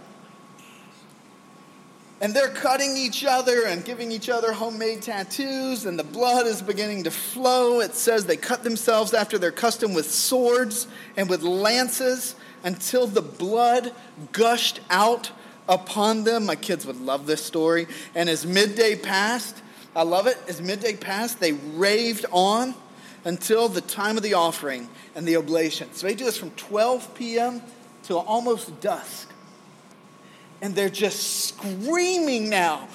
And 2.22 2.34
they're 2.34 2.50
cutting 2.50 2.98
each 2.98 3.24
other 3.24 3.66
and 3.66 3.86
giving 3.86 4.12
each 4.12 4.30
other 4.30 4.52
homemade 4.52 5.02
tattoos, 5.02 5.86
and 5.86 5.98
the 5.98 6.04
blood 6.04 6.48
is 6.48 6.62
beginning 6.62 7.04
to 7.06 7.12
flow. 7.12 7.80
It 7.80 7.96
says 7.96 8.26
they 8.26 8.36
cut 8.36 8.64
themselves 8.64 9.14
after 9.14 9.38
their 9.38 9.52
custom 9.52 9.94
with 9.94 10.12
swords 10.12 10.88
and 11.16 11.30
with 11.30 11.44
lances 11.44 12.36
until 12.64 13.08
the 13.08 13.22
blood 13.22 13.94
gushed 14.34 14.82
out 14.90 15.32
upon 15.70 16.26
them. 16.26 16.46
My 16.46 16.56
kids 16.56 16.86
would 16.86 17.00
love 17.00 17.26
this 17.26 17.44
story. 17.44 17.88
And 18.16 18.28
as 18.28 18.46
midday 18.46 18.98
passed, 18.98 19.62
I 19.96 20.04
love 20.04 20.28
it, 20.28 20.38
as 20.48 20.62
midday 20.62 20.96
passed, 20.96 21.40
they 21.40 21.54
raved 21.54 22.26
on 22.32 22.76
until 23.24 23.70
the 23.70 23.82
time 23.82 24.18
of 24.18 24.24
the 24.24 24.34
offering 24.34 24.90
and 25.16 25.26
the 25.26 25.38
oblation. 25.38 25.90
So 25.94 26.08
they 26.08 26.16
do 26.16 26.26
this 26.26 26.38
from 26.38 26.52
12 26.52 27.16
p.m. 27.16 27.62
till 28.04 28.20
almost 28.20 28.82
dusk 28.82 29.32
and 30.62 30.76
they're 30.76 30.90
just 30.90 31.46
screaming 31.48 32.50
now 32.50 32.88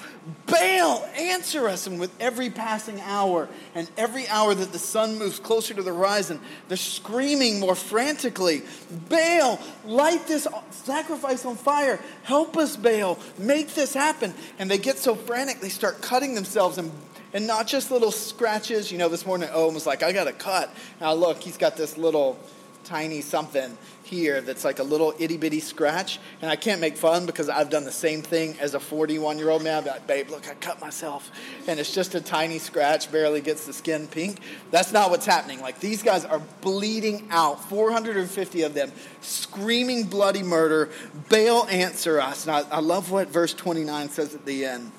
Baal, 0.47 1.07
answer 1.15 1.67
us. 1.67 1.85
And 1.85 1.99
with 1.99 2.11
every 2.19 2.49
passing 2.49 2.99
hour 3.01 3.47
and 3.75 3.89
every 3.95 4.27
hour 4.27 4.55
that 4.55 4.71
the 4.71 4.79
sun 4.79 5.19
moves 5.19 5.39
closer 5.39 5.73
to 5.75 5.83
the 5.83 5.93
horizon, 5.93 6.39
they're 6.67 6.77
screaming 6.77 7.59
more 7.59 7.75
frantically 7.75 8.63
Baal, 9.07 9.59
light 9.85 10.25
this 10.27 10.47
sacrifice 10.71 11.45
on 11.45 11.55
fire. 11.55 11.99
Help 12.23 12.57
us, 12.57 12.75
Baal. 12.75 13.19
Make 13.37 13.75
this 13.75 13.93
happen. 13.93 14.33
And 14.57 14.69
they 14.69 14.79
get 14.79 14.97
so 14.97 15.13
frantic, 15.13 15.59
they 15.59 15.69
start 15.69 16.01
cutting 16.01 16.35
themselves 16.35 16.77
and 16.77 16.91
and 17.33 17.47
not 17.47 17.67
just 17.67 17.91
little 17.91 18.11
scratches. 18.11 18.93
You 18.93 18.97
know, 18.97 19.09
this 19.09 19.25
morning 19.25 19.49
Owen 19.51 19.73
was 19.73 19.85
like, 19.85 20.03
I 20.03 20.13
got 20.13 20.27
a 20.27 20.31
cut. 20.31 20.73
Now 21.01 21.13
look, 21.13 21.41
he's 21.41 21.57
got 21.57 21.75
this 21.75 21.97
little 21.97 22.39
tiny 22.85 23.19
something 23.19 23.77
here 24.05 24.39
that's 24.39 24.63
like 24.63 24.79
a 24.79 24.83
little 24.83 25.13
itty 25.19 25.35
bitty 25.35 25.59
scratch. 25.59 26.19
And 26.41 26.49
I 26.49 26.55
can't 26.55 26.79
make 26.79 26.95
fun 26.95 27.25
because 27.25 27.49
I've 27.49 27.69
done 27.69 27.83
the 27.83 27.91
same 27.91 28.21
thing 28.21 28.55
as 28.59 28.75
a 28.75 28.79
41 28.79 29.37
year 29.37 29.49
old 29.49 29.63
man. 29.63 29.79
I'm 29.79 29.85
like, 29.85 30.07
babe, 30.07 30.29
look, 30.29 30.47
I 30.47 30.53
cut 30.53 30.79
myself. 30.79 31.31
And 31.67 31.79
it's 31.79 31.93
just 31.93 32.15
a 32.15 32.21
tiny 32.21 32.59
scratch, 32.59 33.11
barely 33.11 33.41
gets 33.41 33.65
the 33.65 33.73
skin 33.73 34.07
pink. 34.07 34.39
That's 34.71 34.91
not 34.91 35.09
what's 35.09 35.25
happening. 35.25 35.59
Like 35.59 35.79
these 35.79 36.03
guys 36.03 36.23
are 36.23 36.41
bleeding 36.61 37.27
out, 37.31 37.67
450 37.67 38.61
of 38.61 38.73
them, 38.73 38.91
screaming 39.21 40.03
bloody 40.03 40.43
murder. 40.43 40.89
Baal, 41.29 41.67
answer 41.67 42.21
us. 42.21 42.45
And 42.45 42.55
I, 42.55 42.77
I 42.77 42.79
love 42.79 43.11
what 43.11 43.29
verse 43.29 43.53
29 43.53 44.09
says 44.09 44.35
at 44.35 44.45
the 44.45 44.65
end. 44.65 44.91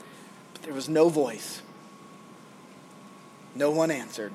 But 0.52 0.62
there 0.62 0.74
was 0.74 0.88
no 0.88 1.08
voice, 1.08 1.62
no 3.54 3.70
one 3.70 3.90
answered, 3.90 4.32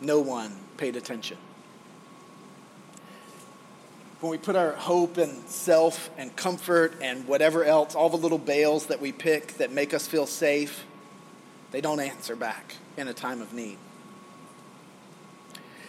no 0.00 0.20
one 0.20 0.56
paid 0.78 0.96
attention 0.96 1.36
when 4.20 4.30
we 4.30 4.38
put 4.38 4.56
our 4.56 4.72
hope 4.72 5.18
and 5.18 5.46
self 5.48 6.10
and 6.16 6.34
comfort 6.36 6.94
and 7.02 7.26
whatever 7.28 7.64
else, 7.64 7.94
all 7.94 8.08
the 8.08 8.16
little 8.16 8.38
Baals 8.38 8.86
that 8.86 9.00
we 9.00 9.12
pick 9.12 9.54
that 9.58 9.72
make 9.72 9.92
us 9.92 10.06
feel 10.06 10.26
safe, 10.26 10.84
they 11.70 11.80
don't 11.80 12.00
answer 12.00 12.34
back 12.34 12.76
in 12.96 13.08
a 13.08 13.14
time 13.14 13.42
of 13.42 13.52
need. 13.52 13.78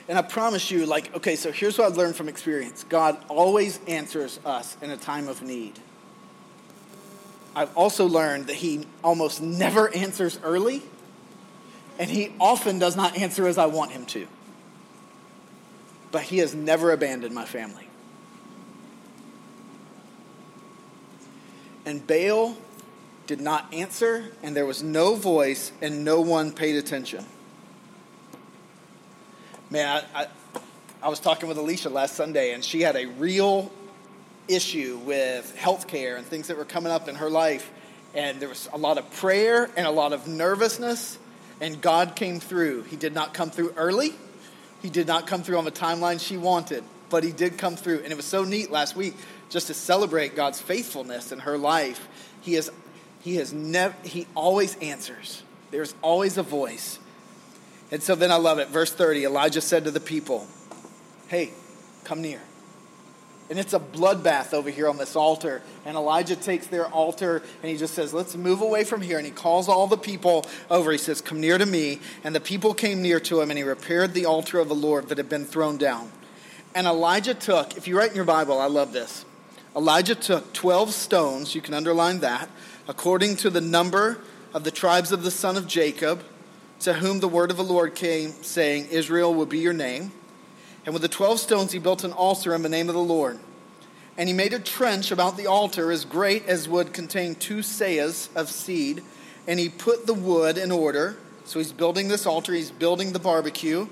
And 0.09 0.17
I 0.17 0.21
promise 0.21 0.71
you, 0.71 0.85
like, 0.85 1.13
okay, 1.15 1.35
so 1.35 1.51
here's 1.51 1.77
what 1.77 1.87
I've 1.87 1.97
learned 1.97 2.15
from 2.15 2.29
experience 2.29 2.83
God 2.83 3.17
always 3.29 3.79
answers 3.87 4.39
us 4.45 4.77
in 4.81 4.91
a 4.91 4.97
time 4.97 5.27
of 5.27 5.41
need. 5.41 5.79
I've 7.55 7.75
also 7.75 8.05
learned 8.05 8.47
that 8.47 8.55
He 8.55 8.85
almost 9.03 9.41
never 9.41 9.93
answers 9.93 10.39
early, 10.43 10.83
and 11.97 12.09
He 12.09 12.33
often 12.39 12.77
does 12.77 12.95
not 12.95 13.17
answer 13.17 13.47
as 13.47 13.57
I 13.57 13.65
want 13.65 13.91
Him 13.91 14.05
to. 14.07 14.27
But 16.11 16.23
He 16.23 16.37
has 16.37 16.53
never 16.53 16.91
abandoned 16.91 17.33
my 17.33 17.45
family. 17.45 17.86
And 21.87 22.05
Baal 22.05 22.57
did 23.27 23.39
not 23.39 23.73
answer, 23.73 24.25
and 24.43 24.53
there 24.53 24.65
was 24.65 24.83
no 24.83 25.15
voice, 25.15 25.71
and 25.81 26.03
no 26.03 26.19
one 26.19 26.51
paid 26.51 26.75
attention. 26.75 27.23
Man, 29.69 30.03
I, 30.13 30.23
I, 30.23 30.27
I 31.01 31.07
was 31.07 31.21
talking 31.21 31.47
with 31.47 31.57
Alicia 31.57 31.87
last 31.87 32.15
Sunday, 32.15 32.51
and 32.51 32.61
she 32.61 32.81
had 32.81 32.97
a 32.97 33.05
real 33.05 33.71
issue 34.49 34.99
with 35.05 35.55
health 35.55 35.87
care 35.87 36.17
and 36.17 36.25
things 36.25 36.49
that 36.49 36.57
were 36.57 36.65
coming 36.65 36.91
up 36.91 37.07
in 37.07 37.15
her 37.15 37.29
life. 37.29 37.71
And 38.13 38.41
there 38.41 38.49
was 38.49 38.67
a 38.73 38.77
lot 38.77 38.97
of 38.97 39.09
prayer 39.13 39.69
and 39.77 39.87
a 39.87 39.91
lot 39.91 40.11
of 40.11 40.27
nervousness, 40.27 41.17
and 41.61 41.81
God 41.81 42.17
came 42.17 42.41
through. 42.41 42.83
He 42.83 42.97
did 42.97 43.13
not 43.13 43.33
come 43.33 43.49
through 43.49 43.73
early, 43.77 44.13
He 44.81 44.89
did 44.89 45.07
not 45.07 45.25
come 45.25 45.41
through 45.41 45.57
on 45.57 45.63
the 45.63 45.71
timeline 45.71 46.19
she 46.19 46.35
wanted, 46.35 46.83
but 47.09 47.23
He 47.23 47.31
did 47.31 47.57
come 47.57 47.77
through. 47.77 47.99
And 47.99 48.11
it 48.11 48.17
was 48.17 48.25
so 48.25 48.43
neat 48.43 48.71
last 48.71 48.97
week 48.97 49.15
just 49.49 49.67
to 49.67 49.73
celebrate 49.73 50.35
God's 50.35 50.59
faithfulness 50.61 51.31
in 51.31 51.39
her 51.39 51.57
life. 51.57 52.07
He 52.41 52.55
is 52.55 52.71
he 53.21 53.35
has 53.37 53.51
never 53.53 53.95
he 54.03 54.27
always 54.35 54.75
answers. 54.77 55.43
There's 55.71 55.95
always 56.01 56.37
a 56.37 56.43
voice. 56.43 56.99
And 57.91 58.03
so 58.03 58.15
then 58.15 58.31
I 58.31 58.35
love 58.35 58.59
it. 58.59 58.67
Verse 58.67 58.91
30, 58.91 59.25
Elijah 59.25 59.61
said 59.61 59.85
to 59.85 59.91
the 59.91 59.99
people, 59.99 60.47
Hey, 61.27 61.51
come 62.03 62.21
near. 62.21 62.41
And 63.49 63.57
it's 63.57 63.73
a 63.73 63.79
bloodbath 63.79 64.53
over 64.53 64.69
here 64.69 64.89
on 64.89 64.97
this 64.97 65.15
altar. 65.15 65.61
And 65.85 65.95
Elijah 65.95 66.35
takes 66.35 66.67
their 66.67 66.87
altar 66.87 67.41
and 67.61 67.71
he 67.71 67.77
just 67.77 67.93
says, 67.93 68.13
Let's 68.13 68.35
move 68.35 68.61
away 68.61 68.83
from 68.83 69.01
here. 69.01 69.17
And 69.17 69.25
he 69.25 69.31
calls 69.31 69.69
all 69.69 69.87
the 69.87 69.97
people 69.97 70.45
over. 70.69 70.91
He 70.91 70.97
says, 70.97 71.21
Come 71.21 71.39
near 71.39 71.57
to 71.57 71.65
me. 71.65 71.99
And 72.23 72.35
the 72.35 72.41
people 72.41 72.73
came 72.73 73.01
near 73.01 73.21
to 73.21 73.39
him 73.39 73.49
and 73.49 73.57
he 73.57 73.63
repaired 73.63 74.13
the 74.13 74.25
altar 74.25 74.59
of 74.59 74.67
the 74.67 74.75
Lord 74.75 75.07
that 75.07 75.17
had 75.17 75.29
been 75.29 75.45
thrown 75.45 75.77
down. 75.77 76.11
And 76.75 76.85
Elijah 76.85 77.33
took, 77.33 77.77
if 77.77 77.87
you 77.87 77.97
write 77.97 78.09
in 78.09 78.15
your 78.15 78.25
Bible, 78.25 78.59
I 78.59 78.67
love 78.67 78.91
this. 78.91 79.25
Elijah 79.77 80.15
took 80.15 80.53
12 80.53 80.91
stones, 80.91 81.53
you 81.53 81.61
can 81.61 81.75
underline 81.75 82.21
that, 82.21 82.49
according 82.87 83.35
to 83.35 83.51
the 83.51 83.61
number 83.61 84.17
of 84.51 84.63
the 84.63 84.71
tribes 84.71 85.11
of 85.11 85.21
the 85.21 85.29
son 85.29 85.55
of 85.55 85.67
Jacob, 85.67 86.23
to 86.79 86.93
whom 86.93 87.19
the 87.19 87.27
word 87.27 87.51
of 87.51 87.57
the 87.57 87.63
Lord 87.63 87.93
came, 87.93 88.31
saying, 88.41 88.87
Israel 88.89 89.35
will 89.35 89.45
be 89.45 89.59
your 89.59 89.73
name. 89.73 90.11
And 90.83 90.93
with 90.93 91.03
the 91.03 91.07
12 91.07 91.39
stones, 91.39 91.73
he 91.73 91.79
built 91.79 92.03
an 92.03 92.11
altar 92.11 92.55
in 92.55 92.63
the 92.63 92.69
name 92.69 92.89
of 92.89 92.95
the 92.95 93.01
Lord. 93.01 93.37
And 94.17 94.27
he 94.27 94.33
made 94.33 94.51
a 94.51 94.59
trench 94.59 95.11
about 95.11 95.37
the 95.37 95.45
altar 95.45 95.91
as 95.91 96.05
great 96.05 96.47
as 96.47 96.67
would 96.67 96.91
contain 96.91 97.35
two 97.35 97.57
seahs 97.57 98.35
of 98.35 98.49
seed. 98.49 99.03
And 99.47 99.59
he 99.59 99.69
put 99.69 100.07
the 100.07 100.13
wood 100.15 100.57
in 100.57 100.71
order. 100.71 101.17
So 101.45 101.59
he's 101.59 101.71
building 101.71 102.07
this 102.07 102.25
altar, 102.25 102.53
he's 102.53 102.71
building 102.71 103.13
the 103.13 103.19
barbecue. 103.19 103.87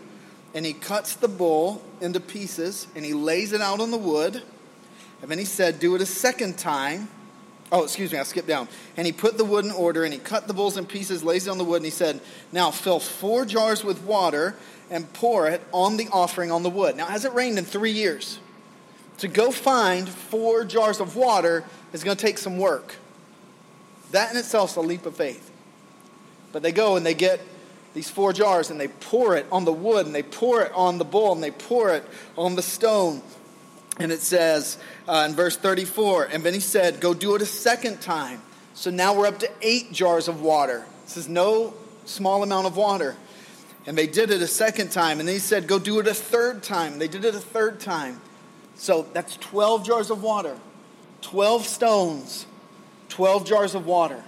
And 0.56 0.66
he 0.66 0.74
cuts 0.74 1.16
the 1.16 1.28
bull 1.28 1.84
into 2.02 2.20
pieces 2.20 2.88
and 2.96 3.06
he 3.06 3.14
lays 3.14 3.54
it 3.54 3.62
out 3.62 3.82
on 3.82 3.92
the 3.92 3.98
wood. 3.98 4.42
And 5.22 5.32
then 5.32 5.40
he 5.40 5.46
said, 5.46 5.80
Do 5.80 5.96
it 5.96 6.02
a 6.02 6.06
second 6.06 6.58
time. 6.58 7.10
Oh, 7.72 7.84
excuse 7.84 8.12
me, 8.12 8.20
I 8.20 8.24
skipped 8.24 8.48
down. 8.48 8.68
And 8.96 9.08
he 9.08 9.12
put 9.12 9.38
the 9.38 9.46
wood 9.46 9.66
in 9.66 9.72
order 9.72 10.04
and 10.04 10.14
he 10.14 10.20
cut 10.20 10.48
the 10.48 10.54
bulls 10.54 10.78
in 10.78 10.86
pieces, 10.86 11.24
lays 11.24 11.48
it 11.48 11.50
on 11.50 11.58
the 11.58 11.64
wood, 11.64 11.78
and 11.78 11.86
he 11.86 11.92
said, 11.92 12.22
Now 12.52 12.72
fill 12.72 13.00
four 13.00 13.46
jars 13.46 13.84
with 13.84 14.04
water 14.04 14.56
and 14.90 15.12
pour 15.14 15.48
it 15.48 15.62
on 15.72 15.98
the 15.98 16.08
offering 16.12 16.52
on 16.52 16.64
the 16.64 16.70
wood. 16.70 16.96
Now, 16.96 17.08
has 17.08 17.26
it 17.26 17.34
rained 17.34 17.58
in 17.58 17.66
three 17.66 17.92
years? 17.92 18.40
To 19.20 19.28
go 19.28 19.50
find 19.50 20.08
four 20.08 20.66
jars 20.66 21.00
of 21.00 21.16
water 21.16 21.64
is 21.94 22.04
going 22.04 22.18
to 22.18 22.24
take 22.24 22.38
some 22.38 22.58
work. 22.58 22.96
That 24.12 24.32
in 24.32 24.38
itself 24.38 24.72
is 24.72 24.76
a 24.78 24.82
leap 24.82 25.06
of 25.06 25.16
faith. 25.16 25.52
But 26.52 26.62
they 26.62 26.72
go 26.72 26.98
and 26.98 27.06
they 27.06 27.14
get 27.14 27.42
these 27.94 28.10
four 28.10 28.34
jars 28.34 28.70
and 28.70 28.80
they 28.80 28.90
pour 28.90 29.36
it 29.36 29.46
on 29.52 29.66
the 29.66 29.74
wood 29.74 30.06
and 30.06 30.14
they 30.14 30.24
pour 30.24 30.62
it 30.62 30.72
on 30.74 30.98
the 30.98 31.06
bull 31.06 31.34
and 31.34 31.42
they 31.42 31.52
pour 31.52 31.94
it 31.94 32.04
on 32.38 32.56
the 32.56 32.62
stone 32.62 33.22
and 34.00 34.12
it 34.12 34.22
says 34.22 34.78
uh, 35.08 35.26
in 35.30 35.36
verse 35.36 35.58
34, 35.58 36.26
and 36.26 36.44
then 36.44 36.54
he 36.54 36.60
said, 36.60 37.00
Go 37.00 37.14
do 37.14 37.36
it 37.36 37.42
a 37.42 37.46
second 37.46 38.02
time. 38.02 38.42
So 38.74 38.92
now 38.92 39.18
we're 39.18 39.28
up 39.28 39.40
to 39.40 39.50
eight 39.62 39.92
jars 39.92 40.28
of 40.28 40.42
water. 40.42 40.86
This 41.06 41.18
is 41.18 41.30
no 41.30 41.74
small 42.06 42.44
amount 42.44 42.68
of 42.68 42.76
water. 42.76 43.16
And 43.88 43.98
they 43.98 44.08
did 44.08 44.32
it 44.32 44.42
a 44.42 44.48
second 44.48 44.92
time. 44.92 45.20
And 45.20 45.28
then 45.28 45.36
he 45.36 45.40
said, 45.40 45.68
Go 45.68 45.80
do 45.80 46.00
it 46.00 46.08
a 46.08 46.14
third 46.14 46.64
time. 46.64 47.00
They 47.00 47.08
did 47.08 47.24
it 47.24 47.36
a 47.36 47.40
third 47.40 47.80
time. 47.80 48.20
So 48.76 49.08
that's 49.14 49.38
12 49.38 49.86
jars 49.86 50.10
of 50.10 50.22
water, 50.22 50.58
12 51.22 51.66
stones, 51.66 52.46
12 53.10 53.46
jars 53.46 53.76
of 53.76 53.86
water. 53.86 54.22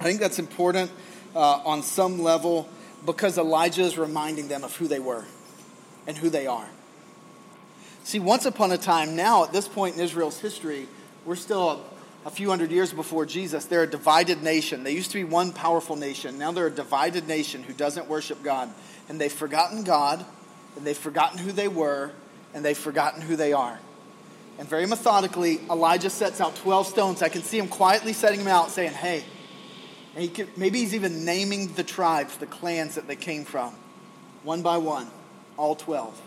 I 0.00 0.04
think 0.04 0.18
that's 0.18 0.40
important 0.40 0.90
uh, 1.36 1.60
on 1.64 1.84
some 1.84 2.20
level 2.20 2.68
because 3.06 3.38
Elijah 3.38 3.82
is 3.82 3.96
reminding 3.96 4.48
them 4.48 4.64
of 4.64 4.74
who 4.76 4.88
they 4.88 4.98
were 4.98 5.24
and 6.06 6.16
who 6.16 6.30
they 6.30 6.48
are. 6.48 6.68
See, 8.04 8.18
once 8.18 8.44
upon 8.44 8.70
a 8.70 8.76
time, 8.76 9.16
now 9.16 9.44
at 9.44 9.52
this 9.52 9.66
point 9.66 9.94
in 9.94 10.02
Israel's 10.02 10.38
history, 10.38 10.86
we're 11.24 11.36
still 11.36 11.82
a, 12.26 12.30
few 12.30 12.50
hundred 12.50 12.70
years 12.70 12.92
before 12.92 13.24
Jesus. 13.24 13.64
They're 13.64 13.84
a 13.84 13.90
divided 13.90 14.42
nation. 14.42 14.84
They 14.84 14.92
used 14.92 15.10
to 15.12 15.16
be 15.16 15.24
one 15.24 15.52
powerful 15.52 15.96
nation. 15.96 16.38
Now 16.38 16.52
they're 16.52 16.66
a 16.66 16.70
divided 16.70 17.26
nation 17.26 17.62
who 17.62 17.72
doesn't 17.72 18.06
worship 18.06 18.42
God. 18.42 18.70
And 19.08 19.18
they've 19.18 19.32
forgotten 19.32 19.84
God, 19.84 20.22
and 20.76 20.86
they've 20.86 20.96
forgotten 20.96 21.38
who 21.38 21.50
they 21.50 21.66
were, 21.66 22.12
and 22.52 22.62
they've 22.62 22.76
forgotten 22.76 23.22
who 23.22 23.36
they 23.36 23.54
are. 23.54 23.80
And 24.58 24.68
very 24.68 24.86
methodically, 24.86 25.60
Elijah 25.70 26.10
sets 26.10 26.42
out 26.42 26.56
12 26.56 26.86
stones. 26.86 27.22
I 27.22 27.30
can 27.30 27.42
see 27.42 27.58
him 27.58 27.68
quietly 27.68 28.12
setting 28.12 28.40
them 28.40 28.48
out, 28.48 28.70
saying, 28.70 28.92
Hey, 28.92 29.24
he 30.14 30.28
could, 30.28 30.58
maybe 30.58 30.80
he's 30.80 30.94
even 30.94 31.24
naming 31.24 31.72
the 31.72 31.82
tribes, 31.82 32.36
the 32.36 32.46
clans 32.46 32.96
that 32.96 33.08
they 33.08 33.16
came 33.16 33.46
from, 33.46 33.74
one 34.42 34.60
by 34.60 34.76
one, 34.76 35.08
all 35.56 35.74
12. 35.74 36.20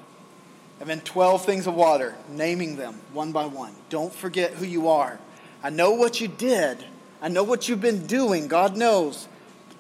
And 0.80 0.90
then 0.90 1.02
12 1.02 1.46
things 1.46 1.68
of 1.68 1.74
water, 1.74 2.16
naming 2.30 2.76
them 2.76 3.00
one 3.13 3.32
by 3.32 3.46
one. 3.46 3.74
Don't 3.90 4.13
forget 4.13 4.54
who 4.54 4.66
you 4.66 4.90
are. 4.90 5.20
I 5.63 5.70
know 5.70 5.92
what 5.92 6.22
you 6.22 6.28
did. 6.28 6.84
I 7.22 7.30
know 7.30 7.44
what 7.44 7.68
you've 7.68 7.82
been 7.82 8.06
doing. 8.06 8.48
God 8.48 8.78
knows. 8.78 9.28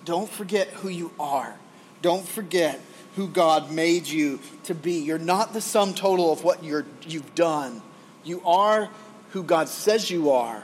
Don't 0.05 0.29
forget 0.29 0.67
who 0.69 0.89
you 0.89 1.11
are. 1.19 1.55
Don't 2.01 2.27
forget 2.27 2.79
who 3.15 3.27
God 3.27 3.71
made 3.71 4.07
you 4.07 4.39
to 4.63 4.73
be. 4.73 4.93
You're 4.93 5.19
not 5.19 5.53
the 5.53 5.61
sum 5.61 5.93
total 5.93 6.31
of 6.31 6.43
what 6.43 6.63
you're, 6.63 6.85
you've 7.07 7.35
done. 7.35 7.81
You 8.23 8.41
are 8.45 8.89
who 9.31 9.43
God 9.43 9.69
says 9.69 10.09
you 10.09 10.31
are. 10.31 10.63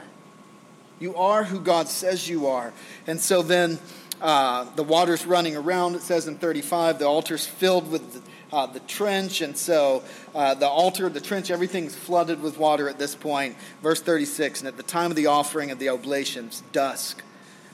You 1.00 1.16
are 1.16 1.44
who 1.44 1.60
God 1.60 1.88
says 1.88 2.28
you 2.28 2.46
are. 2.46 2.72
And 3.06 3.20
so 3.20 3.42
then 3.42 3.78
uh, 4.24 4.64
the 4.74 4.82
water's 4.82 5.26
running 5.26 5.54
around, 5.54 5.94
it 5.96 6.00
says 6.00 6.26
in 6.26 6.36
35. 6.36 6.98
The 6.98 7.04
altar's 7.04 7.46
filled 7.46 7.90
with 7.90 8.14
the, 8.14 8.56
uh, 8.56 8.64
the 8.64 8.80
trench. 8.80 9.42
And 9.42 9.54
so 9.54 10.02
uh, 10.34 10.54
the 10.54 10.66
altar, 10.66 11.10
the 11.10 11.20
trench, 11.20 11.50
everything's 11.50 11.94
flooded 11.94 12.40
with 12.40 12.56
water 12.56 12.88
at 12.88 12.98
this 12.98 13.14
point. 13.14 13.54
Verse 13.82 14.00
36 14.00 14.60
And 14.60 14.68
at 14.68 14.78
the 14.78 14.82
time 14.82 15.10
of 15.10 15.16
the 15.16 15.26
offering 15.26 15.70
of 15.70 15.78
the 15.78 15.90
oblations, 15.90 16.62
dusk, 16.72 17.22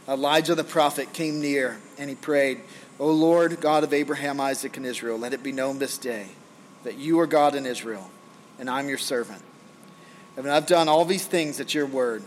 Elijah 0.09 0.57
the 0.57 0.65
prophet 0.65 1.13
came 1.13 1.41
near 1.41 1.81
and 1.97 2.11
he 2.11 2.17
prayed, 2.17 2.63
O 2.99 3.13
Lord, 3.13 3.61
God 3.61 3.85
of 3.85 3.95
Abraham, 3.95 4.41
Isaac, 4.41 4.77
and 4.77 4.85
Israel, 4.85 5.17
let 5.17 5.33
it 5.33 5.45
be 5.45 5.53
known 5.53 5.79
this 5.79 5.99
day 5.99 6.31
that 6.83 6.99
you 6.99 7.21
are 7.21 7.29
God 7.29 7.55
in 7.55 7.65
Israel, 7.65 8.11
and 8.59 8.69
I'm 8.69 8.89
your 8.89 8.99
servant. 8.99 9.43
And 10.37 10.51
I've 10.51 10.67
done 10.67 10.89
all 10.89 11.05
these 11.05 11.27
things 11.27 11.61
at 11.61 11.75
your 11.75 11.87
word. 11.87 12.25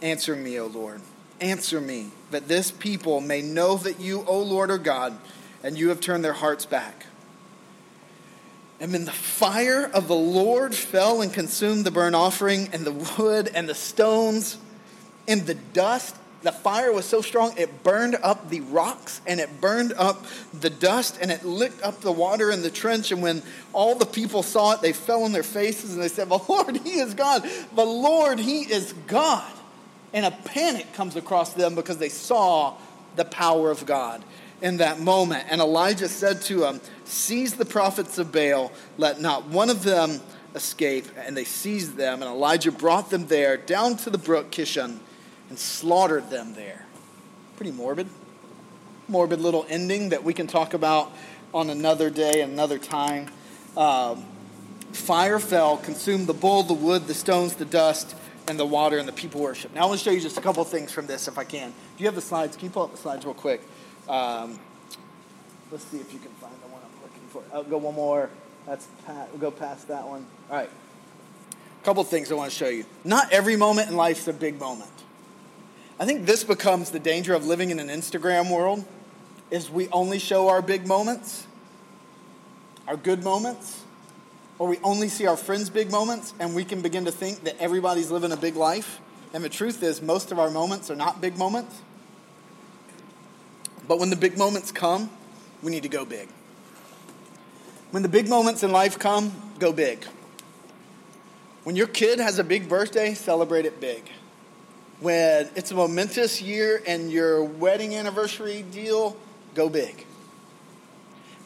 Answer 0.00 0.34
me, 0.34 0.58
O 0.58 0.66
Lord. 0.66 1.02
Answer 1.40 1.80
me, 1.80 2.10
that 2.30 2.48
this 2.48 2.70
people 2.70 3.20
may 3.20 3.42
know 3.42 3.76
that 3.76 4.00
you, 4.00 4.24
O 4.26 4.40
Lord, 4.40 4.70
are 4.70 4.78
God, 4.78 5.18
and 5.62 5.76
you 5.76 5.90
have 5.90 6.00
turned 6.00 6.24
their 6.24 6.32
hearts 6.32 6.64
back. 6.64 7.06
And 8.80 8.92
then 8.92 9.04
the 9.04 9.12
fire 9.12 9.84
of 9.84 10.06
the 10.08 10.16
Lord 10.16 10.74
fell 10.74 11.22
and 11.22 11.32
consumed 11.32 11.84
the 11.84 11.90
burnt 11.90 12.14
offering 12.14 12.68
and 12.72 12.84
the 12.84 12.92
wood 12.92 13.50
and 13.54 13.68
the 13.68 13.74
stones 13.74 14.58
and 15.26 15.46
the 15.46 15.54
dust. 15.54 16.16
The 16.42 16.52
fire 16.52 16.92
was 16.92 17.06
so 17.06 17.22
strong, 17.22 17.54
it 17.56 17.82
burned 17.82 18.16
up 18.22 18.50
the 18.50 18.60
rocks 18.60 19.20
and 19.26 19.40
it 19.40 19.60
burned 19.60 19.94
up 19.94 20.24
the 20.60 20.70
dust 20.70 21.18
and 21.20 21.30
it 21.30 21.44
licked 21.44 21.82
up 21.82 22.00
the 22.02 22.12
water 22.12 22.50
in 22.50 22.62
the 22.62 22.70
trench. 22.70 23.10
And 23.10 23.22
when 23.22 23.42
all 23.72 23.94
the 23.94 24.06
people 24.06 24.42
saw 24.42 24.72
it, 24.72 24.82
they 24.82 24.92
fell 24.92 25.24
on 25.24 25.32
their 25.32 25.42
faces 25.42 25.94
and 25.94 26.02
they 26.02 26.08
said, 26.08 26.28
The 26.28 26.38
Lord, 26.48 26.76
He 26.76 27.00
is 27.00 27.14
God. 27.14 27.48
The 27.74 27.84
Lord, 27.84 28.38
He 28.38 28.60
is 28.60 28.92
God. 29.06 29.50
And 30.12 30.24
a 30.24 30.30
panic 30.30 30.92
comes 30.92 31.16
across 31.16 31.52
them 31.52 31.74
because 31.74 31.98
they 31.98 32.08
saw 32.08 32.76
the 33.16 33.24
power 33.24 33.70
of 33.70 33.84
God 33.86 34.22
in 34.62 34.78
that 34.78 35.00
moment. 35.00 35.46
And 35.50 35.60
Elijah 35.60 36.08
said 36.08 36.42
to 36.42 36.60
them, 36.60 36.80
Seize 37.04 37.54
the 37.54 37.64
prophets 37.64 38.18
of 38.18 38.32
Baal, 38.32 38.72
let 38.98 39.20
not 39.20 39.46
one 39.46 39.70
of 39.70 39.82
them 39.82 40.20
escape. 40.54 41.06
And 41.16 41.36
they 41.36 41.44
seized 41.44 41.96
them, 41.96 42.22
and 42.22 42.30
Elijah 42.30 42.72
brought 42.72 43.10
them 43.10 43.26
there 43.26 43.56
down 43.56 43.96
to 43.98 44.10
the 44.10 44.18
brook 44.18 44.50
Kishon 44.50 44.98
and 45.48 45.58
slaughtered 45.58 46.30
them 46.30 46.54
there. 46.54 46.86
Pretty 47.56 47.72
morbid. 47.72 48.08
Morbid 49.08 49.40
little 49.40 49.66
ending 49.68 50.08
that 50.08 50.24
we 50.24 50.34
can 50.34 50.46
talk 50.46 50.74
about 50.74 51.12
on 51.54 51.70
another 51.70 52.10
day, 52.10 52.40
another 52.40 52.78
time. 52.78 53.28
Um, 53.76 54.24
fire 54.92 55.38
fell, 55.38 55.76
consumed 55.76 56.26
the 56.26 56.34
bull, 56.34 56.62
the 56.62 56.74
wood, 56.74 57.06
the 57.06 57.14
stones, 57.14 57.54
the 57.54 57.64
dust, 57.64 58.16
and 58.48 58.58
the 58.58 58.66
water, 58.66 58.98
and 58.98 59.08
the 59.08 59.12
people 59.12 59.40
worship. 59.40 59.74
Now 59.74 59.82
I 59.82 59.86
want 59.86 59.98
to 59.98 60.04
show 60.04 60.10
you 60.10 60.20
just 60.20 60.38
a 60.38 60.40
couple 60.40 60.62
things 60.64 60.92
from 60.92 61.06
this 61.06 61.28
if 61.28 61.38
I 61.38 61.44
can. 61.44 61.70
Do 61.70 62.04
you 62.04 62.06
have 62.06 62.14
the 62.14 62.20
slides? 62.20 62.56
Can 62.56 62.66
you 62.66 62.70
pull 62.70 62.84
up 62.84 62.92
the 62.92 62.96
slides 62.96 63.24
real 63.24 63.34
quick? 63.34 63.62
Um, 64.08 64.58
let's 65.70 65.84
see 65.84 65.98
if 65.98 66.12
you 66.12 66.18
can 66.18 66.30
find 66.32 66.54
the 66.62 66.68
one 66.68 66.80
I'm 66.82 67.02
looking 67.02 67.28
for. 67.28 67.42
I'll 67.52 67.64
go 67.64 67.78
one 67.78 67.94
more. 67.94 68.30
That's 68.66 68.86
pat. 69.06 69.28
We'll 69.30 69.40
go 69.40 69.50
past 69.50 69.88
that 69.88 70.06
one. 70.06 70.26
All 70.50 70.56
right. 70.56 70.70
A 70.70 71.84
couple 71.84 72.02
things 72.04 72.30
I 72.30 72.34
want 72.34 72.50
to 72.50 72.56
show 72.56 72.68
you. 72.68 72.84
Not 73.04 73.32
every 73.32 73.56
moment 73.56 73.90
in 73.90 73.96
life 73.96 74.18
is 74.18 74.28
a 74.28 74.32
big 74.32 74.58
moment. 74.58 74.90
I 75.98 76.04
think 76.04 76.26
this 76.26 76.44
becomes 76.44 76.90
the 76.90 76.98
danger 76.98 77.34
of 77.34 77.46
living 77.46 77.70
in 77.70 77.78
an 77.78 77.88
Instagram 77.88 78.52
world 78.52 78.84
is 79.50 79.70
we 79.70 79.88
only 79.88 80.18
show 80.18 80.48
our 80.48 80.60
big 80.60 80.86
moments, 80.86 81.46
our 82.86 82.96
good 82.96 83.22
moments, 83.22 83.84
or 84.58 84.68
we 84.68 84.78
only 84.82 85.08
see 85.08 85.26
our 85.26 85.36
friends' 85.36 85.70
big 85.70 85.90
moments 85.90 86.32
and 86.38 86.54
we 86.54 86.64
can 86.64 86.80
begin 86.80 87.04
to 87.04 87.12
think 87.12 87.44
that 87.44 87.56
everybody's 87.58 88.10
living 88.10 88.32
a 88.32 88.36
big 88.36 88.56
life. 88.56 89.00
And 89.34 89.44
the 89.44 89.48
truth 89.48 89.82
is 89.82 90.00
most 90.00 90.32
of 90.32 90.38
our 90.38 90.50
moments 90.50 90.90
are 90.90 90.96
not 90.96 91.20
big 91.20 91.36
moments. 91.36 91.82
But 93.86 93.98
when 93.98 94.10
the 94.10 94.16
big 94.16 94.38
moments 94.38 94.72
come, 94.72 95.10
we 95.62 95.70
need 95.70 95.82
to 95.82 95.88
go 95.88 96.04
big. 96.04 96.28
When 97.90 98.02
the 98.02 98.08
big 98.08 98.28
moments 98.28 98.62
in 98.62 98.72
life 98.72 98.98
come, 98.98 99.32
go 99.58 99.72
big. 99.72 100.04
When 101.64 101.76
your 101.76 101.86
kid 101.86 102.18
has 102.18 102.38
a 102.38 102.44
big 102.44 102.68
birthday, 102.68 103.14
celebrate 103.14 103.64
it 103.64 103.80
big. 103.80 104.08
When 105.00 105.50
it's 105.54 105.70
a 105.70 105.74
momentous 105.74 106.40
year 106.40 106.82
and 106.86 107.10
your 107.10 107.44
wedding 107.44 107.94
anniversary 107.94 108.62
deal, 108.70 109.16
go 109.54 109.68
big. 109.68 110.05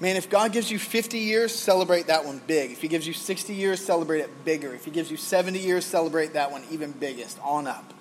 Man, 0.01 0.17
if 0.17 0.31
God 0.31 0.53
gives 0.53 0.71
you 0.71 0.79
50 0.79 1.19
years, 1.19 1.55
celebrate 1.55 2.07
that 2.07 2.25
one 2.25 2.41
big. 2.47 2.71
If 2.71 2.81
He 2.81 2.89
gives 2.89 3.07
you 3.07 3.13
60 3.13 3.55
years, 3.55 3.85
celebrate 3.85 4.21
it 4.21 4.45
bigger. 4.47 4.75
If 4.75 4.87
He 4.87 4.91
gives 4.91 5.11
you 5.11 5.19
70 5.19 5.59
years, 5.59 5.85
celebrate 5.85 6.33
that 6.33 6.51
one 6.51 6.65
even 6.71 6.93
biggest, 6.93 7.39
on 7.43 7.67
up. 7.67 7.93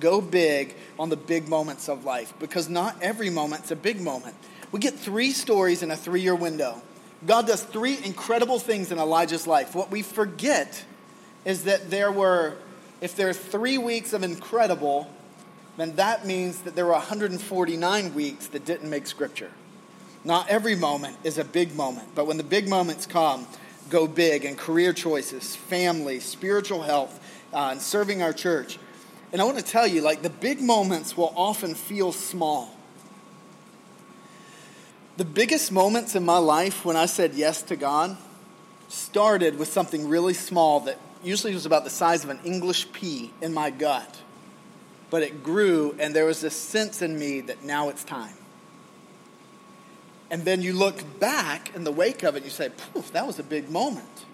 Go 0.00 0.20
big 0.20 0.74
on 0.98 1.08
the 1.08 1.16
big 1.16 1.48
moments 1.48 1.88
of 1.88 2.04
life 2.04 2.34
because 2.40 2.68
not 2.68 3.00
every 3.00 3.30
moment's 3.30 3.70
a 3.70 3.76
big 3.76 4.00
moment. 4.00 4.34
We 4.72 4.80
get 4.80 4.94
three 4.94 5.30
stories 5.30 5.84
in 5.84 5.92
a 5.92 5.96
three 5.96 6.20
year 6.20 6.34
window. 6.34 6.82
God 7.24 7.46
does 7.46 7.62
three 7.62 7.96
incredible 8.04 8.58
things 8.58 8.90
in 8.90 8.98
Elijah's 8.98 9.46
life. 9.46 9.74
What 9.74 9.90
we 9.90 10.02
forget 10.02 10.84
is 11.44 11.64
that 11.64 11.90
there 11.90 12.10
were, 12.10 12.54
if 13.00 13.14
there 13.14 13.28
are 13.28 13.32
three 13.32 13.78
weeks 13.78 14.12
of 14.12 14.22
incredible, 14.22 15.08
then 15.76 15.94
that 15.96 16.26
means 16.26 16.62
that 16.62 16.74
there 16.74 16.86
were 16.86 16.92
149 16.92 18.14
weeks 18.14 18.48
that 18.48 18.64
didn't 18.64 18.90
make 18.90 19.06
scripture. 19.06 19.50
Not 20.26 20.48
every 20.48 20.74
moment 20.74 21.16
is 21.22 21.38
a 21.38 21.44
big 21.44 21.76
moment, 21.76 22.08
but 22.16 22.26
when 22.26 22.36
the 22.36 22.42
big 22.42 22.68
moments 22.68 23.06
come, 23.06 23.46
go 23.90 24.08
big 24.08 24.44
in 24.44 24.56
career 24.56 24.92
choices, 24.92 25.54
family, 25.54 26.18
spiritual 26.18 26.82
health, 26.82 27.20
uh, 27.54 27.68
and 27.70 27.80
serving 27.80 28.22
our 28.22 28.32
church. 28.32 28.76
And 29.30 29.40
I 29.40 29.44
want 29.44 29.56
to 29.58 29.64
tell 29.64 29.86
you, 29.86 30.00
like, 30.00 30.22
the 30.22 30.30
big 30.30 30.60
moments 30.60 31.16
will 31.16 31.32
often 31.36 31.76
feel 31.76 32.10
small. 32.10 32.74
The 35.16 35.24
biggest 35.24 35.70
moments 35.70 36.16
in 36.16 36.24
my 36.24 36.38
life 36.38 36.84
when 36.84 36.96
I 36.96 37.06
said 37.06 37.34
yes 37.34 37.62
to 37.62 37.76
God 37.76 38.16
started 38.88 39.60
with 39.60 39.68
something 39.68 40.08
really 40.08 40.34
small 40.34 40.80
that 40.80 40.98
usually 41.22 41.54
was 41.54 41.66
about 41.66 41.84
the 41.84 41.90
size 41.90 42.24
of 42.24 42.30
an 42.30 42.40
English 42.44 42.90
pea 42.90 43.30
in 43.40 43.54
my 43.54 43.70
gut. 43.70 44.16
But 45.08 45.22
it 45.22 45.44
grew, 45.44 45.94
and 46.00 46.16
there 46.16 46.26
was 46.26 46.40
this 46.40 46.56
sense 46.56 47.00
in 47.00 47.16
me 47.16 47.42
that 47.42 47.62
now 47.62 47.90
it's 47.90 48.02
time. 48.02 48.34
And 50.30 50.44
then 50.44 50.62
you 50.62 50.72
look 50.72 51.20
back 51.20 51.74
in 51.74 51.84
the 51.84 51.92
wake 51.92 52.22
of 52.22 52.36
it, 52.36 52.44
you 52.44 52.50
say, 52.50 52.70
poof, 52.70 53.12
that 53.12 53.26
was 53.26 53.38
a 53.38 53.44
big 53.44 53.70
moment. 53.70 54.24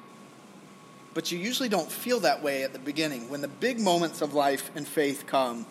But 1.15 1.31
you 1.31 1.39
usually 1.39 1.69
don't 1.69 1.91
feel 1.93 2.21
that 2.21 2.43
way 2.43 2.63
at 2.65 2.73
the 2.73 2.79
beginning. 2.79 3.29
When 3.29 3.43
the 3.43 3.49
big 3.49 3.79
moments 3.79 4.23
of 4.23 4.33
life 4.33 4.71
and 4.75 4.89
faith 4.89 5.25
come, 5.27 5.67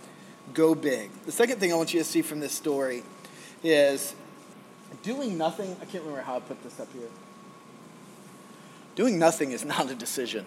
go 0.54 0.76
big. 0.76 1.10
The 1.26 1.32
second 1.32 1.60
thing 1.60 1.74
I 1.74 1.76
want 1.76 1.94
you 1.94 2.00
to 2.00 2.06
see 2.06 2.22
from 2.22 2.40
this 2.40 2.54
story 2.54 3.04
is 3.64 4.14
doing 5.02 5.38
nothing. 5.38 5.76
I 5.82 5.86
can't 5.86 6.04
remember 6.04 6.22
how 6.22 6.38
I 6.38 6.40
put 6.42 6.64
this 6.64 6.80
up 6.80 6.92
here. 6.94 7.10
Doing 8.96 9.18
nothing 9.18 9.52
is 9.52 9.66
not 9.66 9.90
a 9.90 9.96
decision. 9.96 10.46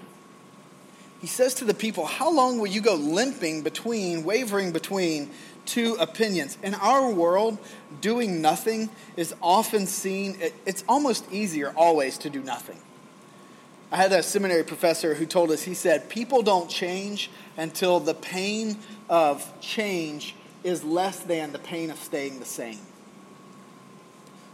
He 1.21 1.27
says 1.27 1.55
to 1.55 1.65
the 1.65 1.75
people, 1.75 2.05
How 2.05 2.31
long 2.31 2.59
will 2.59 2.67
you 2.67 2.81
go 2.81 2.95
limping 2.95 3.63
between, 3.63 4.25
wavering 4.25 4.73
between 4.73 5.31
two 5.67 5.95
opinions? 5.95 6.59
In 6.63 6.75
our 6.75 7.11
world, 7.11 7.59
doing 8.01 8.41
nothing 8.41 8.91
is 9.17 9.35
often 9.43 9.87
seen, 9.87 10.37
it's 10.67 10.85
almost 10.89 11.31
easier 11.33 11.73
always 11.77 12.19
to 12.19 12.31
do 12.31 12.43
nothing. 12.43 12.79
I 13.93 13.97
had 13.97 14.13
a 14.13 14.23
seminary 14.23 14.65
professor 14.65 15.15
who 15.15 15.27
told 15.27 15.51
us, 15.51 15.63
he 15.63 15.75
said, 15.75 16.09
people 16.09 16.43
don't 16.43 16.69
change 16.69 17.31
until 17.57 18.01
the 18.01 18.15
pain 18.15 18.79
of 19.09 19.61
change 19.61 20.35
is 20.65 20.83
less 20.83 21.21
than 21.21 21.53
the 21.53 21.59
pain 21.59 21.91
of 21.91 21.99
staying 21.99 22.41
the 22.41 22.45
same. 22.45 22.81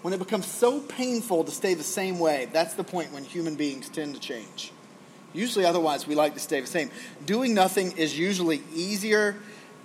When 0.03 0.13
it 0.13 0.19
becomes 0.19 0.47
so 0.47 0.81
painful 0.81 1.45
to 1.45 1.51
stay 1.51 1.75
the 1.75 1.83
same 1.83 2.19
way, 2.19 2.49
that's 2.53 2.75
the 2.75 2.85
point 2.85 3.13
when 3.13 3.25
human 3.25 3.55
beings 3.55 3.89
tend 3.89 4.15
to 4.15 4.21
change. 4.21 4.73
Usually, 5.33 5.65
otherwise, 5.65 6.07
we 6.07 6.15
like 6.15 6.35
to 6.35 6.41
stay 6.41 6.61
the 6.61 6.67
same. 6.67 6.91
Doing 7.25 7.55
nothing 7.55 7.93
is 7.93 8.19
usually 8.19 8.63
easier 8.75 9.37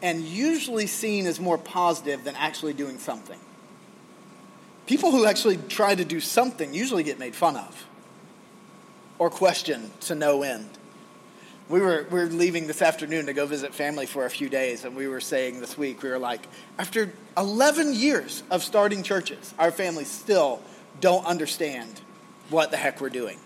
and 0.06 0.22
usually 0.22 0.86
seen 0.86 1.26
as 1.26 1.40
more 1.40 1.58
positive 1.58 2.24
than 2.24 2.36
actually 2.36 2.74
doing 2.74 3.00
something. 3.00 3.40
People 4.86 5.10
who 5.10 5.26
actually 5.26 5.58
try 5.58 5.96
to 5.96 6.06
do 6.06 6.20
something 6.20 6.76
usually 6.76 7.02
get 7.02 7.18
made 7.18 7.34
fun 7.34 7.58
of 7.58 7.88
or 9.18 9.32
questioned 9.32 10.00
to 10.02 10.14
no 10.14 10.44
end. 10.44 10.70
We 11.70 11.80
were, 11.80 12.06
we 12.12 12.20
were 12.20 12.28
leaving 12.28 12.68
this 12.68 12.84
afternoon 12.84 13.26
to 13.26 13.34
go 13.34 13.48
visit 13.48 13.74
family 13.74 14.06
for 14.06 14.26
a 14.26 14.30
few 14.30 14.48
days, 14.48 14.86
and 14.86 14.96
we 14.96 15.08
were 15.08 15.22
saying 15.22 15.60
this 15.60 15.76
week, 15.76 16.04
we 16.04 16.10
were 16.10 16.20
like, 16.20 16.42
after 16.78 17.12
11 17.36 17.96
years 17.96 18.44
of 18.52 18.64
starting 18.64 19.02
churches, 19.02 19.56
our 19.58 19.72
family 19.72 20.06
still 20.06 20.62
don't 21.02 21.26
understand 21.26 22.00
what 22.52 22.70
the 22.70 22.78
heck 22.78 23.02
we're 23.02 23.10
doing. 23.10 23.40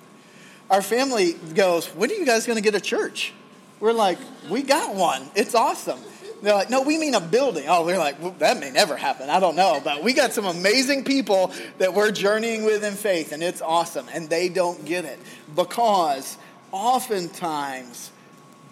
Our 0.70 0.82
family 0.82 1.36
goes, 1.56 1.88
When 1.88 2.12
are 2.12 2.16
you 2.16 2.26
guys 2.26 2.46
going 2.46 2.58
to 2.58 2.62
get 2.62 2.76
a 2.76 2.82
church? 2.82 3.32
We're 3.80 3.94
like, 3.94 4.18
We 4.50 4.62
got 4.62 4.94
one. 4.94 5.30
It's 5.36 5.56
awesome. 5.56 6.00
They're 6.42 6.56
like, 6.56 6.70
no, 6.70 6.82
we 6.82 6.98
mean 6.98 7.16
a 7.16 7.22
building. 7.22 7.66
Oh, 7.68 7.86
we're 7.86 7.98
like, 7.98 8.22
well, 8.22 8.36
that 8.40 8.60
may 8.60 8.72
never 8.72 8.96
happen. 8.96 9.30
I 9.30 9.40
don't 9.40 9.56
know. 9.56 9.82
But 9.84 10.04
we 10.04 10.14
got 10.14 10.34
some 10.34 10.46
amazing 10.46 11.04
people 11.04 11.52
that 11.80 11.94
we're 11.94 12.12
journeying 12.12 12.64
with 12.64 12.84
in 12.84 12.94
faith, 12.94 13.32
and 13.32 13.44
it's 13.44 13.62
awesome. 13.62 14.08
And 14.14 14.30
they 14.30 14.50
don't 14.50 14.86
get 14.86 15.06
it 15.06 15.20
because 15.56 16.38
oftentimes 16.72 18.12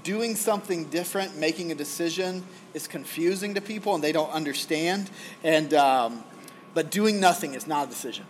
doing 0.04 0.36
something 0.36 0.86
different, 0.86 1.38
making 1.38 1.72
a 1.72 1.76
decision, 1.76 2.44
is 2.74 2.88
confusing 2.88 3.56
to 3.56 3.62
people 3.62 3.94
and 3.94 4.04
they 4.04 4.14
don't 4.14 4.32
understand. 4.32 5.10
And, 5.44 5.74
um, 5.74 6.24
but 6.74 6.92
doing 6.92 7.20
nothing 7.20 7.56
is 7.56 7.68
not 7.68 7.88
a 7.88 7.90
decision. 7.90 8.26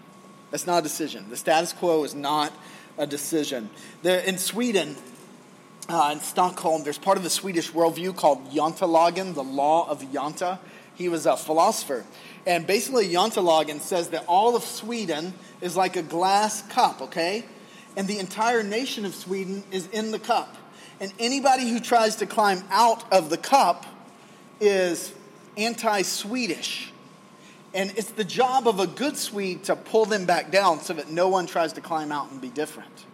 That's 0.50 0.65
not 0.65 0.80
a 0.80 0.82
decision. 0.82 1.30
The 1.30 1.38
status 1.38 1.73
quo 1.73 2.04
is 2.04 2.15
not 2.15 2.52
a 2.97 3.06
decision. 3.06 3.69
There, 4.02 4.19
in 4.21 4.38
Sweden, 4.38 4.95
uh, 5.89 6.10
in 6.13 6.19
Stockholm, 6.19 6.84
there's 6.84 6.97
part 6.97 7.17
of 7.17 7.23
the 7.23 7.30
Swedish 7.30 7.71
worldview 7.71 8.15
called 8.15 8.52
Jantelagen, 8.52 9.34
the 9.34 9.43
law 9.43 9.89
of 9.89 10.02
Janta. 10.02 10.60
He 10.95 11.10
was 11.10 11.26
a 11.26 11.38
philosopher. 11.38 12.06
And 12.45 12.67
basically, 12.67 13.08
Jantelagen 13.10 13.80
says 13.80 14.10
that 14.10 14.26
all 14.28 14.56
of 14.56 14.63
Sweden 14.63 15.34
is 15.62 15.76
like 15.76 15.95
a 15.95 16.02
glass 16.02 16.62
cup, 16.63 17.02
okay? 17.02 17.45
And 17.95 18.08
the 18.08 18.19
entire 18.19 18.63
nation 18.63 19.06
of 19.06 19.15
Sweden 19.15 19.63
is 19.71 19.88
in 19.88 20.12
the 20.12 20.19
cup. 20.19 20.56
And 21.00 21.13
anybody 21.19 21.69
who 21.69 21.80
tries 21.80 22.17
to 22.17 22.26
climb 22.26 22.63
out 22.69 23.12
of 23.13 23.30
the 23.30 23.38
cup 23.38 23.86
is 24.60 25.13
anti 25.56 26.02
Swedish. 26.02 26.91
And 27.73 27.91
it's 27.95 28.12
the 28.12 28.23
job 28.23 28.67
of 28.67 28.80
a 28.80 28.88
good 28.88 29.17
Swede 29.17 29.65
to 29.65 29.76
pull 29.76 30.06
them 30.06 30.26
back 30.26 30.52
down 30.52 30.82
so 30.82 30.93
that 30.93 31.12
no 31.12 31.28
one 31.28 31.45
tries 31.47 31.73
to 31.73 31.82
climb 31.82 32.12
out 32.12 32.32
and 32.32 32.41
be 32.41 32.50
different. 32.50 33.06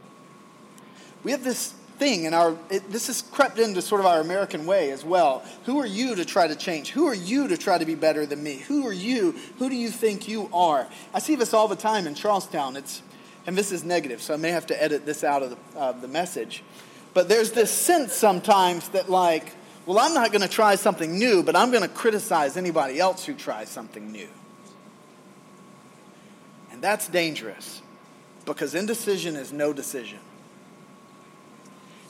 we 1.24 1.32
have 1.32 1.44
this 1.44 1.74
thing 2.04 2.26
in 2.26 2.34
our, 2.34 2.58
it, 2.70 2.92
this 2.92 3.08
has 3.08 3.22
crept 3.22 3.58
into 3.58 3.82
sort 3.82 4.02
of 4.02 4.08
our 4.08 4.20
American 4.20 4.66
way 4.66 4.92
as 4.92 5.06
well. 5.06 5.42
Who 5.66 5.80
are 5.80 5.86
you 5.86 6.16
to 6.16 6.26
try 6.26 6.48
to 6.48 6.56
change? 6.56 6.90
Who 6.90 7.08
are 7.08 7.16
you 7.16 7.48
to 7.48 7.56
try 7.56 7.78
to 7.78 7.86
be 7.86 7.96
better 7.96 8.26
than 8.26 8.44
me? 8.44 8.58
Who 8.68 8.86
are 8.86 8.94
you? 8.94 9.32
Who 9.58 9.70
do 9.70 9.76
you 9.78 9.90
think 9.90 10.28
you 10.28 10.50
are? 10.54 10.86
I 11.14 11.20
see 11.20 11.36
this 11.36 11.54
all 11.54 11.70
the 11.70 11.78
time 11.78 12.06
in 12.06 12.14
Charlestown. 12.14 12.76
It's, 12.76 13.02
and 13.48 13.58
this 13.58 13.72
is 13.72 13.86
negative, 13.86 14.22
so 14.22 14.34
I 14.34 14.38
may 14.38 14.50
have 14.50 14.66
to 14.68 14.84
edit 14.84 15.06
this 15.06 15.24
out 15.24 15.44
of 15.44 15.52
the, 15.52 15.80
uh, 15.80 15.94
the 15.94 16.10
message. 16.10 16.62
But 17.14 17.30
there's 17.30 17.52
this 17.52 17.72
sense 17.72 18.12
sometimes 18.12 18.90
that, 18.90 19.10
like, 19.10 19.54
well, 19.86 19.98
I'm 19.98 20.14
not 20.14 20.34
going 20.34 20.42
to 20.42 20.50
try 20.50 20.76
something 20.76 21.18
new, 21.18 21.42
but 21.42 21.56
I'm 21.56 21.72
going 21.72 21.84
to 21.84 21.96
criticize 21.96 22.58
anybody 22.58 23.00
else 23.00 23.24
who 23.24 23.34
tries 23.34 23.70
something 23.70 24.12
new. 24.12 24.30
And 26.70 26.82
that's 26.82 27.08
dangerous 27.08 27.82
because 28.46 28.76
indecision 28.76 29.38
is 29.38 29.54
no 29.54 29.72
decision. 29.72 30.20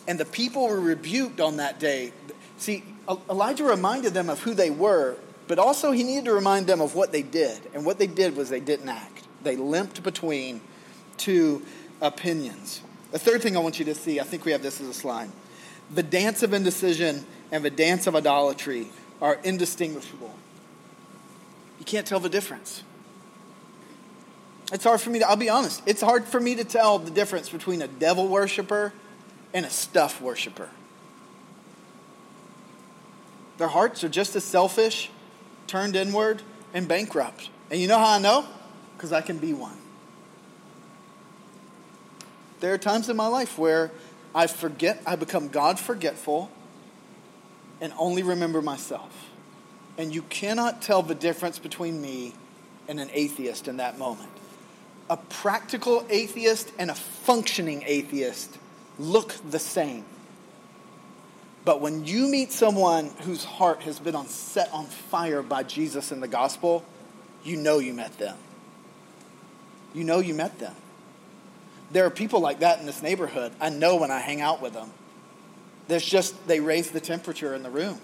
And 0.08 0.20
the 0.20 0.26
people 0.26 0.68
were 0.68 0.80
rebuked 0.80 1.40
on 1.40 1.58
that 1.58 1.80
day. 1.80 2.12
See, 2.58 2.84
Elijah 3.30 3.64
reminded 3.64 4.14
them 4.14 4.30
of 4.30 4.42
who 4.42 4.54
they 4.54 4.70
were, 4.70 5.18
but 5.48 5.60
also 5.60 5.92
he 5.92 6.04
needed 6.04 6.26
to 6.26 6.34
remind 6.34 6.68
them 6.68 6.82
of 6.82 6.96
what 6.96 7.12
they 7.12 7.22
did. 7.22 7.60
And 7.74 7.86
what 7.86 8.00
they 8.00 8.08
did 8.08 8.36
was 8.36 8.50
they 8.50 8.60
didn't 8.60 8.90
act, 8.90 9.24
they 9.44 9.56
limped 9.56 10.04
between 10.04 10.62
two 11.18 11.62
opinions. 12.02 12.82
The 13.12 13.20
third 13.20 13.42
thing 13.42 13.56
I 13.56 13.60
want 13.60 13.80
you 13.80 13.86
to 13.86 13.96
see, 13.96 14.20
I 14.20 14.24
think 14.24 14.46
we 14.46 14.52
have 14.52 14.64
this 14.64 14.82
as 14.82 14.88
a 14.88 14.94
slide. 14.94 15.30
The 15.94 16.04
dance 16.04 16.44
of 16.44 16.54
indecision 16.54 17.26
and 17.52 17.64
the 17.64 17.70
dance 17.70 18.08
of 18.08 18.16
idolatry 18.16 18.88
are 19.22 19.40
indistinguishable. 19.44 20.34
You 21.80 21.86
can't 21.86 22.08
tell 22.08 22.20
the 22.20 22.30
difference. 22.30 22.84
It's 24.72 24.84
hard 24.84 25.02
for 25.02 25.12
me 25.12 25.20
to, 25.20 25.30
I'll 25.30 25.36
be 25.36 25.50
honest, 25.50 25.84
it's 25.86 26.02
hard 26.02 26.26
for 26.26 26.40
me 26.40 26.56
to 26.56 26.64
tell 26.64 26.98
the 26.98 27.12
difference 27.12 27.50
between 27.50 27.82
a 27.82 27.88
devil 27.88 28.28
worshiper 28.28 28.94
and 29.54 29.66
a 29.66 29.70
stuff 29.70 30.22
worshiper. 30.22 30.70
Their 33.58 33.68
hearts 33.68 34.04
are 34.04 34.10
just 34.10 34.36
as 34.36 34.44
selfish, 34.44 35.10
turned 35.68 35.96
inward, 35.96 36.42
and 36.74 36.88
bankrupt. 36.88 37.50
And 37.70 37.80
you 37.80 37.88
know 37.88 38.00
how 38.00 38.18
I 38.18 38.20
know? 38.20 38.46
Because 38.98 39.14
I 39.14 39.22
can 39.22 39.38
be 39.38 39.54
one. 39.54 39.78
There 42.60 42.74
are 42.74 42.78
times 42.78 43.10
in 43.10 43.16
my 43.16 43.28
life 43.28 43.58
where 43.58 43.92
I 44.34 44.48
forget, 44.48 45.02
I 45.06 45.16
become 45.16 45.50
God 45.50 45.80
forgetful 45.80 46.50
and 47.82 47.94
only 47.98 48.24
remember 48.24 48.62
myself. 48.62 49.30
And 49.98 50.14
you 50.14 50.24
cannot 50.24 50.82
tell 50.82 51.04
the 51.04 51.14
difference 51.14 51.60
between 51.60 52.02
me 52.02 52.34
and 52.88 53.00
an 53.00 53.10
atheist 53.14 53.68
in 53.68 53.78
that 53.78 54.00
moment. 54.00 54.30
A 55.10 55.18
practical 55.18 56.06
atheist 56.10 56.72
and 56.80 56.90
a 56.90 56.96
functioning 56.96 57.84
atheist 57.86 58.58
look 59.00 59.36
the 59.50 59.60
same. 59.60 60.06
But 61.66 61.80
when 61.82 62.06
you 62.06 62.28
meet 62.28 62.52
someone 62.52 63.12
whose 63.22 63.44
heart 63.44 63.84
has 63.84 64.00
been 64.00 64.16
on, 64.16 64.28
set 64.28 64.72
on 64.74 64.86
fire 64.86 65.42
by 65.42 65.64
Jesus 65.64 66.12
and 66.12 66.22
the 66.22 66.28
gospel, 66.28 66.84
you 67.44 67.56
know 67.56 67.80
you 67.80 67.94
met 67.94 68.18
them. 68.18 68.38
You 69.94 70.04
know 70.04 70.20
you 70.20 70.34
met 70.34 70.60
them. 70.60 70.76
There 71.92 72.06
are 72.06 72.10
people 72.10 72.40
like 72.40 72.60
that 72.60 72.80
in 72.80 72.86
this 72.86 73.02
neighborhood. 73.02 73.54
I 73.62 73.70
know 73.70 73.96
when 73.96 74.12
I 74.12 74.20
hang 74.20 74.42
out 74.42 74.62
with 74.62 74.74
them. 74.74 74.92
There's 75.88 76.06
just, 76.06 76.48
they 76.48 76.60
raise 76.60 76.92
the 76.92 77.00
temperature 77.00 77.54
in 77.54 77.64
the 77.64 77.70
room. 77.70 78.00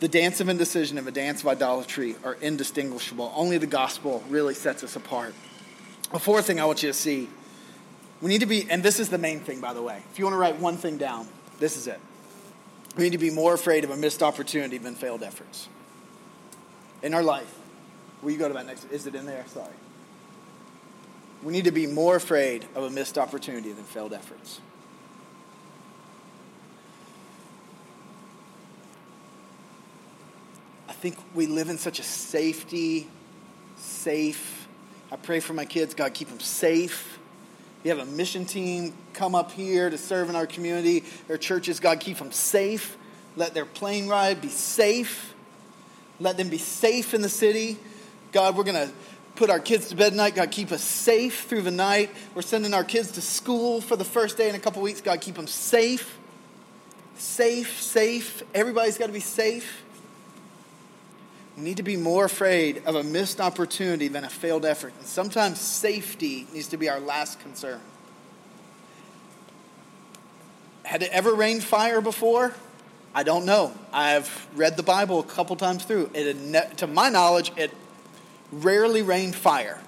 The 0.00 0.08
dance 0.08 0.40
of 0.40 0.48
indecision 0.48 0.98
and 0.98 1.06
the 1.06 1.12
dance 1.12 1.42
of 1.42 1.48
idolatry 1.48 2.16
are 2.24 2.34
indistinguishable. 2.34 3.32
Only 3.34 3.58
the 3.58 3.66
gospel 3.66 4.22
really 4.28 4.54
sets 4.54 4.84
us 4.84 4.96
apart. 4.96 5.34
A 6.12 6.18
fourth 6.18 6.46
thing 6.46 6.60
I 6.60 6.64
want 6.64 6.82
you 6.82 6.88
to 6.88 6.94
see 6.94 7.28
we 8.20 8.30
need 8.30 8.40
to 8.40 8.46
be, 8.46 8.66
and 8.70 8.82
this 8.82 8.98
is 8.98 9.10
the 9.10 9.18
main 9.18 9.40
thing, 9.40 9.60
by 9.60 9.74
the 9.74 9.82
way. 9.82 10.02
If 10.10 10.18
you 10.18 10.24
want 10.24 10.34
to 10.34 10.38
write 10.38 10.58
one 10.58 10.76
thing 10.76 10.96
down, 10.96 11.28
this 11.58 11.76
is 11.76 11.86
it. 11.86 12.00
We 12.96 13.04
need 13.04 13.12
to 13.12 13.18
be 13.18 13.30
more 13.30 13.54
afraid 13.54 13.84
of 13.84 13.90
a 13.90 13.96
missed 13.96 14.22
opportunity 14.22 14.78
than 14.78 14.94
failed 14.94 15.22
efforts. 15.22 15.68
In 17.02 17.12
our 17.12 17.22
life, 17.22 17.52
will 18.22 18.30
you 18.30 18.38
go 18.38 18.48
to 18.48 18.54
that 18.54 18.66
next? 18.66 18.84
Is 18.90 19.06
it 19.06 19.14
in 19.14 19.26
there? 19.26 19.44
Sorry. 19.48 19.72
We 21.42 21.52
need 21.52 21.64
to 21.64 21.72
be 21.72 21.86
more 21.86 22.16
afraid 22.16 22.64
of 22.74 22.84
a 22.84 22.90
missed 22.90 23.18
opportunity 23.18 23.72
than 23.72 23.84
failed 23.84 24.14
efforts. 24.14 24.60
I 30.88 30.92
think 30.94 31.18
we 31.34 31.46
live 31.46 31.68
in 31.68 31.76
such 31.76 31.98
a 32.00 32.02
safety, 32.02 33.06
safe. 33.76 34.66
I 35.12 35.16
pray 35.16 35.40
for 35.40 35.52
my 35.52 35.66
kids, 35.66 35.92
God, 35.92 36.14
keep 36.14 36.30
them 36.30 36.40
safe 36.40 37.18
you 37.86 37.96
have 37.96 38.00
a 38.00 38.10
mission 38.10 38.44
team 38.44 38.92
come 39.12 39.36
up 39.36 39.52
here 39.52 39.88
to 39.88 39.96
serve 39.96 40.28
in 40.28 40.34
our 40.34 40.48
community. 40.48 41.04
our 41.28 41.36
churches, 41.36 41.78
God, 41.78 42.00
keep 42.00 42.18
them 42.18 42.32
safe. 42.32 42.96
Let 43.36 43.54
their 43.54 43.64
plane 43.64 44.08
ride 44.08 44.40
be 44.40 44.48
safe. 44.48 45.32
Let 46.18 46.36
them 46.36 46.48
be 46.48 46.58
safe 46.58 47.14
in 47.14 47.22
the 47.22 47.28
city. 47.28 47.78
God, 48.32 48.56
we're 48.56 48.64
going 48.64 48.88
to 48.88 48.92
put 49.36 49.50
our 49.50 49.60
kids 49.60 49.86
to 49.90 49.94
bed 49.94 50.10
tonight. 50.10 50.34
God, 50.34 50.50
keep 50.50 50.72
us 50.72 50.82
safe 50.82 51.44
through 51.44 51.62
the 51.62 51.70
night. 51.70 52.10
We're 52.34 52.42
sending 52.42 52.74
our 52.74 52.82
kids 52.82 53.12
to 53.12 53.20
school 53.20 53.80
for 53.80 53.94
the 53.94 54.04
first 54.04 54.36
day 54.36 54.48
in 54.48 54.56
a 54.56 54.58
couple 54.58 54.82
weeks. 54.82 55.00
God, 55.00 55.20
keep 55.20 55.36
them 55.36 55.46
safe. 55.46 56.18
Safe, 57.14 57.80
safe. 57.80 58.42
Everybody's 58.52 58.98
got 58.98 59.06
to 59.06 59.12
be 59.12 59.20
safe. 59.20 59.84
We 61.56 61.62
need 61.62 61.78
to 61.78 61.82
be 61.82 61.96
more 61.96 62.26
afraid 62.26 62.82
of 62.84 62.96
a 62.96 63.02
missed 63.02 63.40
opportunity 63.40 64.08
than 64.08 64.24
a 64.24 64.28
failed 64.28 64.66
effort. 64.66 64.92
And 64.98 65.06
sometimes 65.06 65.58
safety 65.58 66.46
needs 66.52 66.68
to 66.68 66.76
be 66.76 66.88
our 66.88 67.00
last 67.00 67.40
concern. 67.40 67.80
Had 70.82 71.02
it 71.02 71.10
ever 71.12 71.34
rained 71.34 71.64
fire 71.64 72.00
before? 72.00 72.54
I 73.14 73.22
don't 73.22 73.46
know. 73.46 73.72
I've 73.92 74.46
read 74.54 74.76
the 74.76 74.82
Bible 74.82 75.18
a 75.20 75.24
couple 75.24 75.56
times 75.56 75.84
through. 75.84 76.10
It 76.12 76.36
ne- 76.36 76.68
to 76.76 76.86
my 76.86 77.08
knowledge, 77.08 77.50
it 77.56 77.70
rarely 78.52 79.00
rained 79.00 79.34
fire. 79.34 79.80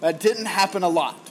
That 0.00 0.20
didn't 0.20 0.46
happen 0.46 0.82
a 0.82 0.88
lot. 0.88 1.29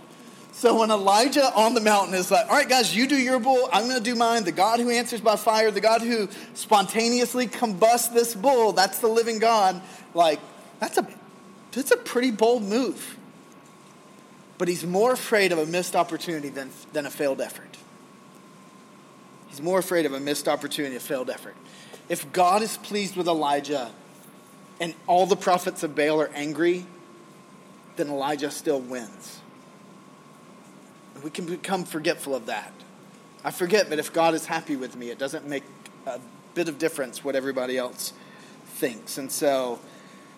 So 0.59 0.77
when 0.77 0.91
Elijah 0.91 1.55
on 1.55 1.73
the 1.73 1.79
mountain 1.79 2.13
is 2.15 2.29
like, 2.29 2.47
all 2.47 2.51
right, 2.51 2.67
guys, 2.67 2.93
you 2.93 3.07
do 3.07 3.15
your 3.15 3.39
bull, 3.39 3.69
I'm 3.71 3.85
going 3.85 3.95
to 3.95 4.03
do 4.03 4.13
mine. 4.13 4.43
The 4.43 4.51
God 4.51 4.81
who 4.81 4.89
answers 4.89 5.21
by 5.21 5.37
fire, 5.37 5.71
the 5.71 5.79
God 5.79 6.01
who 6.01 6.27
spontaneously 6.53 7.47
combusts 7.47 8.09
this 8.09 8.35
bull, 8.35 8.73
that's 8.73 8.99
the 8.99 9.07
living 9.07 9.39
God. 9.39 9.81
Like, 10.13 10.41
that's 10.81 10.97
a, 10.97 11.07
that's 11.71 11.91
a 11.91 11.95
pretty 11.95 12.31
bold 12.31 12.63
move. 12.63 13.17
But 14.57 14.67
he's 14.67 14.85
more 14.85 15.13
afraid 15.13 15.53
of 15.53 15.59
a 15.59 15.65
missed 15.65 15.95
opportunity 15.95 16.49
than, 16.49 16.71
than 16.91 17.05
a 17.05 17.09
failed 17.09 17.39
effort. 17.39 17.77
He's 19.47 19.61
more 19.61 19.79
afraid 19.79 20.05
of 20.05 20.11
a 20.11 20.19
missed 20.19 20.49
opportunity, 20.49 20.97
a 20.97 20.99
failed 20.99 21.29
effort. 21.29 21.55
If 22.09 22.33
God 22.33 22.63
is 22.63 22.75
pleased 22.75 23.15
with 23.15 23.29
Elijah 23.29 23.91
and 24.81 24.93
all 25.07 25.25
the 25.25 25.37
prophets 25.37 25.83
of 25.83 25.95
Baal 25.95 26.19
are 26.19 26.31
angry, 26.35 26.85
then 27.95 28.09
Elijah 28.09 28.51
still 28.51 28.81
wins. 28.81 29.38
We 31.23 31.29
can 31.29 31.45
become 31.45 31.83
forgetful 31.83 32.35
of 32.35 32.45
that. 32.45 32.71
I 33.43 33.51
forget 33.51 33.89
that 33.89 33.99
if 33.99 34.13
God 34.13 34.33
is 34.33 34.45
happy 34.45 34.75
with 34.75 34.95
me, 34.95 35.09
it 35.09 35.17
doesn't 35.17 35.47
make 35.47 35.63
a 36.05 36.19
bit 36.53 36.69
of 36.69 36.77
difference 36.77 37.23
what 37.23 37.35
everybody 37.35 37.77
else 37.77 38.13
thinks. 38.65 39.17
And 39.17 39.31
so 39.31 39.79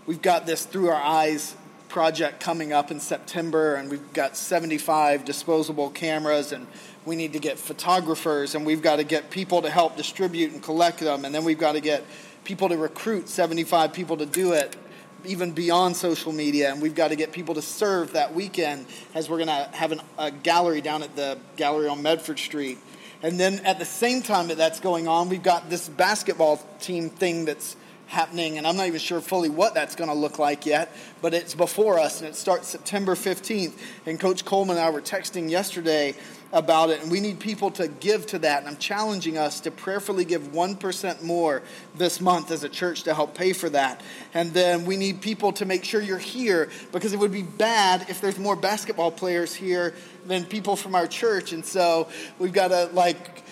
we've 0.05 0.21
got 0.21 0.45
this 0.45 0.65
Through 0.65 0.89
Our 0.89 1.01
Eyes 1.01 1.55
project 1.89 2.39
coming 2.39 2.71
up 2.71 2.89
in 2.89 2.99
September, 2.99 3.75
and 3.75 3.89
we've 3.89 4.13
got 4.13 4.37
75 4.37 5.25
disposable 5.25 5.89
cameras, 5.89 6.51
and 6.51 6.67
we 7.05 7.15
need 7.15 7.33
to 7.33 7.39
get 7.39 7.59
photographers, 7.59 8.55
and 8.55 8.65
we've 8.65 8.81
got 8.81 8.95
to 8.95 9.03
get 9.03 9.29
people 9.29 9.61
to 9.61 9.69
help 9.69 9.97
distribute 9.97 10.51
and 10.53 10.63
collect 10.63 10.99
them, 10.99 11.25
and 11.25 11.35
then 11.35 11.43
we've 11.43 11.59
got 11.59 11.73
to 11.73 11.81
get 11.81 12.03
people 12.43 12.69
to 12.69 12.77
recruit 12.77 13.27
75 13.27 13.93
people 13.93 14.17
to 14.17 14.25
do 14.25 14.53
it 14.53 14.75
even 15.25 15.51
beyond 15.51 15.95
social 15.95 16.31
media, 16.31 16.71
and 16.71 16.81
we've 16.81 16.95
got 16.95 17.09
to 17.09 17.15
get 17.15 17.31
people 17.31 17.55
to 17.55 17.61
serve 17.61 18.13
that 18.13 18.33
weekend 18.33 18.85
as 19.13 19.29
we're 19.29 19.37
going 19.37 19.47
to 19.47 19.69
have 19.73 19.91
an, 19.91 20.01
a 20.17 20.31
gallery 20.31 20.81
down 20.81 21.03
at 21.03 21.15
the 21.15 21.37
gallery 21.55 21.87
on 21.87 22.01
Medford 22.01 22.39
Street. 22.39 22.77
And 23.23 23.39
then 23.39 23.59
at 23.65 23.77
the 23.77 23.85
same 23.85 24.21
time 24.21 24.47
that 24.47 24.57
that's 24.57 24.79
going 24.79 25.07
on, 25.07 25.29
we've 25.29 25.43
got 25.43 25.69
this 25.69 25.87
basketball 25.87 26.57
team 26.79 27.09
thing 27.09 27.45
that's 27.45 27.75
happening, 28.07 28.57
and 28.57 28.67
I'm 28.67 28.75
not 28.75 28.87
even 28.87 28.99
sure 28.99 29.21
fully 29.21 29.49
what 29.49 29.73
that's 29.73 29.95
going 29.95 30.09
to 30.09 30.15
look 30.15 30.37
like 30.37 30.65
yet, 30.65 30.93
but 31.21 31.33
it's 31.33 31.55
before 31.55 31.97
us, 31.97 32.19
and 32.19 32.27
it 32.27 32.35
starts 32.35 32.67
September 32.67 33.15
15th. 33.15 33.73
And 34.05 34.19
Coach 34.19 34.43
Coleman 34.43 34.77
and 34.77 34.85
I 34.85 34.89
were 34.89 35.01
texting 35.01 35.49
yesterday 35.49 36.15
about 36.53 36.89
it, 36.89 37.01
and 37.01 37.11
we 37.11 37.19
need 37.19 37.39
people 37.39 37.71
to 37.71 37.87
give 37.87 38.25
to 38.27 38.39
that. 38.39 38.59
And 38.59 38.67
I'm 38.67 38.77
challenging 38.77 39.37
us 39.37 39.61
to 39.61 39.71
prayerfully 39.71 40.25
give 40.25 40.51
1% 40.51 41.21
more 41.23 41.61
this 41.95 42.19
month 42.19 42.51
as 42.51 42.63
a 42.63 42.69
church 42.69 43.03
to 43.03 43.13
help 43.13 43.35
pay 43.35 43.53
for 43.53 43.69
that. 43.69 44.01
And 44.33 44.53
then 44.53 44.85
we 44.85 44.97
need 44.97 45.21
people 45.21 45.53
to 45.53 45.65
make 45.65 45.83
sure 45.83 46.01
you're 46.01 46.17
here 46.17 46.69
because 46.91 47.13
it 47.13 47.19
would 47.19 47.31
be 47.31 47.43
bad 47.43 48.09
if 48.09 48.21
there's 48.21 48.39
more 48.39 48.55
basketball 48.55 49.11
players 49.11 49.53
here 49.53 49.93
than 50.25 50.45
people 50.45 50.75
from 50.75 50.95
our 50.95 51.07
church. 51.07 51.53
And 51.53 51.65
so 51.65 52.07
we've 52.37 52.53
got 52.53 52.69
to, 52.69 52.89
like, 52.93 53.43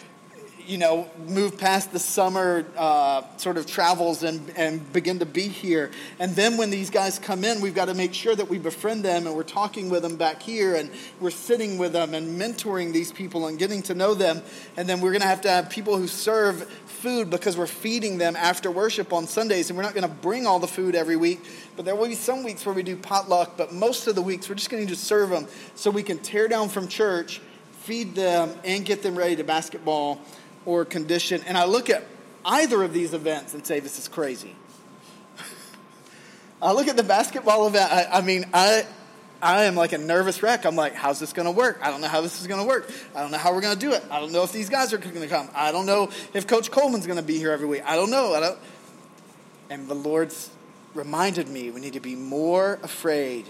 you 0.70 0.78
know, 0.78 1.10
move 1.26 1.58
past 1.58 1.92
the 1.92 1.98
summer 1.98 2.64
uh, 2.78 3.24
sort 3.38 3.58
of 3.58 3.66
travels 3.66 4.22
and, 4.22 4.52
and 4.56 4.94
begin 4.94 5.18
to 5.18 5.26
be 5.26 5.48
here. 5.48 5.90
And 6.20 6.36
then 6.36 6.58
when 6.58 6.70
these 6.70 6.92
guys 6.92 7.18
come 7.18 7.44
in, 7.44 7.60
we've 7.60 7.74
got 7.74 7.86
to 7.86 7.96
make 7.96 8.14
sure 8.14 8.36
that 8.36 8.48
we 8.48 8.60
befriend 8.60 9.04
them 9.04 9.26
and 9.26 9.36
we're 9.36 9.42
talking 9.42 9.90
with 9.90 10.04
them 10.04 10.16
back 10.16 10.44
here 10.44 10.76
and 10.76 10.92
we're 11.20 11.32
sitting 11.32 11.80
with 11.80 11.92
them 11.92 12.14
and 12.14 12.40
mentoring 12.40 12.94
these 12.94 13.12
people 13.12 13.48
and 13.48 13.58
getting 13.58 13.82
to 13.82 13.96
know 13.96 14.14
them. 14.14 14.44
And 14.78 14.88
then 14.88 15.02
we're 15.02 15.10
going 15.10 15.22
to 15.22 15.28
have 15.28 15.42
to 15.42 15.50
have 15.50 15.72
people 15.72 15.98
who 15.98 16.08
serve 16.08 16.70
food 16.86 17.32
because 17.32 17.58
we're 17.58 17.66
feeding 17.66 18.20
them 18.20 18.36
after 18.36 18.70
worship 18.70 19.12
on 19.12 19.26
Sundays. 19.26 19.72
And 19.72 19.78
we're 19.78 19.84
not 19.84 19.96
going 19.96 20.08
to 20.08 20.16
bring 20.16 20.46
all 20.46 20.60
the 20.60 20.68
food 20.68 20.94
every 20.94 21.16
week, 21.16 21.42
but 21.78 21.84
there 21.84 21.96
will 21.96 22.08
be 22.08 22.14
some 22.14 22.44
weeks 22.44 22.64
where 22.64 22.76
we 22.76 22.84
do 22.84 22.96
potluck. 22.96 23.58
But 23.58 23.74
most 23.74 24.06
of 24.06 24.14
the 24.14 24.22
weeks, 24.22 24.48
we're 24.48 24.56
just 24.56 24.70
going 24.70 24.86
to 24.86 24.96
serve 24.96 25.32
them 25.32 25.48
so 25.74 25.90
we 25.90 26.04
can 26.04 26.20
tear 26.20 26.48
down 26.48 26.70
from 26.70 26.88
church 26.88 27.42
feed 27.90 28.14
them 28.14 28.54
and 28.66 28.86
get 28.86 29.02
them 29.02 29.18
ready 29.18 29.36
to 29.36 29.44
basketball 29.44 30.22
or 30.70 30.86
condition. 30.86 31.42
And 31.48 31.58
I 31.58 31.66
look 31.66 31.90
at 31.90 32.06
either 32.46 32.84
of 32.84 32.94
these 32.94 33.16
events 33.16 33.56
and 33.56 33.66
say, 33.66 33.80
this 33.80 33.98
is 33.98 34.08
crazy. 34.08 34.56
I 36.62 36.74
look 36.74 36.88
at 36.88 36.96
the 36.96 37.04
basketball 37.04 37.66
event, 37.66 37.92
I, 37.92 38.06
I 38.06 38.22
mean, 38.22 38.46
I, 38.54 38.86
I 39.42 39.64
am 39.64 39.76
like 39.76 39.94
a 39.94 39.98
nervous 39.98 40.44
wreck. 40.44 40.66
I'm 40.66 40.76
like, 40.76 40.94
how's 40.94 41.20
this 41.20 41.34
going 41.34 41.48
to 41.48 41.52
work? 41.52 41.80
I 41.82 41.90
don't 41.90 42.02
know 42.02 42.08
how 42.08 42.22
this 42.22 42.40
is 42.40 42.46
going 42.46 42.62
to 42.62 42.68
work. 42.68 42.92
I 43.16 43.22
don't 43.22 43.32
know 43.32 43.40
how 43.40 43.52
we're 43.52 43.62
going 43.62 43.74
to 43.74 43.80
do 43.80 43.94
it. 43.94 44.04
I 44.12 44.20
don't 44.20 44.32
know 44.32 44.44
if 44.44 44.52
these 44.52 44.70
guys 44.70 44.94
are 44.94 45.00
going 45.00 45.16
to 45.16 45.28
come. 45.28 45.50
I 45.56 45.72
don't 45.72 45.88
know 45.88 46.12
if 46.34 46.46
Coach 46.46 46.70
Coleman's 46.70 47.08
going 47.08 47.18
to 47.18 47.26
be 47.26 47.38
here 47.38 47.52
every 47.52 47.68
week. 47.68 47.82
I 47.84 47.96
don't 47.96 48.12
know. 48.12 48.36
I 48.36 48.40
don't. 48.40 48.60
And 49.72 49.88
the 49.88 49.96
Lord's 49.96 50.52
reminded 50.94 51.48
me 51.48 51.72
we 51.72 51.82
need 51.82 51.94
to 51.94 52.00
be 52.00 52.16
more 52.16 52.80
afraid 52.84 53.48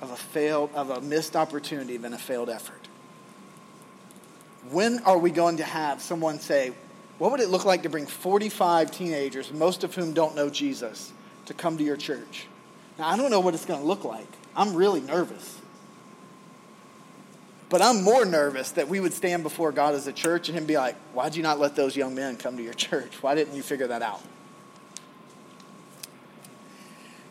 of 0.00 0.10
a 0.10 0.16
failed, 0.16 0.70
of 0.74 0.90
a 0.90 1.00
missed 1.00 1.36
opportunity 1.36 1.96
than 1.96 2.12
a 2.12 2.18
failed 2.18 2.50
effort 2.50 2.85
when 4.70 5.00
are 5.00 5.18
we 5.18 5.30
going 5.30 5.58
to 5.58 5.64
have 5.64 6.00
someone 6.00 6.40
say, 6.40 6.72
What 7.18 7.30
would 7.30 7.40
it 7.40 7.48
look 7.48 7.64
like 7.64 7.82
to 7.84 7.88
bring 7.88 8.06
45 8.06 8.90
teenagers, 8.90 9.52
most 9.52 9.84
of 9.84 9.94
whom 9.94 10.12
don't 10.12 10.34
know 10.34 10.50
Jesus, 10.50 11.12
to 11.46 11.54
come 11.54 11.78
to 11.78 11.84
your 11.84 11.96
church? 11.96 12.46
Now, 12.98 13.08
I 13.08 13.16
don't 13.16 13.30
know 13.30 13.40
what 13.40 13.54
it's 13.54 13.66
going 13.66 13.80
to 13.80 13.86
look 13.86 14.04
like. 14.04 14.28
I'm 14.54 14.74
really 14.74 15.00
nervous. 15.00 15.60
But 17.68 17.82
I'm 17.82 18.02
more 18.04 18.24
nervous 18.24 18.70
that 18.72 18.88
we 18.88 19.00
would 19.00 19.12
stand 19.12 19.42
before 19.42 19.72
God 19.72 19.94
as 19.94 20.06
a 20.06 20.12
church 20.12 20.48
and 20.48 20.56
Him 20.56 20.66
be 20.66 20.76
like, 20.76 20.96
Why'd 21.12 21.36
you 21.36 21.42
not 21.42 21.58
let 21.58 21.76
those 21.76 21.96
young 21.96 22.14
men 22.14 22.36
come 22.36 22.56
to 22.56 22.62
your 22.62 22.74
church? 22.74 23.22
Why 23.22 23.34
didn't 23.34 23.54
you 23.54 23.62
figure 23.62 23.88
that 23.88 24.02
out? 24.02 24.22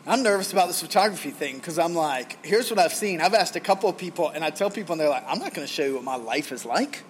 I'm 0.08 0.22
nervous 0.22 0.52
about 0.52 0.68
this 0.68 0.80
photography 0.80 1.30
thing 1.30 1.56
because 1.56 1.80
I'm 1.80 1.94
like, 1.94 2.44
here's 2.46 2.70
what 2.70 2.78
I've 2.78 2.92
seen. 2.92 3.20
I've 3.20 3.34
asked 3.34 3.56
a 3.56 3.60
couple 3.60 3.88
of 3.90 3.98
people, 3.98 4.28
and 4.28 4.44
I 4.44 4.50
tell 4.50 4.70
people, 4.70 4.92
and 4.92 5.00
they're 5.00 5.08
like, 5.08 5.24
I'm 5.26 5.40
not 5.40 5.52
going 5.52 5.66
to 5.66 5.72
show 5.72 5.84
you 5.84 5.94
what 5.96 6.04
my 6.04 6.14
life 6.14 6.52
is 6.52 6.64
like. 6.64 7.02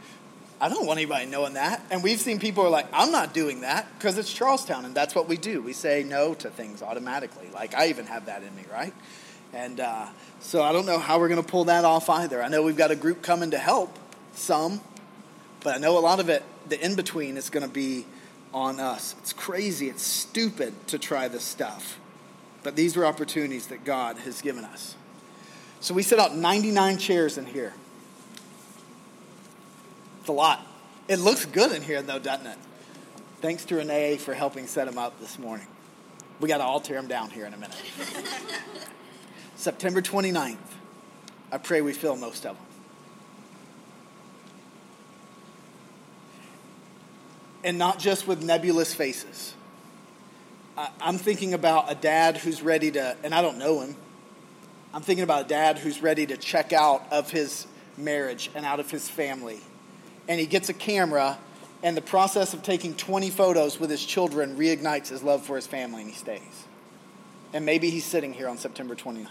I 0.60 0.68
don't 0.68 0.86
want 0.86 0.98
anybody 0.98 1.26
knowing 1.26 1.54
that. 1.54 1.82
And 1.90 2.02
we've 2.02 2.20
seen 2.20 2.38
people 2.38 2.64
are 2.64 2.70
like, 2.70 2.86
I'm 2.92 3.12
not 3.12 3.34
doing 3.34 3.60
that 3.60 3.86
because 3.98 4.16
it's 4.16 4.32
Charlestown 4.32 4.84
and 4.84 4.94
that's 4.94 5.14
what 5.14 5.28
we 5.28 5.36
do. 5.36 5.60
We 5.60 5.74
say 5.74 6.02
no 6.02 6.34
to 6.34 6.50
things 6.50 6.82
automatically. 6.82 7.48
Like 7.52 7.74
I 7.74 7.88
even 7.88 8.06
have 8.06 8.26
that 8.26 8.42
in 8.42 8.54
me, 8.56 8.64
right? 8.72 8.94
And 9.52 9.80
uh, 9.80 10.06
so 10.40 10.62
I 10.62 10.72
don't 10.72 10.86
know 10.86 10.98
how 10.98 11.18
we're 11.18 11.28
going 11.28 11.42
to 11.42 11.48
pull 11.48 11.64
that 11.64 11.84
off 11.84 12.08
either. 12.08 12.42
I 12.42 12.48
know 12.48 12.62
we've 12.62 12.76
got 12.76 12.90
a 12.90 12.96
group 12.96 13.22
coming 13.22 13.50
to 13.50 13.58
help, 13.58 13.98
some, 14.34 14.80
but 15.62 15.74
I 15.74 15.78
know 15.78 15.98
a 15.98 16.00
lot 16.00 16.20
of 16.20 16.28
it, 16.28 16.42
the 16.68 16.82
in 16.82 16.94
between, 16.94 17.36
is 17.36 17.50
going 17.50 17.66
to 17.66 17.72
be 17.72 18.06
on 18.54 18.80
us. 18.80 19.14
It's 19.18 19.32
crazy, 19.32 19.88
it's 19.88 20.02
stupid 20.02 20.74
to 20.88 20.98
try 20.98 21.28
this 21.28 21.44
stuff. 21.44 21.98
But 22.62 22.76
these 22.76 22.96
are 22.96 23.04
opportunities 23.04 23.68
that 23.68 23.84
God 23.84 24.16
has 24.18 24.40
given 24.40 24.64
us. 24.64 24.96
So 25.80 25.94
we 25.94 26.02
set 26.02 26.18
out 26.18 26.34
99 26.34 26.98
chairs 26.98 27.38
in 27.38 27.46
here. 27.46 27.74
It's 30.26 30.30
a 30.32 30.32
lot. 30.32 30.66
It 31.06 31.20
looks 31.20 31.44
good 31.44 31.70
in 31.70 31.82
here, 31.82 32.02
though, 32.02 32.18
doesn't 32.18 32.48
it? 32.48 32.58
Thanks 33.40 33.64
to 33.66 33.76
Renee 33.76 34.16
for 34.16 34.34
helping 34.34 34.66
set 34.66 34.86
them 34.86 34.98
up 34.98 35.20
this 35.20 35.38
morning. 35.38 35.68
We 36.40 36.48
got 36.48 36.58
to 36.58 36.64
all 36.64 36.80
tear 36.80 36.96
them 36.96 37.06
down 37.06 37.30
here 37.30 37.46
in 37.46 37.54
a 37.54 37.56
minute. 37.56 37.80
September 39.54 40.02
29th. 40.02 40.56
I 41.52 41.58
pray 41.58 41.80
we 41.80 41.92
fill 41.92 42.16
most 42.16 42.44
of 42.44 42.56
them. 42.56 42.66
And 47.62 47.78
not 47.78 48.00
just 48.00 48.26
with 48.26 48.42
nebulous 48.42 48.92
faces. 48.92 49.54
I'm 51.00 51.18
thinking 51.18 51.54
about 51.54 51.88
a 51.88 51.94
dad 51.94 52.38
who's 52.38 52.62
ready 52.62 52.90
to, 52.90 53.16
and 53.22 53.32
I 53.32 53.42
don't 53.42 53.58
know 53.58 53.80
him. 53.80 53.94
I'm 54.92 55.02
thinking 55.02 55.22
about 55.22 55.44
a 55.44 55.48
dad 55.48 55.78
who's 55.78 56.02
ready 56.02 56.26
to 56.26 56.36
check 56.36 56.72
out 56.72 57.06
of 57.12 57.30
his 57.30 57.68
marriage 57.96 58.50
and 58.56 58.66
out 58.66 58.80
of 58.80 58.90
his 58.90 59.08
family 59.08 59.60
and 60.28 60.40
he 60.40 60.46
gets 60.46 60.68
a 60.68 60.74
camera, 60.74 61.38
and 61.82 61.96
the 61.96 62.02
process 62.02 62.54
of 62.54 62.62
taking 62.62 62.94
20 62.94 63.30
photos 63.30 63.78
with 63.78 63.90
his 63.90 64.04
children 64.04 64.56
reignites 64.56 65.08
his 65.08 65.22
love 65.22 65.44
for 65.44 65.56
his 65.56 65.66
family, 65.66 66.02
and 66.02 66.10
he 66.10 66.16
stays. 66.16 66.64
And 67.52 67.64
maybe 67.64 67.90
he's 67.90 68.04
sitting 68.04 68.32
here 68.32 68.48
on 68.48 68.58
September 68.58 68.94
29th. 68.94 69.28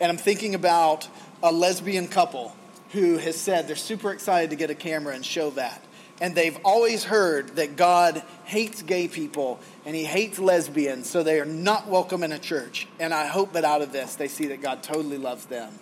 And 0.00 0.10
I'm 0.10 0.18
thinking 0.18 0.54
about 0.54 1.08
a 1.42 1.52
lesbian 1.52 2.08
couple 2.08 2.56
who 2.90 3.16
has 3.18 3.36
said 3.36 3.68
they're 3.68 3.76
super 3.76 4.10
excited 4.10 4.50
to 4.50 4.56
get 4.56 4.70
a 4.70 4.74
camera 4.74 5.14
and 5.14 5.24
show 5.24 5.50
that. 5.50 5.84
And 6.20 6.34
they've 6.34 6.58
always 6.64 7.04
heard 7.04 7.56
that 7.56 7.76
God 7.76 8.22
hates 8.44 8.82
gay 8.82 9.08
people 9.08 9.60
and 9.84 9.94
he 9.94 10.04
hates 10.04 10.38
lesbians, 10.38 11.08
so 11.08 11.22
they 11.22 11.40
are 11.40 11.44
not 11.44 11.88
welcome 11.88 12.22
in 12.22 12.32
a 12.32 12.38
church. 12.38 12.86
And 13.00 13.14
I 13.14 13.26
hope 13.26 13.52
that 13.52 13.64
out 13.64 13.82
of 13.82 13.92
this, 13.92 14.16
they 14.16 14.28
see 14.28 14.46
that 14.48 14.60
God 14.60 14.82
totally 14.82 15.18
loves 15.18 15.46
them 15.46 15.72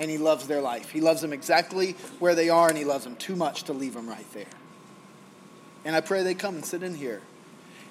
and 0.00 0.10
He 0.10 0.18
loves 0.18 0.48
their 0.48 0.60
life. 0.60 0.90
He 0.90 1.00
loves 1.00 1.20
them 1.20 1.32
exactly 1.32 1.92
where 2.18 2.34
they 2.34 2.48
are, 2.48 2.68
and 2.68 2.76
He 2.76 2.84
loves 2.84 3.04
them 3.04 3.14
too 3.14 3.36
much 3.36 3.64
to 3.64 3.72
leave 3.72 3.94
them 3.94 4.08
right 4.08 4.26
there. 4.32 4.46
And 5.84 5.94
I 5.94 6.00
pray 6.00 6.24
they 6.24 6.34
come 6.34 6.56
and 6.56 6.64
sit 6.64 6.82
in 6.82 6.94
here. 6.94 7.22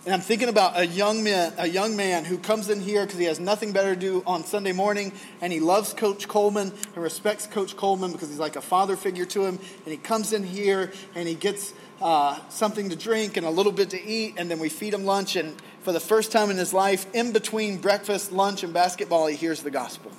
And 0.06 0.14
I'm 0.14 0.22
thinking 0.22 0.48
about 0.48 0.80
a 0.80 0.88
young 0.88 1.24
man, 1.24 1.54
a 1.58 1.68
young 1.68 1.96
man 1.96 2.24
who 2.24 2.38
comes 2.38 2.70
in 2.70 2.80
here 2.80 3.06
because 3.06 3.20
he 3.20 3.26
has 3.26 3.40
nothing 3.40 3.74
better 3.74 3.96
to 3.96 4.00
do 4.00 4.24
on 4.26 4.46
Sunday 4.46 4.72
morning, 4.72 5.12
and 5.42 5.52
he 5.52 5.60
loves 5.60 5.94
Coach 5.94 6.28
Coleman 6.28 6.72
and 6.96 7.04
respects 7.04 7.46
Coach 7.48 7.76
Coleman 7.76 8.14
because 8.14 8.30
he's 8.30 8.40
like 8.40 8.56
a 8.56 8.62
father 8.62 8.96
figure 8.96 9.26
to 9.26 9.46
him. 9.46 9.60
And 9.84 9.92
he 9.92 9.98
comes 9.98 10.32
in 10.32 10.44
here 10.44 10.94
and 11.16 11.28
he 11.28 11.36
gets 11.36 11.74
uh, 12.02 12.40
something 12.48 12.90
to 12.90 12.96
drink 12.96 13.36
and 13.36 13.46
a 13.46 13.50
little 13.50 13.74
bit 13.74 13.90
to 13.90 14.02
eat, 14.02 14.36
and 14.38 14.50
then 14.50 14.60
we 14.60 14.70
feed 14.70 14.94
him 14.94 15.04
lunch. 15.04 15.36
And 15.36 15.62
for 15.82 15.92
the 15.92 16.00
first 16.00 16.32
time 16.32 16.50
in 16.50 16.58
his 16.58 16.74
life, 16.74 17.06
in 17.14 17.34
between 17.34 17.78
breakfast, 17.78 18.32
lunch, 18.32 18.64
and 18.64 18.74
basketball, 18.74 19.28
he 19.28 19.36
hears 19.36 19.62
the 19.64 19.72
gospel. 19.72 20.12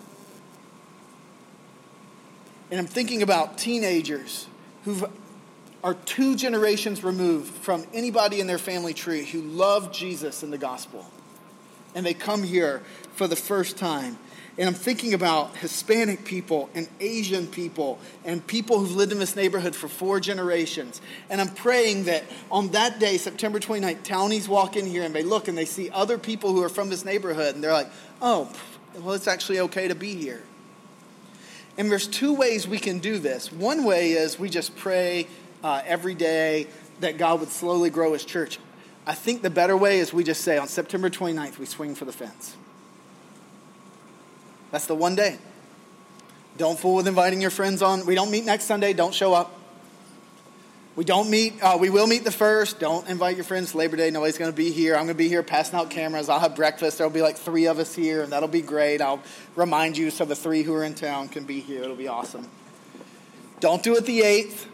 And 2.71 2.79
I'm 2.79 2.87
thinking 2.87 3.23
about 3.23 3.59
teenagers 3.59 4.47
who 4.85 5.09
are 5.83 5.95
two 5.95 6.37
generations 6.37 7.03
removed 7.03 7.53
from 7.53 7.87
anybody 7.93 8.41
in 8.41 8.47
their 8.47 8.59
family 8.59 8.95
tree 8.95 9.25
who 9.25 9.41
love 9.41 9.93
Jesus 9.93 10.43
and 10.43 10.53
the 10.53 10.59
gospel. 10.59 11.07
And 11.95 12.07
they 12.07 12.15
come 12.15 12.43
here 12.43 12.83
for 13.15 13.27
the 13.27 13.37
first 13.37 13.77
time. 13.77 14.19
And 14.59 14.69
I'm 14.69 14.75
thinking 14.75 15.15
about 15.15 15.57
Hispanic 15.57 16.25
people 16.25 16.69
and 16.75 16.87
Asian 17.01 17.47
people 17.47 17.99
and 18.25 18.47
people 18.47 18.79
who've 18.79 18.95
lived 18.95 19.11
in 19.11 19.19
this 19.19 19.35
neighborhood 19.35 19.75
for 19.75 19.89
four 19.89 20.21
generations. 20.21 21.01
And 21.31 21.41
I'm 21.41 21.49
praying 21.49 22.05
that 22.05 22.25
on 22.51 22.69
that 22.69 22.99
day, 22.99 23.17
September 23.17 23.59
29th, 23.59 24.03
townies 24.03 24.49
walk 24.49 24.77
in 24.77 24.87
here 24.87 25.03
and 25.03 25.15
they 25.15 25.23
look 25.23 25.49
and 25.49 25.57
they 25.57 25.65
see 25.65 25.89
other 25.91 26.19
people 26.19 26.53
who 26.53 26.63
are 26.63 26.69
from 26.69 26.91
this 26.91 27.05
neighborhood 27.05 27.55
and 27.55 27.65
they're 27.65 27.73
like, 27.73 27.91
oh, 28.21 28.53
well, 28.99 29.15
it's 29.15 29.29
actually 29.29 29.61
okay 29.61 29.89
to 29.89 29.95
be 29.95 30.15
here. 30.15 30.43
And 31.81 31.91
there's 31.91 32.07
two 32.07 32.35
ways 32.35 32.69
we 32.69 32.79
can 32.79 32.99
do 32.99 33.19
this. 33.19 33.51
One 33.51 33.85
way 33.85 34.13
is 34.13 34.39
we 34.39 34.51
just 34.51 34.77
pray 34.77 35.27
uh, 35.65 35.81
every 35.87 36.15
day 36.15 36.67
that 37.01 37.17
God 37.17 37.41
would 37.41 37.49
slowly 37.49 37.89
grow 37.89 38.13
his 38.13 38.23
church. 38.23 38.59
I 39.07 39.15
think 39.15 39.41
the 39.41 39.49
better 39.49 39.75
way 39.75 39.99
is 39.99 40.13
we 40.13 40.23
just 40.23 40.43
say 40.43 40.59
on 40.59 40.69
September 40.69 41.09
29th, 41.09 41.57
we 41.57 41.65
swing 41.65 41.95
for 41.95 42.05
the 42.05 42.13
fence. 42.13 42.55
That's 44.71 44.85
the 44.85 44.95
one 44.95 45.15
day. 45.15 45.39
Don't 46.59 46.79
fool 46.79 46.97
with 46.97 47.09
inviting 47.09 47.41
your 47.41 47.49
friends 47.49 47.81
on. 47.81 48.05
We 48.05 48.15
don't 48.15 48.31
meet 48.31 48.45
next 48.45 48.65
Sunday. 48.65 48.93
Don't 48.93 49.15
show 49.15 49.33
up. 49.33 49.60
We 51.01 51.07
don't 51.07 51.31
meet, 51.31 51.55
uh, 51.63 51.79
we 51.81 51.89
will 51.89 52.07
meet 52.07 52.25
the 52.25 52.31
first. 52.31 52.79
Don't 52.79 53.09
invite 53.09 53.35
your 53.35 53.45
friends 53.47 53.75
Labor 53.75 53.97
Day. 53.97 54.11
Nobody's 54.11 54.37
going 54.37 54.51
to 54.51 54.55
be 54.55 54.71
here. 54.71 54.97
I'm 54.97 55.07
going 55.07 55.15
to 55.15 55.15
be 55.15 55.31
here 55.31 55.43
passing 55.43 55.79
out 55.79 55.89
cameras. 55.89 56.29
I'll 56.29 56.41
have 56.41 56.55
breakfast. 56.55 56.99
There'll 56.99 57.11
be 57.11 57.23
like 57.23 57.39
three 57.39 57.65
of 57.69 57.79
us 57.79 57.95
here, 57.95 58.23
and 58.23 58.31
that'll 58.31 58.51
be 58.51 58.61
great. 58.61 59.01
I'll 59.01 59.23
remind 59.57 59.97
you 59.97 60.11
so 60.11 60.27
the 60.27 60.37
three 60.37 60.63
who 60.63 60.75
are 60.75 60.85
in 60.85 60.93
town 60.93 61.31
can 61.31 61.45
be 61.45 61.61
here. 61.61 61.83
It'll 61.83 61.97
be 61.97 62.09
awesome. 62.09 62.47
Don't 63.61 63.83
do 63.83 63.97
it 63.97 64.05
the 64.05 64.21
8th. 64.21 64.67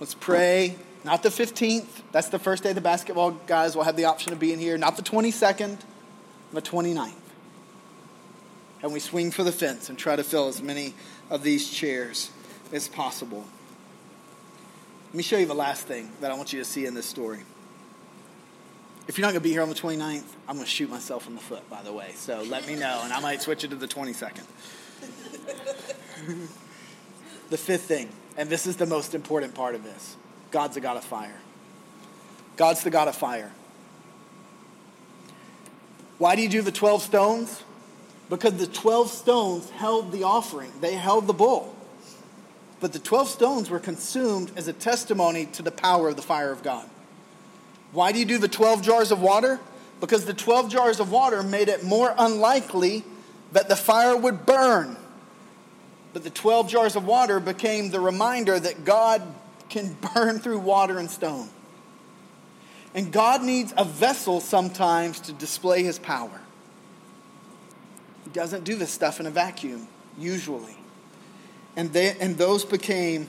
Let's 0.00 0.12
pray. 0.12 0.76
Not 1.02 1.22
the 1.22 1.30
15th. 1.30 2.02
That's 2.12 2.28
the 2.28 2.38
first 2.38 2.62
day 2.62 2.74
the 2.74 2.82
basketball 2.82 3.30
guys 3.30 3.74
will 3.74 3.84
have 3.84 3.96
the 3.96 4.04
option 4.04 4.34
of 4.34 4.38
being 4.38 4.58
here. 4.58 4.76
Not 4.76 4.98
the 4.98 5.02
22nd, 5.02 5.78
the 6.52 6.60
29th. 6.60 7.14
And 8.82 8.92
we 8.92 9.00
swing 9.00 9.30
for 9.30 9.44
the 9.44 9.52
fence 9.52 9.88
and 9.88 9.98
try 9.98 10.14
to 10.14 10.22
fill 10.22 10.48
as 10.48 10.60
many 10.60 10.92
of 11.30 11.42
these 11.42 11.70
chairs 11.70 12.30
as 12.70 12.86
possible. 12.86 13.46
Let 15.10 15.16
me 15.16 15.24
show 15.24 15.38
you 15.38 15.46
the 15.46 15.54
last 15.54 15.88
thing 15.88 16.08
that 16.20 16.30
I 16.30 16.34
want 16.34 16.52
you 16.52 16.60
to 16.60 16.64
see 16.64 16.86
in 16.86 16.94
this 16.94 17.04
story. 17.04 17.40
If 19.08 19.18
you're 19.18 19.26
not 19.26 19.32
going 19.32 19.42
to 19.42 19.48
be 19.48 19.50
here 19.50 19.62
on 19.62 19.68
the 19.68 19.74
29th, 19.74 20.22
I'm 20.46 20.54
going 20.54 20.64
to 20.64 20.70
shoot 20.70 20.88
myself 20.88 21.26
in 21.26 21.34
the 21.34 21.40
foot, 21.40 21.68
by 21.68 21.82
the 21.82 21.92
way. 21.92 22.12
So 22.14 22.44
let 22.44 22.64
me 22.68 22.76
know, 22.76 23.00
and 23.02 23.12
I 23.12 23.18
might 23.18 23.42
switch 23.42 23.64
it 23.64 23.70
to 23.70 23.76
the 23.76 23.88
22nd. 23.88 24.44
the 27.50 27.58
fifth 27.58 27.82
thing, 27.82 28.08
And 28.36 28.48
this 28.48 28.68
is 28.68 28.76
the 28.76 28.86
most 28.86 29.16
important 29.16 29.52
part 29.52 29.74
of 29.74 29.82
this 29.82 30.16
God's 30.52 30.76
a 30.76 30.80
God 30.80 30.96
of 30.96 31.02
fire. 31.02 31.40
God's 32.56 32.84
the 32.84 32.90
God 32.90 33.08
of 33.08 33.16
fire. 33.16 33.50
Why 36.18 36.36
do 36.36 36.42
you 36.42 36.48
do 36.48 36.62
the 36.62 36.70
12 36.70 37.02
stones? 37.02 37.64
Because 38.28 38.54
the 38.58 38.68
12 38.68 39.10
stones 39.10 39.70
held 39.70 40.12
the 40.12 40.22
offering, 40.22 40.70
they 40.80 40.94
held 40.94 41.26
the 41.26 41.32
bull. 41.32 41.74
But 42.80 42.94
the 42.94 42.98
12 42.98 43.28
stones 43.28 43.70
were 43.70 43.78
consumed 43.78 44.52
as 44.56 44.66
a 44.66 44.72
testimony 44.72 45.46
to 45.46 45.62
the 45.62 45.70
power 45.70 46.08
of 46.08 46.16
the 46.16 46.22
fire 46.22 46.50
of 46.50 46.62
God. 46.62 46.88
Why 47.92 48.12
do 48.12 48.18
you 48.18 48.24
do 48.24 48.38
the 48.38 48.48
12 48.48 48.82
jars 48.82 49.12
of 49.12 49.20
water? 49.20 49.60
Because 50.00 50.24
the 50.24 50.32
12 50.32 50.70
jars 50.70 50.98
of 50.98 51.12
water 51.12 51.42
made 51.42 51.68
it 51.68 51.84
more 51.84 52.14
unlikely 52.16 53.04
that 53.52 53.68
the 53.68 53.76
fire 53.76 54.16
would 54.16 54.46
burn. 54.46 54.96
But 56.12 56.24
the 56.24 56.30
12 56.30 56.68
jars 56.70 56.96
of 56.96 57.04
water 57.04 57.38
became 57.38 57.90
the 57.90 58.00
reminder 58.00 58.58
that 58.58 58.84
God 58.84 59.22
can 59.68 59.96
burn 60.14 60.38
through 60.38 60.60
water 60.60 60.98
and 60.98 61.10
stone. 61.10 61.50
And 62.94 63.12
God 63.12 63.42
needs 63.42 63.72
a 63.76 63.84
vessel 63.84 64.40
sometimes 64.40 65.20
to 65.20 65.32
display 65.32 65.82
his 65.82 65.98
power. 65.98 66.40
He 68.24 68.30
doesn't 68.30 68.64
do 68.64 68.74
this 68.74 68.90
stuff 68.90 69.20
in 69.20 69.26
a 69.26 69.30
vacuum, 69.30 69.86
usually. 70.18 70.79
And, 71.76 71.92
they, 71.92 72.16
and 72.18 72.36
those 72.36 72.64
became 72.64 73.28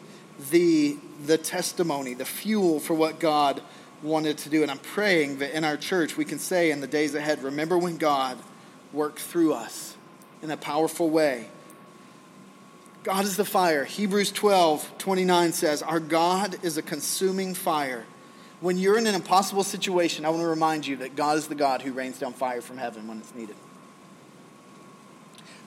the, 0.50 0.98
the 1.26 1.38
testimony, 1.38 2.14
the 2.14 2.26
fuel 2.26 2.80
for 2.80 2.94
what 2.94 3.20
God 3.20 3.62
wanted 4.02 4.38
to 4.40 4.50
do. 4.50 4.62
And 4.62 4.72
I'm 4.72 4.80
praying 4.80 5.40
that 5.40 5.56
in 5.56 5.64
our 5.64 5.78
church 5.78 6.18
we 6.18 6.26
can 6.26 6.40
say 6.40 6.72
in 6.72 6.82
the 6.82 6.88
days 6.88 7.14
ahead, 7.16 7.44
remember 7.44 7.78
when 7.78 7.98
God 7.98 8.38
worked 8.94 9.20
through 9.20 9.54
us 9.54 9.96
in 10.42 10.52
a 10.52 10.58
powerful 10.58 11.10
way. 11.10 11.48
God 13.04 13.26
is 13.26 13.36
the 13.36 13.46
fire. 13.46 13.84
Hebrews 13.84 14.32
12, 14.32 14.98
29 14.98 15.54
says, 15.54 15.82
Our 15.82 16.00
God 16.00 16.58
is 16.64 16.78
a 16.78 16.82
consuming 16.82 17.54
fire. 17.54 18.06
When 18.60 18.78
you're 18.78 18.98
in 18.98 19.08
an 19.08 19.16
impossible 19.16 19.64
situation, 19.64 20.24
I 20.24 20.30
want 20.30 20.42
to 20.42 20.48
remind 20.48 20.86
you 20.86 20.98
that 20.98 21.16
God 21.16 21.38
is 21.38 21.48
the 21.48 21.56
God 21.56 21.82
who 21.82 21.94
rains 21.94 22.20
down 22.20 22.34
fire 22.34 22.62
from 22.62 22.78
heaven 22.78 23.08
when 23.08 23.18
it's 23.18 23.34
needed. 23.34 23.56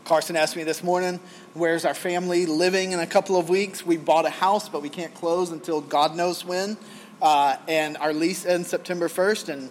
Carson 0.05 0.37
asked 0.37 0.55
me 0.55 0.65
this 0.65 0.83
morning, 0.83 1.19
where's 1.55 1.87
our 1.87 1.95
family 1.95 2.45
living 2.45 2.93
in 2.93 3.01
a 3.01 3.07
couple 3.07 3.37
of 3.37 3.49
weeks? 3.49 3.87
We 3.87 3.97
bought 3.97 4.27
a 4.27 4.31
house, 4.31 4.69
but 4.69 4.83
we 4.83 4.91
can't 4.91 5.15
close 5.15 5.51
until 5.51 5.81
God 5.81 6.15
knows 6.15 6.45
when. 6.45 6.77
Uh, 7.23 7.57
and 7.67 7.97
our 7.97 8.13
lease 8.13 8.45
ends 8.45 8.69
September 8.69 9.09
1st. 9.09 9.49
And 9.49 9.71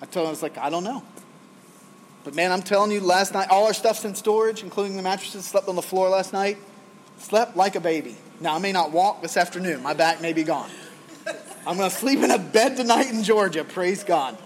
I 0.00 0.06
told 0.06 0.24
him, 0.24 0.28
I 0.28 0.30
was 0.30 0.42
like, 0.42 0.56
I 0.56 0.70
don't 0.70 0.84
know. 0.84 1.02
But 2.24 2.34
man, 2.34 2.52
I'm 2.52 2.62
telling 2.62 2.90
you, 2.90 3.00
last 3.00 3.34
night, 3.34 3.48
all 3.50 3.66
our 3.66 3.74
stuff's 3.74 4.04
in 4.04 4.14
storage, 4.14 4.62
including 4.62 4.96
the 4.96 5.02
mattresses. 5.02 5.44
Slept 5.44 5.68
on 5.68 5.76
the 5.76 5.82
floor 5.82 6.08
last 6.08 6.32
night. 6.32 6.56
Slept 7.18 7.54
like 7.54 7.76
a 7.76 7.80
baby. 7.80 8.16
Now, 8.40 8.54
I 8.54 8.58
may 8.58 8.72
not 8.72 8.92
walk 8.92 9.20
this 9.20 9.36
afternoon. 9.36 9.82
My 9.82 9.92
back 9.92 10.22
may 10.22 10.32
be 10.32 10.42
gone. 10.42 10.70
I'm 11.66 11.76
going 11.76 11.90
to 11.90 11.94
sleep 11.94 12.20
in 12.20 12.30
a 12.30 12.38
bed 12.38 12.76
tonight 12.76 13.10
in 13.10 13.22
Georgia. 13.22 13.62
Praise 13.62 14.04
God. 14.04 14.38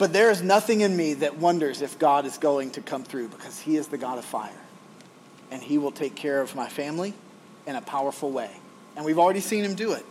But 0.00 0.14
there 0.14 0.30
is 0.30 0.42
nothing 0.42 0.80
in 0.80 0.96
me 0.96 1.12
that 1.12 1.36
wonders 1.36 1.82
if 1.82 1.98
God 1.98 2.24
is 2.24 2.38
going 2.38 2.70
to 2.70 2.80
come 2.80 3.04
through 3.04 3.28
because 3.28 3.60
He 3.60 3.76
is 3.76 3.88
the 3.88 3.98
God 3.98 4.16
of 4.16 4.24
fire. 4.24 4.50
And 5.50 5.62
He 5.62 5.76
will 5.76 5.92
take 5.92 6.14
care 6.14 6.40
of 6.40 6.56
my 6.56 6.70
family 6.70 7.12
in 7.66 7.76
a 7.76 7.82
powerful 7.82 8.30
way. 8.30 8.50
And 8.96 9.04
we've 9.04 9.18
already 9.18 9.40
seen 9.40 9.62
Him 9.62 9.74
do 9.74 9.92
it. 9.92 10.06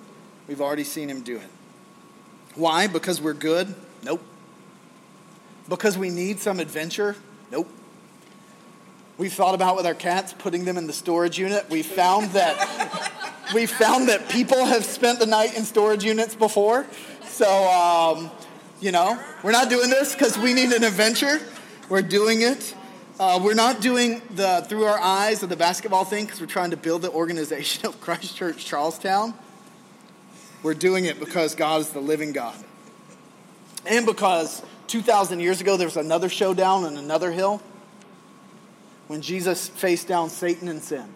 We've 0.47 0.61
already 0.61 0.83
seen 0.83 1.09
Him 1.09 1.21
do 1.21 1.37
it. 1.37 1.49
Why? 2.53 2.85
Because 2.85 3.19
we're 3.19 3.33
good? 3.33 3.73
Nope. 4.03 4.21
Because 5.67 5.97
we 5.97 6.11
need 6.11 6.39
some 6.39 6.59
adventure? 6.59 7.15
Nope. 7.51 7.67
We've 9.17 9.33
thought 9.33 9.55
about 9.55 9.75
with 9.75 9.87
our 9.87 9.95
cats 9.95 10.35
putting 10.37 10.65
them 10.65 10.77
in 10.77 10.85
the 10.85 10.93
storage 10.93 11.39
unit. 11.39 11.67
We 11.67 11.81
found 11.81 12.29
that 12.33 13.11
we 13.55 13.65
found 13.65 14.09
that 14.09 14.29
people 14.29 14.65
have 14.65 14.85
spent 14.85 15.17
the 15.17 15.25
night 15.25 15.57
in 15.57 15.63
storage 15.63 16.03
units 16.03 16.35
before. 16.35 16.85
So 17.25 17.47
um, 17.71 18.29
you 18.81 18.91
know, 18.91 19.21
we're 19.43 19.51
not 19.51 19.69
doing 19.69 19.89
this 19.89 20.13
because 20.13 20.37
we 20.37 20.53
need 20.53 20.71
an 20.71 20.83
adventure. 20.83 21.39
We're 21.89 22.01
doing 22.01 22.41
it. 22.41 22.75
Uh, 23.19 23.39
we're 23.43 23.53
not 23.53 23.81
doing 23.81 24.21
the 24.35 24.65
through 24.69 24.85
our 24.85 24.99
eyes 24.99 25.43
of 25.43 25.49
the 25.49 25.57
basketball 25.57 26.05
thing 26.05 26.25
because 26.25 26.39
we're 26.39 26.47
trying 26.47 26.71
to 26.71 26.77
build 26.77 27.01
the 27.01 27.11
organization 27.11 27.85
of 27.87 27.99
Christ 27.99 28.37
Church 28.37 28.65
Charlestown. 28.65 29.33
We're 30.63 30.73
doing 30.73 31.05
it 31.05 31.19
because 31.19 31.55
God 31.55 31.81
is 31.81 31.89
the 31.89 31.99
living 31.99 32.31
God. 32.31 32.55
And 33.85 34.05
because 34.05 34.61
2,000 34.87 35.39
years 35.39 35.61
ago 35.61 35.75
there 35.75 35.87
was 35.87 35.97
another 35.97 36.29
showdown 36.29 36.85
on 36.85 36.97
another 36.97 37.31
hill 37.31 37.61
when 39.07 39.21
Jesus 39.21 39.67
faced 39.67 40.07
down 40.07 40.29
Satan 40.29 40.67
and 40.67 40.81
sin, 40.81 41.07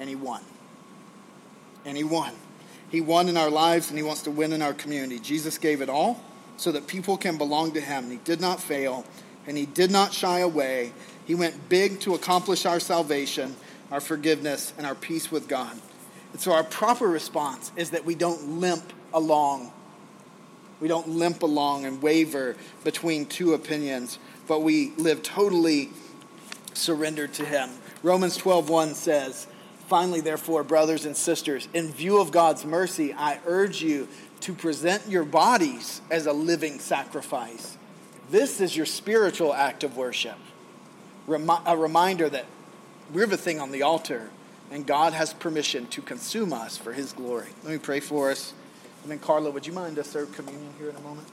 and 0.00 0.08
he 0.08 0.16
won. 0.16 0.42
And 1.84 1.96
he 1.96 2.02
won. 2.02 2.32
He 2.90 3.00
won 3.00 3.28
in 3.28 3.36
our 3.36 3.50
lives, 3.50 3.90
and 3.90 3.98
he 3.98 4.02
wants 4.02 4.22
to 4.22 4.30
win 4.30 4.52
in 4.52 4.62
our 4.62 4.72
community. 4.72 5.20
Jesus 5.20 5.58
gave 5.58 5.82
it 5.82 5.88
all 5.88 6.20
so 6.56 6.72
that 6.72 6.86
people 6.86 7.16
can 7.16 7.36
belong 7.36 7.72
to 7.72 7.80
him. 7.80 8.10
He 8.10 8.16
did 8.18 8.40
not 8.40 8.60
fail, 8.60 9.04
and 9.46 9.56
he 9.56 9.66
did 9.66 9.90
not 9.90 10.12
shy 10.12 10.40
away. 10.40 10.92
He 11.24 11.34
went 11.34 11.68
big 11.68 12.00
to 12.00 12.14
accomplish 12.14 12.66
our 12.66 12.80
salvation, 12.80 13.56
our 13.90 14.00
forgiveness, 14.00 14.72
and 14.78 14.86
our 14.86 14.94
peace 14.94 15.30
with 15.30 15.48
God. 15.48 15.78
And 16.32 16.40
so 16.40 16.52
our 16.52 16.64
proper 16.64 17.06
response 17.06 17.72
is 17.76 17.90
that 17.90 18.04
we 18.04 18.14
don't 18.14 18.60
limp 18.60 18.92
along. 19.12 19.72
We 20.80 20.88
don't 20.88 21.08
limp 21.08 21.42
along 21.42 21.86
and 21.86 22.02
waver 22.02 22.56
between 22.84 23.26
two 23.26 23.54
opinions, 23.54 24.18
but 24.46 24.60
we 24.60 24.92
live 24.96 25.22
totally 25.22 25.90
surrendered 26.74 27.32
to 27.34 27.44
him. 27.44 27.70
Romans 28.02 28.36
12:1 28.36 28.94
says, 28.94 29.46
"Finally 29.88 30.20
therefore, 30.20 30.62
brothers 30.62 31.06
and 31.06 31.16
sisters, 31.16 31.68
in 31.72 31.90
view 31.90 32.18
of 32.18 32.30
God's 32.30 32.64
mercy, 32.64 33.14
I 33.14 33.40
urge 33.46 33.82
you 33.82 34.08
to 34.40 34.52
present 34.52 35.08
your 35.08 35.24
bodies 35.24 36.00
as 36.10 36.26
a 36.26 36.32
living 36.32 36.78
sacrifice. 36.78 37.76
This 38.30 38.60
is 38.60 38.76
your 38.76 38.86
spiritual 38.86 39.54
act 39.54 39.84
of 39.84 39.96
worship. 39.96 40.36
a 41.28 41.76
reminder 41.76 42.28
that 42.28 42.46
we're 43.12 43.26
the 43.26 43.36
thing 43.36 43.60
on 43.60 43.70
the 43.70 43.82
altar, 43.82 44.30
and 44.70 44.86
God 44.86 45.12
has 45.12 45.32
permission 45.32 45.86
to 45.88 46.02
consume 46.02 46.52
us 46.52 46.76
for 46.76 46.92
His 46.92 47.12
glory. 47.12 47.48
Let 47.62 47.72
me 47.72 47.78
pray 47.78 48.00
for 48.00 48.30
us. 48.30 48.52
And 49.02 49.10
then, 49.10 49.18
Carla, 49.20 49.50
would 49.50 49.66
you 49.66 49.72
mind 49.72 49.98
us 49.98 50.10
serve 50.10 50.32
communion 50.32 50.72
here 50.78 50.90
in 50.90 50.96
a 50.96 51.00
moment? 51.00 51.28